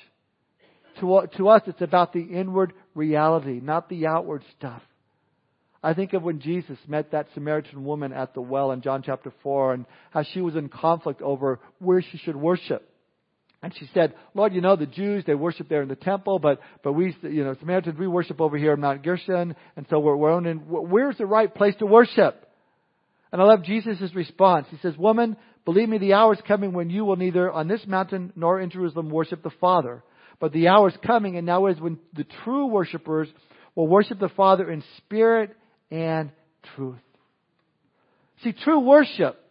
To, 1.02 1.28
to 1.38 1.50
us, 1.50 1.62
it's 1.68 1.82
about 1.82 2.14
the 2.14 2.22
inward 2.22 2.74
reality, 2.96 3.60
not 3.62 3.90
the 3.90 4.08
outward 4.08 4.44
stuff. 4.58 4.82
I 5.84 5.94
think 5.94 6.14
of 6.14 6.24
when 6.24 6.40
Jesus 6.40 6.80
met 6.88 7.12
that 7.12 7.28
Samaritan 7.36 7.84
woman 7.84 8.12
at 8.12 8.34
the 8.34 8.42
well 8.42 8.72
in 8.72 8.82
John 8.82 9.04
chapter 9.06 9.32
4 9.44 9.74
and 9.74 9.86
how 10.10 10.24
she 10.24 10.42
was 10.42 10.56
in 10.56 10.68
conflict 10.68 11.22
over 11.22 11.60
where 11.78 12.02
she 12.02 12.18
should 12.18 12.36
worship. 12.36 12.90
And 13.65 13.73
she 13.80 13.89
said, 13.95 14.13
Lord, 14.36 14.54
you 14.54 14.62
know, 14.62 14.75
the 14.75 14.86
Jews, 14.86 15.23
they 15.25 15.34
worship 15.34 15.69
there 15.69 15.82
in 15.82 15.88
the 15.88 15.95
temple, 15.95 16.38
but, 16.38 16.60
but 16.84 16.93
we, 16.93 17.17
you 17.23 17.43
know, 17.43 17.56
Samaritans, 17.60 17.97
we 17.97 18.08
worship 18.08 18.39
over 18.39 18.60
here 18.60 18.73
in 18.73 18.80
Mount 18.80 19.01
Gerizim, 19.01 19.56
and 19.75 19.88
so 19.89 19.97
we're, 19.97 20.15
we're 20.15 20.34
on 20.34 20.45
where's 20.67 21.17
the 21.17 21.25
right 21.25 21.51
place 21.51 21.73
to 21.80 21.88
worship? 21.88 22.47
And 23.32 23.41
I 23.41 23.45
love 23.45 23.63
Jesus' 23.63 24.13
response. 24.13 24.67
He 24.69 24.78
says, 24.84 24.95
Woman, 24.97 25.36
believe 25.65 25.89
me, 25.89 25.97
the 25.97 26.13
hour 26.13 26.34
is 26.36 26.39
coming 26.47 26.73
when 26.73 26.91
you 26.91 27.06
will 27.06 27.15
neither 27.15 27.51
on 27.51 27.67
this 27.67 27.82
mountain 27.88 28.32
nor 28.36 28.62
in 28.62 28.69
Jerusalem 28.69 29.10
worship 29.10 29.41
the 29.41 29.49
Father. 29.60 30.04
But 30.39 30.54
the 30.54 30.67
hour 30.67 30.89
is 30.89 30.95
coming, 31.04 31.36
and 31.36 31.47
now 31.47 31.65
is 31.65 31.80
when 31.80 31.97
the 32.13 32.28
true 32.43 32.67
worshippers 32.67 33.30
will 33.73 33.88
worship 33.88 34.19
the 34.19 34.30
Father 34.30 34.69
in 34.69 34.84
spirit 34.97 35.58
and 35.89 36.30
truth. 36.75 36.99
See, 38.43 38.54
true 38.54 38.82
worship 38.82 39.41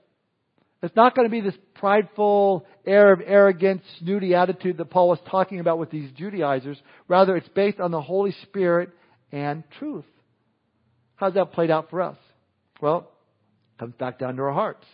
It's 0.84 0.96
not 0.96 1.16
going 1.16 1.26
to 1.26 1.30
be 1.30 1.40
this 1.40 1.56
prideful 1.74 2.66
air 2.86 3.10
of 3.12 3.22
arrogance, 3.24 3.82
snooty 4.00 4.34
attitude 4.34 4.76
that 4.76 4.90
Paul 4.90 5.08
was 5.08 5.18
talking 5.30 5.60
about 5.60 5.78
with 5.78 5.90
these 5.90 6.10
Judaizers. 6.12 6.78
Rather, 7.08 7.36
it's 7.36 7.48
based 7.48 7.80
on 7.80 7.90
the 7.90 8.02
Holy 8.02 8.32
Spirit 8.42 8.90
and 9.32 9.64
truth. 9.78 10.04
How's 11.16 11.34
that 11.34 11.52
played 11.52 11.70
out 11.70 11.88
for 11.88 12.02
us? 12.02 12.18
Well, 12.82 13.10
it 13.74 13.80
comes 13.80 13.94
back 13.94 14.18
down 14.18 14.36
to 14.36 14.42
our 14.42 14.52
hearts. 14.52 14.84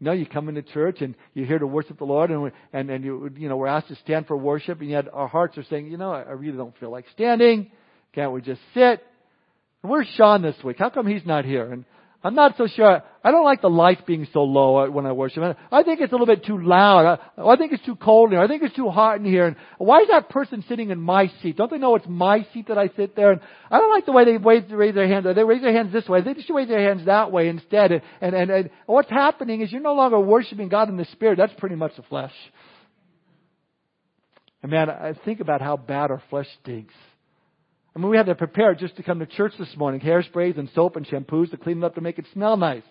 You 0.00 0.06
know, 0.06 0.12
you 0.12 0.24
come 0.24 0.48
into 0.48 0.62
church 0.62 1.02
and 1.02 1.14
you're 1.34 1.46
here 1.46 1.58
to 1.58 1.66
worship 1.66 1.98
the 1.98 2.04
Lord, 2.04 2.30
and 2.30 2.50
and 2.72 2.88
and 2.88 3.04
you 3.04 3.30
you 3.36 3.48
know 3.50 3.56
we're 3.56 3.66
asked 3.66 3.88
to 3.88 3.96
stand 3.96 4.28
for 4.28 4.36
worship, 4.36 4.80
and 4.80 4.88
yet 4.88 5.06
our 5.12 5.28
hearts 5.28 5.58
are 5.58 5.64
saying, 5.64 5.88
you 5.88 5.98
know, 5.98 6.12
I 6.12 6.30
really 6.30 6.56
don't 6.56 6.78
feel 6.78 6.90
like 6.90 7.04
standing. 7.12 7.70
Can't 8.14 8.32
we 8.32 8.40
just 8.40 8.60
sit? 8.72 9.04
Where's 9.82 10.08
Sean 10.16 10.40
this 10.40 10.56
week? 10.64 10.76
How 10.78 10.88
come 10.88 11.06
he's 11.06 11.26
not 11.26 11.44
here? 11.44 11.70
And 11.70 11.84
I'm 12.22 12.34
not 12.34 12.56
so 12.58 12.66
sure. 12.66 13.02
I 13.22 13.30
don't 13.30 13.44
like 13.44 13.60
the 13.60 13.70
lights 13.70 14.02
being 14.04 14.26
so 14.32 14.42
low 14.42 14.90
when 14.90 15.06
I 15.06 15.12
worship. 15.12 15.56
I 15.70 15.82
think 15.84 16.00
it's 16.00 16.12
a 16.12 16.16
little 16.16 16.26
bit 16.26 16.44
too 16.44 16.60
loud. 16.60 17.20
I, 17.36 17.48
I 17.48 17.56
think 17.56 17.72
it's 17.72 17.84
too 17.84 17.94
cold 17.94 18.30
in 18.30 18.32
here. 18.32 18.40
I 18.40 18.48
think 18.48 18.64
it's 18.64 18.74
too 18.74 18.88
hot 18.88 19.18
in 19.18 19.24
here. 19.24 19.46
And 19.46 19.54
why 19.78 20.00
is 20.00 20.08
that 20.08 20.28
person 20.28 20.64
sitting 20.68 20.90
in 20.90 21.00
my 21.00 21.30
seat? 21.40 21.56
Don't 21.56 21.70
they 21.70 21.78
know 21.78 21.94
it's 21.94 22.08
my 22.08 22.44
seat 22.52 22.68
that 22.68 22.78
I 22.78 22.88
sit 22.96 23.14
there? 23.14 23.30
And 23.30 23.40
I 23.70 23.78
don't 23.78 23.92
like 23.92 24.04
the 24.04 24.10
way 24.12 24.24
they 24.24 24.36
raise, 24.36 24.68
raise 24.68 24.96
their 24.96 25.06
hands. 25.06 25.26
They 25.32 25.44
raise 25.44 25.62
their 25.62 25.72
hands 25.72 25.92
this 25.92 26.08
way. 26.08 26.20
They 26.20 26.34
should 26.42 26.56
raise 26.56 26.68
their 26.68 26.82
hands 26.82 27.06
that 27.06 27.30
way 27.30 27.48
instead. 27.48 27.92
And, 27.92 28.02
and, 28.20 28.34
and, 28.34 28.50
and 28.50 28.70
what's 28.86 29.10
happening 29.10 29.60
is 29.60 29.70
you're 29.70 29.80
no 29.80 29.94
longer 29.94 30.18
worshiping 30.18 30.68
God 30.68 30.88
in 30.88 30.96
the 30.96 31.06
Spirit. 31.12 31.38
That's 31.38 31.54
pretty 31.58 31.76
much 31.76 31.94
the 31.96 32.02
flesh. 32.02 32.34
And 34.62 34.72
man, 34.72 34.90
I 34.90 35.14
think 35.24 35.38
about 35.38 35.60
how 35.60 35.76
bad 35.76 36.10
our 36.10 36.22
flesh 36.30 36.48
stinks. 36.62 36.94
I 37.94 37.98
mean, 37.98 38.10
we 38.10 38.16
had 38.16 38.26
to 38.26 38.34
prepare 38.34 38.74
just 38.74 38.96
to 38.96 39.02
come 39.02 39.18
to 39.18 39.26
church 39.26 39.52
this 39.58 39.74
morning. 39.76 40.00
Hairsprays 40.00 40.58
and 40.58 40.70
soap 40.74 40.96
and 40.96 41.06
shampoos 41.06 41.50
to 41.50 41.56
clean 41.56 41.78
it 41.78 41.84
up 41.84 41.94
to 41.96 42.00
make 42.00 42.18
it 42.18 42.26
smell 42.32 42.56
nice. 42.56 42.84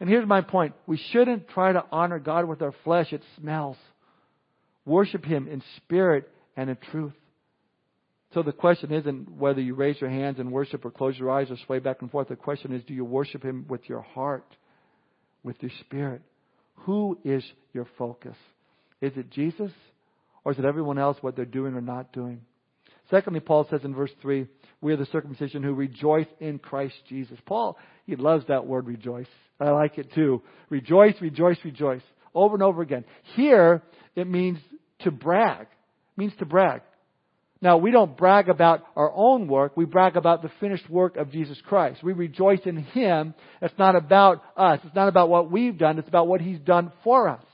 And 0.00 0.08
here's 0.08 0.26
my 0.26 0.40
point. 0.40 0.74
We 0.86 0.96
shouldn't 0.96 1.48
try 1.48 1.72
to 1.72 1.84
honor 1.92 2.18
God 2.18 2.46
with 2.46 2.62
our 2.62 2.74
flesh. 2.84 3.12
It 3.12 3.22
smells. 3.38 3.76
Worship 4.86 5.24
Him 5.24 5.46
in 5.48 5.62
spirit 5.76 6.30
and 6.56 6.70
in 6.70 6.78
truth. 6.90 7.12
So 8.32 8.42
the 8.42 8.52
question 8.52 8.92
isn't 8.92 9.30
whether 9.30 9.60
you 9.60 9.74
raise 9.74 10.00
your 10.00 10.08
hands 10.08 10.38
and 10.38 10.52
worship 10.52 10.84
or 10.84 10.90
close 10.90 11.18
your 11.18 11.30
eyes 11.30 11.50
or 11.50 11.56
sway 11.66 11.80
back 11.80 12.00
and 12.00 12.10
forth. 12.10 12.28
The 12.28 12.36
question 12.36 12.72
is, 12.72 12.82
do 12.84 12.94
you 12.94 13.04
worship 13.04 13.44
Him 13.44 13.66
with 13.68 13.88
your 13.88 14.00
heart, 14.00 14.46
with 15.42 15.56
your 15.60 15.72
spirit? 15.80 16.22
Who 16.84 17.18
is 17.24 17.44
your 17.74 17.86
focus? 17.98 18.36
Is 19.00 19.12
it 19.16 19.30
Jesus? 19.30 19.72
Or 20.44 20.52
is 20.52 20.58
it 20.58 20.64
everyone 20.64 20.98
else, 20.98 21.18
what 21.20 21.36
they're 21.36 21.44
doing 21.44 21.74
or 21.74 21.80
not 21.82 22.12
doing? 22.12 22.40
Secondly, 23.10 23.40
Paul 23.40 23.66
says 23.70 23.80
in 23.84 23.94
verse 23.94 24.12
3, 24.22 24.46
we 24.80 24.92
are 24.92 24.96
the 24.96 25.06
circumcision 25.06 25.62
who 25.62 25.74
rejoice 25.74 26.26
in 26.38 26.58
Christ 26.58 26.94
Jesus. 27.08 27.38
Paul, 27.44 27.76
he 28.06 28.16
loves 28.16 28.46
that 28.48 28.66
word 28.66 28.86
rejoice. 28.86 29.26
I 29.58 29.70
like 29.70 29.98
it 29.98 30.12
too. 30.14 30.42
Rejoice, 30.70 31.14
rejoice, 31.20 31.58
rejoice. 31.64 32.02
Over 32.34 32.54
and 32.54 32.62
over 32.62 32.80
again. 32.80 33.04
Here, 33.34 33.82
it 34.14 34.26
means 34.26 34.58
to 35.00 35.10
brag. 35.10 35.62
It 35.62 36.18
means 36.18 36.32
to 36.38 36.46
brag. 36.46 36.82
Now, 37.62 37.76
we 37.76 37.90
don't 37.90 38.16
brag 38.16 38.48
about 38.48 38.84
our 38.96 39.12
own 39.14 39.46
work. 39.46 39.76
We 39.76 39.84
brag 39.84 40.16
about 40.16 40.40
the 40.40 40.50
finished 40.60 40.88
work 40.88 41.16
of 41.16 41.30
Jesus 41.30 41.60
Christ. 41.66 42.02
We 42.02 42.14
rejoice 42.14 42.60
in 42.64 42.78
Him. 42.78 43.34
It's 43.60 43.78
not 43.78 43.96
about 43.96 44.42
us. 44.56 44.80
It's 44.84 44.94
not 44.94 45.08
about 45.08 45.28
what 45.28 45.50
we've 45.50 45.76
done. 45.76 45.98
It's 45.98 46.08
about 46.08 46.26
what 46.26 46.40
He's 46.40 46.60
done 46.60 46.90
for 47.04 47.28
us. 47.28 47.44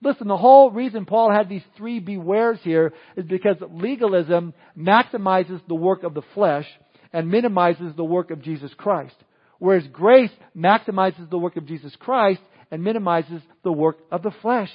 Listen, 0.00 0.28
the 0.28 0.36
whole 0.36 0.70
reason 0.70 1.06
Paul 1.06 1.32
had 1.32 1.48
these 1.48 1.64
three 1.76 2.00
bewares 2.00 2.60
here 2.60 2.92
is 3.16 3.24
because 3.24 3.56
legalism 3.70 4.54
maximizes 4.76 5.60
the 5.66 5.74
work 5.74 6.04
of 6.04 6.14
the 6.14 6.22
flesh 6.34 6.66
and 7.12 7.28
minimizes 7.28 7.94
the 7.96 8.04
work 8.04 8.30
of 8.30 8.42
Jesus 8.42 8.72
Christ. 8.76 9.16
Whereas 9.58 9.84
grace 9.92 10.30
maximizes 10.56 11.28
the 11.28 11.38
work 11.38 11.56
of 11.56 11.66
Jesus 11.66 11.94
Christ 11.98 12.40
and 12.70 12.84
minimizes 12.84 13.42
the 13.64 13.72
work 13.72 13.98
of 14.12 14.22
the 14.22 14.30
flesh. 14.42 14.70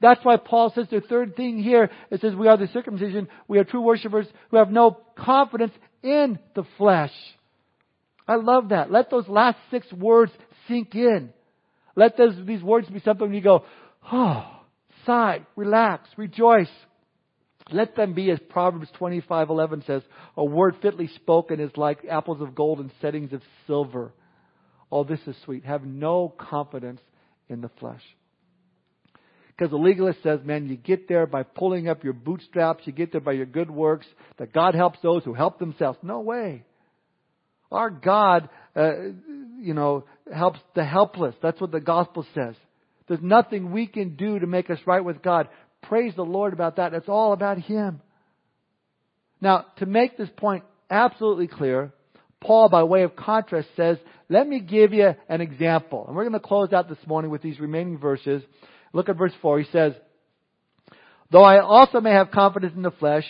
That's 0.00 0.24
why 0.24 0.36
Paul 0.36 0.72
says 0.74 0.86
the 0.90 1.00
third 1.00 1.36
thing 1.36 1.62
here, 1.62 1.90
it 2.10 2.20
says 2.20 2.34
we 2.34 2.48
are 2.48 2.56
the 2.56 2.66
circumcision, 2.72 3.28
we 3.46 3.58
are 3.58 3.64
true 3.64 3.82
worshippers 3.82 4.26
who 4.50 4.56
have 4.56 4.70
no 4.70 4.98
confidence 5.16 5.72
in 6.02 6.38
the 6.54 6.64
flesh. 6.76 7.12
I 8.26 8.36
love 8.36 8.70
that. 8.70 8.90
Let 8.90 9.10
those 9.10 9.28
last 9.28 9.58
six 9.70 9.90
words 9.92 10.32
sink 10.66 10.94
in. 10.94 11.30
Let 11.96 12.16
those, 12.16 12.34
these 12.44 12.62
words 12.62 12.88
be 12.88 13.00
something 13.00 13.32
you 13.32 13.40
go, 13.40 13.64
Oh, 14.12 14.44
sigh, 15.06 15.46
relax, 15.56 16.08
rejoice. 16.16 16.70
Let 17.72 17.96
them 17.96 18.12
be, 18.12 18.30
as 18.30 18.38
Proverbs 18.50 18.88
25:11 19.00 19.86
says, 19.86 20.02
a 20.36 20.44
word 20.44 20.76
fitly 20.82 21.08
spoken 21.08 21.60
is 21.60 21.70
like 21.76 22.04
apples 22.08 22.40
of 22.42 22.54
gold 22.54 22.80
in 22.80 22.90
settings 23.00 23.32
of 23.32 23.42
silver. 23.66 24.12
Oh, 24.92 25.04
this 25.04 25.20
is 25.26 25.34
sweet. 25.44 25.64
Have 25.64 25.84
no 25.84 26.28
confidence 26.28 27.00
in 27.48 27.60
the 27.60 27.70
flesh. 27.80 28.02
Because 29.48 29.70
the 29.70 29.76
legalist 29.76 30.22
says, 30.22 30.40
man, 30.44 30.68
you 30.68 30.76
get 30.76 31.08
there 31.08 31.26
by 31.26 31.44
pulling 31.44 31.88
up 31.88 32.02
your 32.02 32.12
bootstraps, 32.12 32.86
you 32.86 32.92
get 32.92 33.12
there 33.12 33.20
by 33.20 33.32
your 33.32 33.46
good 33.46 33.70
works, 33.70 34.06
that 34.38 34.52
God 34.52 34.74
helps 34.74 34.98
those 35.00 35.24
who 35.24 35.32
help 35.32 35.58
themselves. 35.58 35.98
No 36.02 36.20
way. 36.20 36.64
Our 37.70 37.88
God, 37.88 38.48
uh, 38.76 38.92
you 39.60 39.74
know, 39.74 40.04
helps 40.32 40.58
the 40.74 40.84
helpless. 40.84 41.34
That's 41.40 41.60
what 41.60 41.70
the 41.70 41.80
gospel 41.80 42.26
says. 42.34 42.56
There's 43.08 43.22
nothing 43.22 43.72
we 43.72 43.86
can 43.86 44.16
do 44.16 44.38
to 44.38 44.46
make 44.46 44.70
us 44.70 44.78
right 44.86 45.04
with 45.04 45.22
God. 45.22 45.48
Praise 45.82 46.14
the 46.16 46.22
Lord 46.22 46.52
about 46.52 46.76
that. 46.76 46.94
It's 46.94 47.08
all 47.08 47.32
about 47.32 47.58
Him. 47.58 48.00
Now, 49.40 49.66
to 49.78 49.86
make 49.86 50.16
this 50.16 50.30
point 50.36 50.64
absolutely 50.90 51.48
clear, 51.48 51.92
Paul, 52.40 52.68
by 52.68 52.82
way 52.84 53.02
of 53.02 53.16
contrast, 53.16 53.68
says, 53.76 53.98
let 54.28 54.48
me 54.48 54.60
give 54.60 54.92
you 54.92 55.14
an 55.28 55.40
example. 55.40 56.06
And 56.06 56.16
we're 56.16 56.22
going 56.22 56.32
to 56.32 56.40
close 56.40 56.72
out 56.72 56.88
this 56.88 56.98
morning 57.06 57.30
with 57.30 57.42
these 57.42 57.60
remaining 57.60 57.98
verses. 57.98 58.42
Look 58.92 59.08
at 59.08 59.16
verse 59.16 59.32
4. 59.42 59.60
He 59.60 59.70
says, 59.70 59.92
Though 61.30 61.44
I 61.44 61.60
also 61.60 62.00
may 62.00 62.12
have 62.12 62.30
confidence 62.30 62.74
in 62.74 62.82
the 62.82 62.90
flesh, 62.90 63.24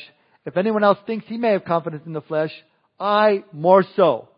if 0.44 0.56
anyone 0.56 0.84
else 0.84 0.98
thinks 1.06 1.26
he 1.26 1.36
may 1.36 1.52
have 1.52 1.64
confidence 1.64 2.02
in 2.06 2.12
the 2.12 2.20
flesh, 2.20 2.50
I 2.98 3.44
more 3.52 3.84
so. 3.96 4.28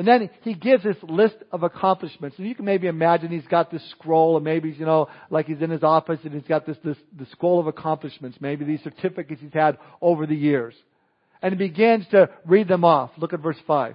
And 0.00 0.08
then 0.08 0.30
he 0.40 0.54
gives 0.54 0.82
this 0.82 0.96
list 1.02 1.34
of 1.52 1.62
accomplishments. 1.62 2.38
And 2.38 2.48
you 2.48 2.54
can 2.54 2.64
maybe 2.64 2.86
imagine 2.86 3.28
he's 3.28 3.46
got 3.48 3.70
this 3.70 3.86
scroll, 3.90 4.36
and 4.36 4.42
maybe, 4.42 4.70
you 4.70 4.86
know, 4.86 5.10
like 5.28 5.44
he's 5.44 5.60
in 5.60 5.68
his 5.68 5.82
office 5.82 6.18
and 6.24 6.32
he's 6.32 6.48
got 6.48 6.64
this, 6.64 6.78
this, 6.82 6.96
this 7.12 7.30
scroll 7.32 7.60
of 7.60 7.66
accomplishments, 7.66 8.38
maybe 8.40 8.64
these 8.64 8.80
certificates 8.82 9.42
he's 9.42 9.52
had 9.52 9.76
over 10.00 10.26
the 10.26 10.34
years. 10.34 10.74
And 11.42 11.52
he 11.52 11.58
begins 11.58 12.06
to 12.12 12.30
read 12.46 12.66
them 12.66 12.82
off. 12.82 13.10
Look 13.18 13.34
at 13.34 13.40
verse 13.40 13.58
5. 13.66 13.94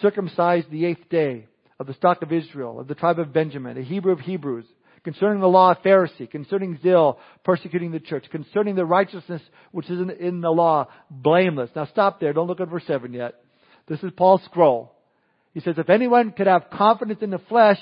Circumcised 0.00 0.70
the 0.70 0.86
eighth 0.86 1.06
day 1.10 1.46
of 1.78 1.86
the 1.86 1.92
stock 1.92 2.22
of 2.22 2.32
Israel, 2.32 2.80
of 2.80 2.88
the 2.88 2.94
tribe 2.94 3.18
of 3.18 3.34
Benjamin, 3.34 3.76
a 3.76 3.82
Hebrew 3.82 4.12
of 4.12 4.20
Hebrews, 4.20 4.64
concerning 5.04 5.42
the 5.42 5.46
law, 5.46 5.72
of 5.72 5.82
Pharisee, 5.82 6.30
concerning 6.30 6.78
zeal, 6.82 7.18
persecuting 7.44 7.90
the 7.90 8.00
church, 8.00 8.24
concerning 8.30 8.76
the 8.76 8.86
righteousness 8.86 9.42
which 9.72 9.90
is 9.90 10.00
in, 10.00 10.08
in 10.08 10.40
the 10.40 10.50
law, 10.50 10.88
blameless. 11.10 11.68
Now 11.76 11.84
stop 11.84 12.18
there. 12.18 12.32
Don't 12.32 12.46
look 12.46 12.62
at 12.62 12.68
verse 12.68 12.84
7 12.86 13.12
yet. 13.12 13.34
This 13.86 14.02
is 14.02 14.10
Paul's 14.16 14.42
scroll. 14.44 14.91
He 15.52 15.60
says, 15.60 15.74
if 15.78 15.90
anyone 15.90 16.32
could 16.32 16.46
have 16.46 16.70
confidence 16.70 17.20
in 17.22 17.30
the 17.30 17.38
flesh, 17.38 17.78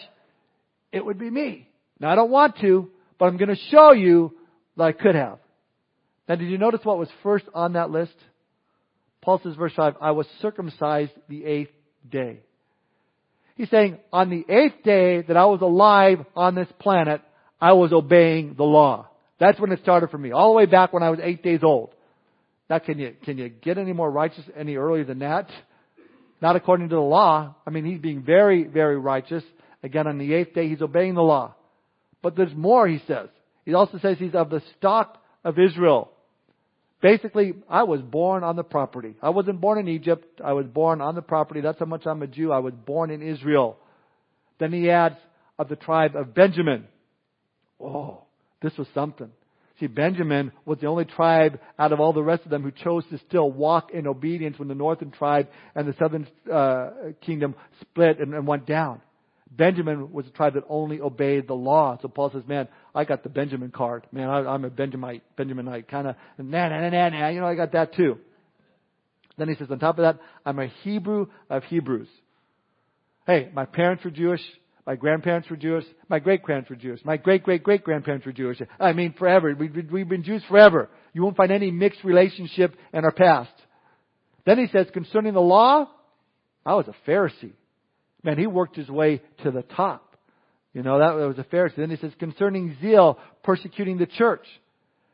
it 0.92 1.04
would 1.04 1.18
be 1.18 1.30
me. 1.30 1.68
Now 1.98 2.10
I 2.10 2.14
don't 2.14 2.30
want 2.30 2.58
to, 2.60 2.90
but 3.18 3.26
I'm 3.26 3.36
going 3.36 3.54
to 3.54 3.62
show 3.70 3.92
you 3.92 4.34
that 4.76 4.82
I 4.82 4.92
could 4.92 5.14
have. 5.14 5.38
Now 6.28 6.34
did 6.36 6.50
you 6.50 6.58
notice 6.58 6.80
what 6.82 6.98
was 6.98 7.08
first 7.22 7.44
on 7.54 7.74
that 7.74 7.90
list? 7.90 8.14
Paul 9.20 9.40
says, 9.42 9.54
verse 9.54 9.72
5, 9.76 9.96
I 10.00 10.12
was 10.12 10.26
circumcised 10.40 11.12
the 11.28 11.44
eighth 11.44 11.72
day. 12.10 12.40
He's 13.56 13.68
saying, 13.68 13.98
on 14.12 14.30
the 14.30 14.44
eighth 14.48 14.82
day 14.82 15.22
that 15.22 15.36
I 15.36 15.44
was 15.44 15.60
alive 15.60 16.24
on 16.34 16.54
this 16.54 16.68
planet, 16.78 17.20
I 17.60 17.74
was 17.74 17.92
obeying 17.92 18.54
the 18.56 18.64
law. 18.64 19.08
That's 19.38 19.60
when 19.60 19.70
it 19.72 19.80
started 19.82 20.10
for 20.10 20.18
me, 20.18 20.32
all 20.32 20.52
the 20.52 20.56
way 20.56 20.66
back 20.66 20.92
when 20.92 21.02
I 21.02 21.10
was 21.10 21.20
eight 21.22 21.42
days 21.42 21.60
old. 21.62 21.94
Now 22.70 22.78
can 22.78 22.98
you, 22.98 23.14
can 23.24 23.36
you 23.36 23.50
get 23.50 23.76
any 23.76 23.92
more 23.92 24.10
righteous 24.10 24.44
any 24.56 24.76
earlier 24.76 25.04
than 25.04 25.18
that? 25.18 25.50
Not 26.40 26.56
according 26.56 26.88
to 26.88 26.94
the 26.94 27.00
law. 27.00 27.54
I 27.66 27.70
mean, 27.70 27.84
he's 27.84 28.00
being 28.00 28.22
very, 28.22 28.64
very 28.64 28.98
righteous. 28.98 29.44
Again, 29.82 30.06
on 30.06 30.18
the 30.18 30.34
eighth 30.34 30.54
day, 30.54 30.68
he's 30.68 30.82
obeying 30.82 31.14
the 31.14 31.22
law. 31.22 31.54
But 32.22 32.36
there's 32.36 32.54
more, 32.54 32.86
he 32.86 33.00
says. 33.06 33.28
He 33.64 33.74
also 33.74 33.98
says 33.98 34.18
he's 34.18 34.34
of 34.34 34.50
the 34.50 34.62
stock 34.78 35.18
of 35.44 35.58
Israel. 35.58 36.10
Basically, 37.02 37.54
I 37.68 37.84
was 37.84 38.00
born 38.00 38.44
on 38.44 38.56
the 38.56 38.62
property. 38.62 39.16
I 39.22 39.30
wasn't 39.30 39.60
born 39.60 39.78
in 39.78 39.88
Egypt. 39.88 40.40
I 40.44 40.52
was 40.52 40.66
born 40.66 41.00
on 41.00 41.14
the 41.14 41.22
property. 41.22 41.60
That's 41.60 41.78
how 41.78 41.86
much 41.86 42.06
I'm 42.06 42.22
a 42.22 42.26
Jew. 42.26 42.52
I 42.52 42.58
was 42.58 42.74
born 42.74 43.10
in 43.10 43.22
Israel. 43.22 43.78
Then 44.58 44.72
he 44.72 44.90
adds, 44.90 45.16
of 45.60 45.68
the 45.68 45.76
tribe 45.76 46.16
of 46.16 46.34
Benjamin. 46.34 46.88
Oh, 47.78 48.22
this 48.62 48.72
was 48.78 48.86
something. 48.94 49.30
See, 49.80 49.86
Benjamin 49.86 50.52
was 50.66 50.78
the 50.78 50.86
only 50.86 51.06
tribe 51.06 51.58
out 51.78 51.92
of 51.92 52.00
all 52.00 52.12
the 52.12 52.22
rest 52.22 52.44
of 52.44 52.50
them 52.50 52.62
who 52.62 52.70
chose 52.70 53.02
to 53.10 53.18
still 53.26 53.50
walk 53.50 53.92
in 53.92 54.06
obedience 54.06 54.58
when 54.58 54.68
the 54.68 54.74
northern 54.74 55.10
tribe 55.10 55.48
and 55.74 55.88
the 55.88 55.94
southern 55.98 56.28
uh, 56.52 56.90
kingdom 57.22 57.54
split 57.80 58.20
and, 58.20 58.34
and 58.34 58.46
went 58.46 58.66
down. 58.66 59.00
Benjamin 59.50 60.12
was 60.12 60.26
a 60.26 60.30
tribe 60.30 60.54
that 60.54 60.64
only 60.68 61.00
obeyed 61.00 61.48
the 61.48 61.54
law. 61.54 61.98
So 62.02 62.08
Paul 62.08 62.30
says, 62.30 62.42
man, 62.46 62.68
I 62.94 63.04
got 63.04 63.22
the 63.22 63.30
Benjamin 63.30 63.70
card. 63.70 64.06
Man, 64.12 64.28
I, 64.28 64.54
am 64.54 64.64
a 64.64 64.70
Benjamite, 64.70 65.22
Benjaminite, 65.36 65.88
kind 65.88 66.08
of, 66.08 66.16
nah, 66.38 66.68
nah, 66.68 66.80
nah, 66.82 66.90
nah, 66.90 67.08
nah, 67.08 67.28
you 67.28 67.40
know, 67.40 67.46
I 67.46 67.54
got 67.54 67.72
that 67.72 67.94
too. 67.94 68.18
Then 69.38 69.48
he 69.48 69.54
says, 69.54 69.68
on 69.70 69.78
top 69.78 69.98
of 69.98 70.02
that, 70.02 70.22
I'm 70.44 70.58
a 70.58 70.66
Hebrew 70.82 71.26
of 71.48 71.64
Hebrews. 71.64 72.08
Hey, 73.26 73.50
my 73.54 73.64
parents 73.64 74.04
were 74.04 74.10
Jewish. 74.10 74.42
My 74.86 74.96
grandparents 74.96 75.48
were 75.48 75.56
Jewish. 75.56 75.84
My 76.08 76.18
great 76.18 76.42
grandparents 76.42 76.70
were 76.70 76.76
Jewish. 76.76 77.04
My 77.04 77.16
great 77.16 77.42
great 77.42 77.62
great 77.62 77.84
grandparents 77.84 78.26
were 78.26 78.32
Jewish. 78.32 78.60
I 78.78 78.92
mean, 78.92 79.14
forever. 79.18 79.54
We've, 79.54 79.90
we've 79.90 80.08
been 80.08 80.24
Jews 80.24 80.42
forever. 80.48 80.88
You 81.12 81.22
won't 81.22 81.36
find 81.36 81.52
any 81.52 81.70
mixed 81.70 82.02
relationship 82.02 82.74
in 82.92 83.04
our 83.04 83.12
past. 83.12 83.52
Then 84.46 84.58
he 84.58 84.68
says, 84.68 84.86
concerning 84.92 85.34
the 85.34 85.40
law, 85.40 85.88
I 86.64 86.74
was 86.74 86.86
a 86.88 87.10
Pharisee. 87.10 87.52
Man, 88.22 88.38
he 88.38 88.46
worked 88.46 88.76
his 88.76 88.88
way 88.88 89.22
to 89.44 89.50
the 89.50 89.62
top. 89.62 90.16
You 90.72 90.82
know, 90.82 90.98
that 90.98 91.14
was 91.14 91.38
a 91.38 91.44
Pharisee. 91.44 91.76
Then 91.76 91.90
he 91.90 91.96
says, 91.96 92.12
concerning 92.18 92.76
zeal, 92.80 93.18
persecuting 93.42 93.98
the 93.98 94.06
church. 94.06 94.46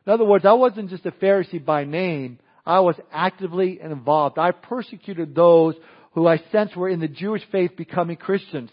In 0.05 0.13
other 0.13 0.25
words, 0.25 0.45
I 0.45 0.53
wasn't 0.53 0.89
just 0.89 1.05
a 1.05 1.11
Pharisee 1.11 1.63
by 1.63 1.83
name. 1.83 2.39
I 2.65 2.79
was 2.81 2.95
actively 3.11 3.79
involved. 3.81 4.37
I 4.37 4.51
persecuted 4.51 5.35
those 5.35 5.75
who 6.13 6.27
I 6.27 6.41
sensed 6.51 6.75
were 6.75 6.89
in 6.89 6.99
the 6.99 7.07
Jewish 7.07 7.43
faith 7.51 7.77
becoming 7.77 8.17
Christians. 8.17 8.69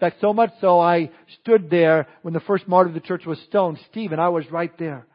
Fact, 0.00 0.18
so 0.20 0.32
much 0.32 0.52
so 0.60 0.78
I 0.78 1.10
stood 1.40 1.70
there 1.70 2.06
when 2.22 2.34
the 2.34 2.40
first 2.40 2.68
martyr 2.68 2.88
of 2.88 2.94
the 2.94 3.00
church 3.00 3.26
was 3.26 3.38
stoned, 3.48 3.78
Stephen. 3.90 4.20
I 4.20 4.28
was 4.28 4.48
right 4.50 4.76
there. 4.78 5.06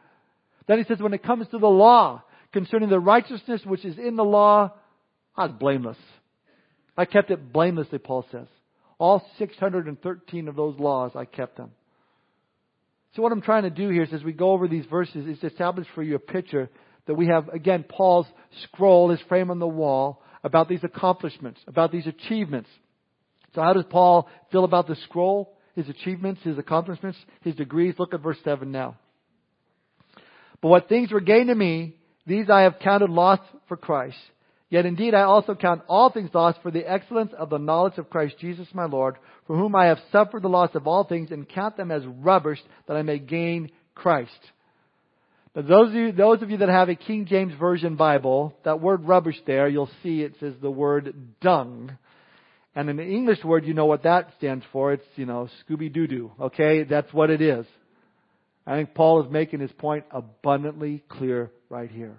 Then 0.68 0.78
he 0.78 0.84
says, 0.84 1.00
when 1.00 1.14
it 1.14 1.24
comes 1.24 1.48
to 1.50 1.58
the 1.58 1.68
law, 1.68 2.24
concerning 2.52 2.90
the 2.90 3.00
righteousness 3.00 3.62
which 3.66 3.86
is 3.86 3.98
in 3.98 4.16
the 4.16 4.26
law, 4.26 4.74
I 5.36 5.46
was 5.46 5.56
blameless. 5.58 5.98
I 6.98 7.06
kept 7.06 7.32
it 7.32 7.52
blamelessly, 7.54 8.00
Paul 8.00 8.26
says. 8.32 8.48
All 8.98 9.26
613 9.38 10.48
of 10.48 10.56
those 10.56 10.78
laws, 10.80 11.12
I 11.16 11.26
kept 11.26 11.58
them. 11.58 11.72
So 13.16 13.22
what 13.22 13.32
I'm 13.32 13.42
trying 13.42 13.64
to 13.64 13.70
do 13.70 13.90
here 13.90 14.04
is 14.04 14.14
as 14.14 14.24
we 14.24 14.34
go 14.34 14.52
over 14.52 14.68
these 14.68 14.86
verses 14.86 15.28
is 15.28 15.40
to 15.40 15.48
establish 15.48 15.88
for 15.96 16.04
you 16.04 16.16
a 16.16 16.20
picture 16.20 16.70
that 17.06 17.16
we 17.16 17.28
have, 17.28 17.50
again, 17.50 17.84
Paul's 17.84 18.28
scroll, 18.64 19.10
his 19.10 19.20
frame 19.28 19.52
on 19.52 19.60
the 19.60 19.68
wall, 19.68 20.22
about 20.44 20.68
these 20.68 20.84
accomplishments, 20.84 21.60
about 21.68 21.92
these 21.92 22.08
achievements. 22.08 22.70
So 23.56 23.62
how 23.62 23.74
does 23.74 23.86
Paul 23.90 24.28
feel 24.52 24.64
about 24.64 24.88
the 24.88 24.96
scroll, 25.04 25.56
his 25.76 25.90
achievements, 25.90 26.42
his 26.44 26.58
accomplishments, 26.58 27.18
his 27.42 27.56
degrees? 27.56 27.96
Look 27.98 28.14
at 28.14 28.22
verse 28.22 28.38
7 28.44 28.72
now. 28.72 28.98
But 30.62 30.70
what 30.70 30.90
things 30.90 31.12
were 31.12 31.20
gain 31.20 31.48
to 31.48 31.56
me, 31.56 31.96
these 32.26 32.50
I 32.50 32.62
have 32.62 32.80
counted 32.80 33.10
loss 33.10 33.40
for 33.68 33.78
Christ. 33.78 34.18
Yet 34.70 34.88
indeed 34.88 35.14
I 35.14 35.22
also 35.22 35.54
count 35.54 35.84
all 35.88 36.10
things 36.10 36.32
lost 36.34 36.58
for 36.64 36.72
the 36.72 36.90
excellence 36.90 37.32
of 37.38 37.52
the 37.52 37.60
knowledge 37.60 38.00
of 38.00 38.10
Christ 38.10 38.40
Jesus 38.40 38.68
my 38.74 38.86
Lord, 38.86 39.18
for 39.46 39.56
whom 39.56 39.76
I 39.76 39.86
have 39.86 40.00
suffered 40.12 40.42
the 40.42 40.48
loss 40.48 40.72
of 40.74 40.88
all 40.88 41.04
things 41.04 41.30
and 41.30 41.48
count 41.48 41.78
them 41.78 41.92
as 41.92 42.04
rubbish 42.06 42.60
that 42.88 42.98
I 42.98 43.04
may 43.04 43.20
gain 43.20 43.70
Christ. 43.94 44.32
Now 45.56 45.62
those 45.62 45.90
of 45.90 45.94
you, 45.94 46.12
those 46.12 46.42
of 46.42 46.50
you 46.50 46.58
that 46.58 46.70
have 46.70 46.90
a 46.90 46.96
King 46.96 47.26
James 47.26 47.54
Version 47.60 47.96
Bible, 47.96 48.56
that 48.66 48.82
word 48.82 49.04
rubbish 49.04 49.36
there, 49.46 49.68
you'll 49.68 49.92
see 50.02 50.22
it 50.22 50.38
says 50.40 50.56
the 50.60 50.72
word 50.72 51.14
dung. 51.40 51.96
And 52.76 52.90
in 52.90 52.98
the 52.98 53.06
English 53.06 53.44
word, 53.44 53.66
you 53.66 53.74
know 53.74 53.86
what 53.86 54.04
that 54.04 54.30
stands 54.38 54.66
for. 54.72 54.94
It's, 54.94 55.06
you 55.16 55.26
know, 55.26 55.48
Scooby 55.64 55.94
Doo 55.94 56.08
Doo. 56.08 56.32
Okay? 56.40 56.84
That's 56.84 57.14
what 57.14 57.30
it 57.30 57.42
is. 57.42 57.66
I 58.66 58.78
think 58.78 58.94
Paul 58.94 59.24
is 59.24 59.32
making 59.32 59.60
his 59.60 59.72
point 59.74 60.06
abundantly 60.12 61.04
clear 61.10 61.52
right 61.70 61.92
here 61.92 62.18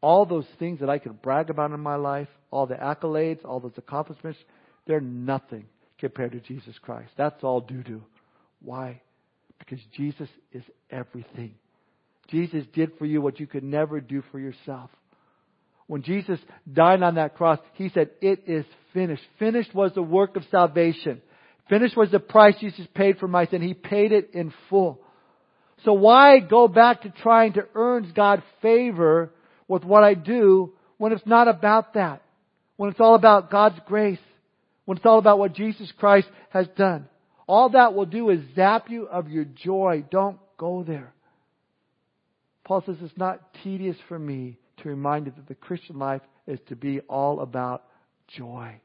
all 0.00 0.26
those 0.26 0.46
things 0.58 0.80
that 0.80 0.90
I 0.90 0.98
could 0.98 1.20
brag 1.22 1.50
about 1.50 1.72
in 1.72 1.80
my 1.80 1.96
life, 1.96 2.28
all 2.50 2.66
the 2.66 2.74
accolades, 2.74 3.44
all 3.44 3.60
those 3.60 3.72
accomplishments, 3.76 4.38
they're 4.86 5.00
nothing 5.00 5.66
compared 5.98 6.32
to 6.32 6.40
Jesus 6.40 6.76
Christ. 6.80 7.10
That's 7.16 7.42
all 7.42 7.60
doo 7.60 7.82
doo. 7.82 8.02
Why? 8.62 9.00
Because 9.58 9.80
Jesus 9.96 10.28
is 10.52 10.62
everything. 10.90 11.54
Jesus 12.28 12.64
did 12.72 12.92
for 12.98 13.06
you 13.06 13.20
what 13.20 13.40
you 13.40 13.46
could 13.46 13.64
never 13.64 14.00
do 14.00 14.22
for 14.30 14.38
yourself. 14.38 14.90
When 15.88 16.02
Jesus 16.02 16.38
died 16.70 17.02
on 17.02 17.16
that 17.16 17.34
cross, 17.34 17.58
He 17.72 17.88
said, 17.88 18.10
It 18.20 18.44
is 18.46 18.64
finished. 18.92 19.22
Finished 19.38 19.74
was 19.74 19.92
the 19.94 20.02
work 20.02 20.36
of 20.36 20.44
salvation. 20.50 21.20
Finished 21.68 21.96
was 21.96 22.10
the 22.10 22.20
price 22.20 22.54
Jesus 22.60 22.86
paid 22.94 23.18
for 23.18 23.26
my 23.26 23.46
sin. 23.46 23.62
He 23.62 23.74
paid 23.74 24.12
it 24.12 24.30
in 24.34 24.52
full. 24.70 25.00
So 25.84 25.94
why 25.94 26.38
go 26.40 26.68
back 26.68 27.02
to 27.02 27.10
trying 27.10 27.54
to 27.54 27.66
earn 27.74 28.12
God's 28.14 28.42
favor 28.62 29.32
with 29.66 29.84
what 29.84 30.04
I 30.04 30.14
do 30.14 30.72
when 30.98 31.12
it's 31.12 31.26
not 31.26 31.48
about 31.48 31.94
that. 31.94 32.22
When 32.76 32.90
it's 32.90 33.00
all 33.00 33.14
about 33.14 33.50
God's 33.50 33.78
grace. 33.86 34.18
When 34.84 34.96
it's 34.96 35.06
all 35.06 35.18
about 35.18 35.38
what 35.38 35.54
Jesus 35.54 35.92
Christ 35.98 36.28
has 36.50 36.66
done. 36.76 37.08
All 37.46 37.70
that 37.70 37.94
will 37.94 38.06
do 38.06 38.28
is 38.30 38.40
zap 38.54 38.90
you 38.90 39.06
of 39.06 39.28
your 39.28 39.44
joy. 39.44 40.04
Don't 40.10 40.38
go 40.58 40.82
there. 40.82 41.12
Paul 42.64 42.82
says 42.84 42.96
it's 43.00 43.16
not 43.16 43.40
tedious 43.62 43.96
for 44.08 44.18
me 44.18 44.58
to 44.82 44.88
remind 44.88 45.26
you 45.26 45.32
that 45.36 45.48
the 45.48 45.54
Christian 45.54 45.98
life 45.98 46.22
is 46.46 46.58
to 46.68 46.76
be 46.76 47.00
all 47.00 47.40
about 47.40 47.84
joy. 48.36 48.80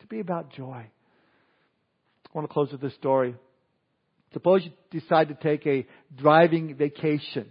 To 0.00 0.06
be 0.06 0.20
about 0.20 0.52
joy. 0.52 0.86
I 0.86 2.30
want 2.32 2.48
to 2.48 2.52
close 2.52 2.72
with 2.72 2.80
this 2.80 2.94
story. 2.94 3.34
Suppose 4.32 4.64
you 4.64 4.72
decide 4.90 5.28
to 5.28 5.34
take 5.34 5.66
a 5.66 5.86
driving 6.16 6.74
vacation. 6.74 7.46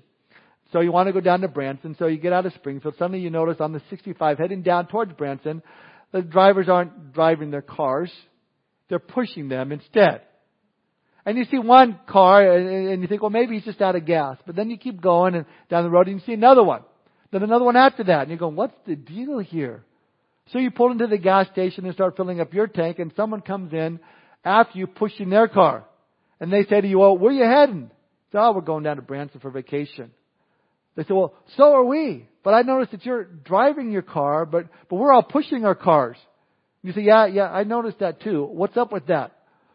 So 0.72 0.82
you 0.82 0.92
want 0.92 1.08
to 1.08 1.14
go 1.14 1.22
down 1.22 1.42
to 1.42 1.48
Branson, 1.48 1.96
so 1.98 2.08
you 2.08 2.18
get 2.18 2.34
out 2.34 2.46
of 2.46 2.54
Springfield. 2.54 2.96
Suddenly 2.98 3.20
you 3.20 3.30
notice 3.30 3.58
on 3.60 3.72
the 3.72 3.82
65 3.90 4.38
heading 4.38 4.62
down 4.62 4.88
towards 4.88 5.14
Branson, 5.14 5.64
the 6.12 6.22
drivers 6.22 6.70
aren't 6.70 7.14
driving 7.14 7.52
their 7.52 7.62
cars. 7.62 8.12
They're 8.90 9.00
pushing 9.00 9.50
them 9.50 9.72
instead. 9.72 10.22
And 11.26 11.38
you 11.38 11.46
see 11.46 11.58
one 11.58 12.00
car 12.08 12.56
and 12.56 13.02
you 13.02 13.08
think, 13.08 13.22
well, 13.22 13.32
maybe 13.32 13.56
he's 13.56 13.66
just 13.66 13.82
out 13.82 13.96
of 13.96 14.06
gas. 14.06 14.38
But 14.46 14.56
then 14.56 14.70
you 14.70 14.78
keep 14.78 15.02
going 15.02 15.34
and 15.34 15.46
down 15.70 15.84
the 15.84 15.90
road 15.90 16.08
and 16.08 16.20
you 16.20 16.26
see 16.26 16.34
another 16.34 16.64
one. 16.64 16.84
Then 17.32 17.44
another 17.44 17.66
one 17.66 17.76
after 17.76 18.04
that. 18.06 18.24
And 18.24 18.32
you 18.32 18.38
go, 18.38 18.48
what's 18.48 18.76
the 18.86 18.96
deal 18.96 19.40
here? 19.40 19.84
So 20.52 20.60
you 20.60 20.72
pull 20.72 20.92
into 20.92 21.08
the 21.08 21.18
gas 21.18 21.48
station 21.52 21.86
and 21.86 21.94
start 21.94 22.16
filling 22.16 22.40
up 22.40 22.54
your 22.54 22.68
tank 22.68 23.00
and 23.00 23.12
someone 23.16 23.42
comes 23.42 23.74
in 23.74 24.00
after 24.44 24.78
you 24.78 24.88
pushing 24.88 25.30
their 25.30 25.48
car. 25.48 25.86
And 26.40 26.52
they 26.52 26.66
say 26.66 26.82
to 26.82 26.88
you, 26.88 27.00
well, 27.00 27.18
where 27.18 27.32
are 27.32 27.36
you 27.36 27.44
heading? 27.44 27.90
So, 28.32 28.40
oh, 28.40 28.52
we're 28.54 28.62
going 28.62 28.84
down 28.84 28.98
to 28.98 29.02
Branson 29.02 29.40
for 29.40 29.50
vacation. 29.50 30.12
They 30.96 31.04
say, 31.04 31.14
well, 31.14 31.34
so 31.58 31.74
are 31.74 31.84
we. 31.84 32.28
But 32.44 32.54
I 32.54 32.62
noticed 32.62 32.92
that 32.92 33.06
you're 33.06 33.24
driving 33.24 33.92
your 33.92 34.02
car, 34.02 34.46
but, 34.46 34.68
but 34.90 34.98
we're 34.98 35.12
all 35.12 35.24
pushing 35.24 35.66
our 35.66 35.76
cars. 35.76 36.18
You 36.84 36.94
say, 36.94 37.02
yeah, 37.02 37.26
yeah, 37.26 37.50
I 37.50 37.64
noticed 37.64 38.00
that 38.00 38.22
too. 38.22 38.46
What's 38.46 38.78
up 38.78 38.92
with 38.92 39.08
that? 39.08 39.32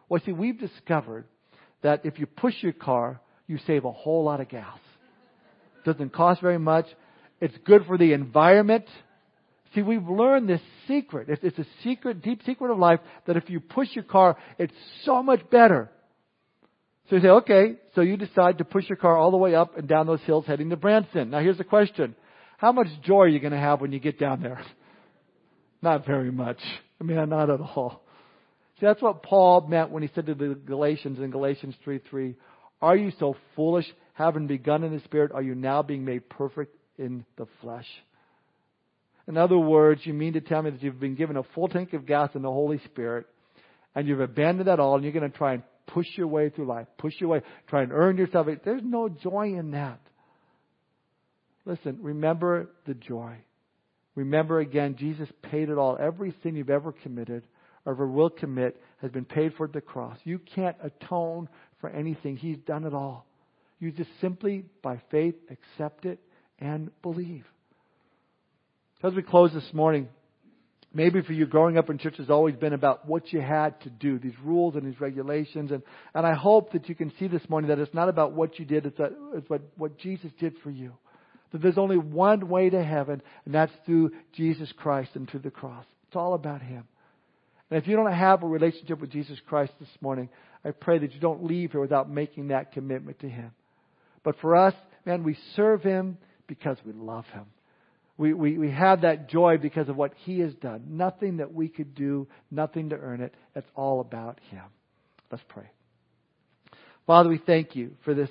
Well, 0.08 0.20
see, 0.24 0.32
we've 0.32 0.58
discovered 0.58 1.24
that 1.82 2.04
if 2.04 2.18
you 2.18 2.26
push 2.26 2.54
your 2.60 2.72
car, 2.72 3.20
you 3.46 3.58
save 3.66 3.84
a 3.84 3.90
whole 3.90 4.24
lot 4.24 4.40
of 4.40 4.48
gas. 4.48 4.78
Doesn't 5.84 6.12
cost 6.12 6.40
very 6.40 6.58
much. 6.58 6.86
It's 7.40 7.56
good 7.64 7.86
for 7.86 7.96
the 7.96 8.12
environment. 8.12 8.84
See, 9.74 9.82
we've 9.82 10.06
learned 10.06 10.48
this 10.48 10.60
secret. 10.88 11.28
It's 11.42 11.58
a 11.58 11.66
secret, 11.84 12.22
deep 12.22 12.42
secret 12.44 12.72
of 12.72 12.78
life 12.78 13.00
that 13.26 13.36
if 13.36 13.48
you 13.48 13.60
push 13.60 13.88
your 13.92 14.04
car, 14.04 14.36
it's 14.58 14.74
so 15.04 15.22
much 15.22 15.48
better 15.50 15.90
so 17.10 17.16
you 17.16 17.22
say, 17.22 17.28
okay, 17.28 17.74
so 17.96 18.02
you 18.02 18.16
decide 18.16 18.58
to 18.58 18.64
push 18.64 18.88
your 18.88 18.96
car 18.96 19.16
all 19.16 19.32
the 19.32 19.36
way 19.36 19.56
up 19.56 19.76
and 19.76 19.88
down 19.88 20.06
those 20.06 20.20
hills 20.20 20.46
heading 20.46 20.70
to 20.70 20.76
Branson. 20.76 21.30
Now 21.30 21.40
here's 21.40 21.58
the 21.58 21.64
question. 21.64 22.14
How 22.56 22.70
much 22.70 22.86
joy 23.02 23.22
are 23.22 23.28
you 23.28 23.40
going 23.40 23.52
to 23.52 23.58
have 23.58 23.80
when 23.80 23.90
you 23.90 23.98
get 23.98 24.18
down 24.18 24.42
there? 24.42 24.62
Not 25.82 26.06
very 26.06 26.30
much. 26.30 26.58
I 27.00 27.04
mean, 27.04 27.16
not 27.30 27.48
at 27.48 27.60
all. 27.60 28.02
See, 28.78 28.84
that's 28.84 29.00
what 29.00 29.22
Paul 29.22 29.66
meant 29.66 29.90
when 29.90 30.02
he 30.02 30.10
said 30.14 30.26
to 30.26 30.34
the 30.34 30.54
Galatians 30.54 31.18
in 31.18 31.30
Galatians 31.30 31.74
3 31.82 32.00
3, 32.10 32.36
Are 32.82 32.94
you 32.94 33.10
so 33.18 33.34
foolish? 33.56 33.86
Having 34.12 34.48
begun 34.48 34.84
in 34.84 34.94
the 34.94 35.02
Spirit, 35.04 35.32
are 35.32 35.40
you 35.40 35.54
now 35.54 35.82
being 35.82 36.04
made 36.04 36.28
perfect 36.28 36.76
in 37.00 37.24
the 37.36 37.46
flesh? 37.60 37.86
In 39.26 39.36
other 39.36 39.58
words, 39.58 40.02
you 40.04 40.14
mean 40.14 40.34
to 40.34 40.40
tell 40.40 40.62
me 40.62 40.70
that 40.70 40.82
you've 40.82 41.00
been 41.00 41.14
given 41.14 41.36
a 41.36 41.42
full 41.54 41.68
tank 41.68 41.92
of 41.92 42.06
gas 42.06 42.30
in 42.34 42.42
the 42.42 42.50
Holy 42.50 42.78
Spirit, 42.84 43.26
and 43.94 44.06
you've 44.06 44.20
abandoned 44.20 44.68
that 44.68 44.80
all, 44.80 44.94
and 44.94 45.04
you're 45.04 45.12
going 45.12 45.30
to 45.30 45.36
try 45.36 45.54
and 45.54 45.62
push 45.86 46.06
your 46.16 46.28
way 46.28 46.50
through 46.50 46.66
life, 46.66 46.86
push 46.98 47.14
your 47.18 47.30
way, 47.30 47.42
try 47.68 47.82
and 47.82 47.92
earn 47.92 48.16
yourself. 48.16 48.46
There's 48.64 48.82
no 48.84 49.08
joy 49.08 49.54
in 49.56 49.72
that. 49.72 50.00
Listen, 51.64 51.98
remember 52.00 52.70
the 52.86 52.94
joy. 52.94 53.36
Remember 54.14 54.60
again, 54.60 54.96
Jesus 54.98 55.28
paid 55.42 55.68
it 55.68 55.78
all. 55.78 55.96
Every 56.00 56.34
sin 56.42 56.56
you've 56.56 56.70
ever 56.70 56.92
committed 56.92 57.44
or 57.84 57.92
ever 57.92 58.06
will 58.06 58.30
commit 58.30 58.80
has 59.00 59.10
been 59.10 59.24
paid 59.24 59.54
for 59.54 59.66
at 59.66 59.72
the 59.72 59.80
cross. 59.80 60.18
You 60.24 60.40
can't 60.54 60.76
atone 60.82 61.48
for 61.80 61.90
anything. 61.90 62.36
He's 62.36 62.58
done 62.58 62.84
it 62.84 62.94
all. 62.94 63.26
You 63.78 63.92
just 63.92 64.10
simply, 64.20 64.64
by 64.82 65.00
faith, 65.10 65.36
accept 65.50 66.04
it 66.04 66.18
and 66.60 66.90
believe. 67.02 67.44
As 69.02 69.14
we 69.14 69.22
close 69.22 69.52
this 69.52 69.72
morning, 69.72 70.08
Maybe 70.92 71.22
for 71.22 71.32
you, 71.32 71.46
growing 71.46 71.78
up 71.78 71.88
in 71.88 71.98
church 71.98 72.16
has 72.16 72.30
always 72.30 72.56
been 72.56 72.72
about 72.72 73.06
what 73.06 73.32
you 73.32 73.40
had 73.40 73.80
to 73.82 73.90
do, 73.90 74.18
these 74.18 74.34
rules 74.42 74.74
and 74.74 74.84
these 74.84 75.00
regulations. 75.00 75.70
And, 75.70 75.84
and 76.14 76.26
I 76.26 76.34
hope 76.34 76.72
that 76.72 76.88
you 76.88 76.96
can 76.96 77.12
see 77.16 77.28
this 77.28 77.48
morning 77.48 77.68
that 77.68 77.78
it's 77.78 77.94
not 77.94 78.08
about 78.08 78.32
what 78.32 78.58
you 78.58 78.64
did, 78.64 78.86
it's, 78.86 78.98
a, 78.98 79.10
it's 79.34 79.48
what, 79.48 79.62
what 79.76 79.98
Jesus 79.98 80.32
did 80.40 80.54
for 80.64 80.70
you. 80.70 80.92
That 81.52 81.62
there's 81.62 81.78
only 81.78 81.96
one 81.96 82.48
way 82.48 82.70
to 82.70 82.82
heaven, 82.82 83.22
and 83.44 83.54
that's 83.54 83.72
through 83.86 84.10
Jesus 84.32 84.72
Christ 84.76 85.10
and 85.14 85.30
through 85.30 85.40
the 85.40 85.50
cross. 85.50 85.84
It's 86.08 86.16
all 86.16 86.34
about 86.34 86.60
Him. 86.60 86.84
And 87.70 87.80
if 87.80 87.86
you 87.86 87.94
don't 87.94 88.12
have 88.12 88.42
a 88.42 88.48
relationship 88.48 89.00
with 89.00 89.10
Jesus 89.10 89.38
Christ 89.46 89.72
this 89.78 89.88
morning, 90.00 90.28
I 90.64 90.72
pray 90.72 90.98
that 90.98 91.12
you 91.12 91.20
don't 91.20 91.44
leave 91.44 91.70
here 91.70 91.80
without 91.80 92.10
making 92.10 92.48
that 92.48 92.72
commitment 92.72 93.20
to 93.20 93.28
Him. 93.28 93.52
But 94.24 94.40
for 94.40 94.56
us, 94.56 94.74
man, 95.06 95.22
we 95.22 95.38
serve 95.54 95.84
Him 95.84 96.18
because 96.50 96.76
we 96.84 96.92
love 96.92 97.24
Him. 97.32 97.46
We, 98.18 98.34
we, 98.34 98.58
we 98.58 98.70
have 98.72 99.02
that 99.02 99.30
joy 99.30 99.56
because 99.56 99.88
of 99.88 99.96
what 99.96 100.12
He 100.24 100.40
has 100.40 100.52
done. 100.54 100.82
Nothing 100.88 101.38
that 101.38 101.54
we 101.54 101.68
could 101.68 101.94
do, 101.94 102.26
nothing 102.50 102.90
to 102.90 102.96
earn 102.96 103.22
it. 103.22 103.32
It's 103.54 103.68
all 103.76 104.00
about 104.00 104.40
Him. 104.50 104.64
Let's 105.30 105.44
pray. 105.48 105.70
Father, 107.06 107.30
we 107.30 107.38
thank 107.38 107.76
you 107.76 107.92
for 108.04 108.14
this 108.14 108.28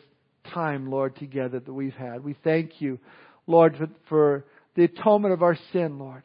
time, 0.53 0.91
Lord, 0.91 1.15
together 1.15 1.59
that 1.59 1.73
we've 1.73 1.93
had. 1.93 2.23
We 2.23 2.35
thank 2.43 2.81
you, 2.81 2.99
Lord, 3.47 3.77
for, 3.77 3.87
for 4.09 4.45
the 4.75 4.83
atonement 4.83 5.33
of 5.33 5.41
our 5.41 5.57
sin, 5.71 5.97
Lord. 5.97 6.23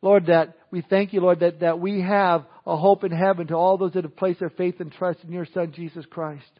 Lord, 0.00 0.26
that 0.26 0.56
we 0.70 0.82
thank 0.88 1.12
you, 1.12 1.20
Lord, 1.20 1.40
that, 1.40 1.60
that 1.60 1.80
we 1.80 2.00
have 2.00 2.44
a 2.64 2.76
hope 2.76 3.02
in 3.02 3.10
heaven 3.10 3.48
to 3.48 3.54
all 3.54 3.76
those 3.76 3.94
that 3.94 4.04
have 4.04 4.16
placed 4.16 4.38
their 4.38 4.50
faith 4.50 4.76
and 4.78 4.92
trust 4.92 5.18
in 5.24 5.32
your 5.32 5.46
Son, 5.52 5.72
Jesus 5.74 6.06
Christ. 6.08 6.50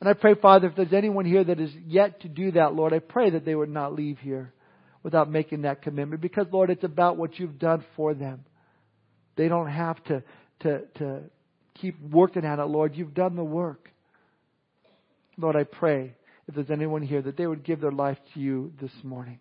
And 0.00 0.08
I 0.08 0.14
pray, 0.14 0.34
Father, 0.34 0.68
if 0.68 0.76
there's 0.76 0.94
anyone 0.94 1.26
here 1.26 1.44
that 1.44 1.60
is 1.60 1.70
yet 1.86 2.22
to 2.22 2.28
do 2.28 2.52
that, 2.52 2.74
Lord, 2.74 2.94
I 2.94 3.00
pray 3.00 3.30
that 3.30 3.44
they 3.44 3.54
would 3.54 3.68
not 3.68 3.94
leave 3.94 4.18
here 4.18 4.52
without 5.02 5.30
making 5.30 5.62
that 5.62 5.82
commitment. 5.82 6.22
Because, 6.22 6.46
Lord, 6.50 6.70
it's 6.70 6.84
about 6.84 7.18
what 7.18 7.38
you've 7.38 7.58
done 7.58 7.84
for 7.96 8.14
them. 8.14 8.44
They 9.36 9.48
don't 9.48 9.68
have 9.68 10.02
to, 10.04 10.22
to, 10.60 10.80
to 10.98 11.20
keep 11.80 12.00
working 12.00 12.44
at 12.44 12.58
it, 12.58 12.64
Lord. 12.64 12.96
You've 12.96 13.14
done 13.14 13.36
the 13.36 13.44
work. 13.44 13.90
Lord, 15.36 15.56
I 15.56 15.64
pray 15.64 16.14
if 16.48 16.54
there's 16.54 16.70
anyone 16.70 17.02
here 17.02 17.22
that 17.22 17.36
they 17.36 17.46
would 17.46 17.62
give 17.62 17.80
their 17.80 17.92
life 17.92 18.18
to 18.34 18.40
you 18.40 18.72
this 18.80 18.90
morning. 19.02 19.38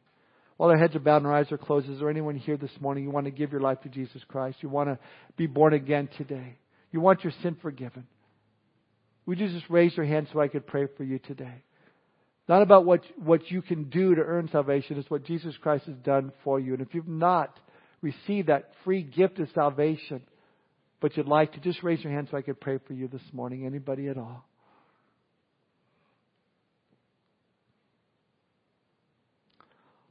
While 0.58 0.70
their 0.70 0.78
heads 0.78 0.96
are 0.96 1.00
bowed 1.00 1.18
and 1.18 1.26
their 1.26 1.34
eyes 1.34 1.52
are 1.54 1.58
closed, 1.58 1.90
is 1.90 2.00
there 2.00 2.10
anyone 2.10 2.36
here 2.36 2.58
this 2.58 2.72
morning 2.82 3.06
you 3.06 3.12
want 3.12 3.26
to 3.26 3.32
give 3.32 3.54
your 3.54 3.62
life 3.62 3.80
to 3.84 3.90
Jesus 3.90 4.22
Christ? 4.28 4.58
You 4.60 4.68
want 4.68 4.90
to 4.90 5.00
be 5.38 5.48
born 5.48 5.74
again 5.74 6.10
today? 6.18 6.58
You 6.92 7.00
want 7.00 7.24
your 7.24 7.32
sin 7.42 7.56
forgiven? 7.62 8.06
Would 9.30 9.40
you 9.40 9.48
just 9.48 9.70
raise 9.70 9.96
your 9.96 10.08
hand 10.08 10.28
so 10.34 10.42
I 10.42 10.48
could 10.48 10.66
pray 10.66 10.88
for 10.98 11.04
you 11.04 11.20
today? 11.20 11.62
Not 12.48 12.64
about 12.64 12.84
what, 12.84 13.02
what 13.16 13.52
you 13.52 13.62
can 13.62 13.84
do 13.84 14.16
to 14.16 14.22
earn 14.22 14.50
salvation, 14.52 14.98
it's 14.98 15.08
what 15.08 15.24
Jesus 15.24 15.54
Christ 15.62 15.86
has 15.86 15.98
done 15.98 16.32
for 16.44 16.60
you. 16.60 16.74
And 16.74 16.82
if 16.82 16.96
you've 16.96 17.08
not 17.08 17.56
received 18.02 18.48
that 18.48 18.72
free 18.84 19.04
gift 19.04 19.38
of 19.38 19.48
salvation, 19.54 20.24
but 21.00 21.16
you'd 21.16 21.28
like 21.28 21.54
to, 21.54 21.60
just 21.60 21.84
raise 21.84 22.04
your 22.04 22.12
hand 22.12 22.30
so 22.32 22.38
I 22.38 22.42
could 22.42 22.60
pray 22.60 22.80
for 22.88 22.94
you 22.94 23.08
this 23.08 23.22
morning. 23.32 23.68
Anybody 23.68 24.08
at 24.08 24.18
all? 24.18 24.44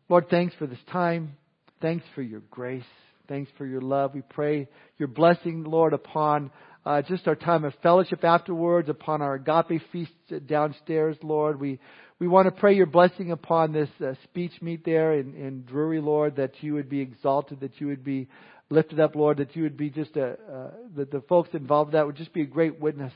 Lord, 0.08 0.26
thanks 0.30 0.54
for 0.60 0.68
this 0.68 0.78
time. 0.92 1.36
Thanks 1.82 2.04
for 2.14 2.22
your 2.22 2.42
grace. 2.52 2.84
Thanks 3.26 3.50
for 3.58 3.66
your 3.66 3.80
love. 3.80 4.14
We 4.14 4.22
pray 4.22 4.68
your 4.96 5.08
blessing, 5.08 5.64
Lord, 5.64 5.92
upon 5.92 6.52
uh, 6.88 7.02
just 7.02 7.28
our 7.28 7.34
time 7.36 7.66
of 7.66 7.74
fellowship 7.82 8.24
afterwards, 8.24 8.88
upon 8.88 9.20
our 9.20 9.34
agape 9.34 9.82
feast 9.92 10.10
downstairs, 10.46 11.18
Lord. 11.22 11.60
We 11.60 11.80
we 12.18 12.26
want 12.26 12.46
to 12.46 12.50
pray 12.50 12.74
your 12.74 12.86
blessing 12.86 13.30
upon 13.30 13.72
this 13.72 13.90
uh, 14.02 14.14
speech 14.24 14.52
meet 14.62 14.86
there 14.86 15.12
in, 15.12 15.34
in 15.34 15.64
Drury, 15.64 16.00
Lord, 16.00 16.36
that 16.36 16.52
you 16.62 16.72
would 16.74 16.88
be 16.88 17.00
exalted, 17.00 17.60
that 17.60 17.78
you 17.78 17.88
would 17.88 18.02
be 18.02 18.26
lifted 18.70 19.00
up, 19.00 19.16
Lord, 19.16 19.36
that 19.36 19.54
you 19.54 19.64
would 19.64 19.76
be 19.76 19.90
just 19.90 20.16
a, 20.16 20.30
uh, 20.30 20.70
that 20.96 21.10
the 21.10 21.20
folks 21.28 21.50
involved 21.52 21.90
in 21.90 21.98
that 21.98 22.06
would 22.06 22.16
just 22.16 22.32
be 22.32 22.40
a 22.40 22.46
great 22.46 22.80
witness 22.80 23.12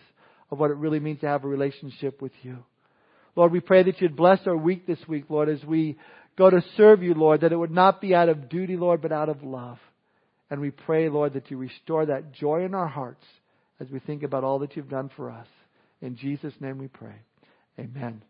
of 0.51 0.59
what 0.59 0.71
it 0.71 0.77
really 0.77 1.01
means 1.01 1.21
to 1.21 1.27
have 1.27 1.43
a 1.43 1.49
relationship 1.49 2.21
with 2.21 2.33
you. 2.43 2.59
Lord, 3.37 3.53
we 3.53 3.61
pray 3.61 3.85
that 3.85 4.03
you'd 4.03 4.17
bless 4.17 4.41
our 4.47 4.57
week 4.57 4.87
this 4.87 5.01
week, 5.09 5.25
Lord, 5.31 5.49
as 5.49 5.65
we 5.65 5.97
go 6.37 6.51
to 6.51 6.63
serve 6.77 7.03
you, 7.03 7.15
Lord, 7.15 7.41
that 7.41 7.53
it 7.53 7.57
would 7.57 7.71
not 7.71 8.03
be 8.03 8.15
out 8.15 8.29
of 8.29 8.51
duty, 8.51 8.77
Lord, 8.77 9.01
but 9.01 9.13
out 9.13 9.31
of 9.31 9.43
love. 9.43 9.79
And 10.51 10.61
we 10.61 10.71
pray, 10.71 11.09
Lord, 11.09 11.33
that 11.33 11.51
you 11.51 11.57
restore 11.57 12.05
that 12.05 12.33
joy 12.35 12.67
in 12.67 12.75
our 12.75 12.89
hearts 12.89 13.25
as 13.83 13.91
we 13.91 13.99
think 13.99 14.23
about 14.23 14.45
all 14.45 14.61
that 14.61 14.77
you've 14.77 14.89
done 14.89 15.11
for 15.17 15.29
us. 15.29 15.49
In 16.01 16.17
Jesus' 16.17 16.55
name 16.61 16.79
we 16.79 16.87
pray. 16.89 17.17
Amen. 17.79 18.23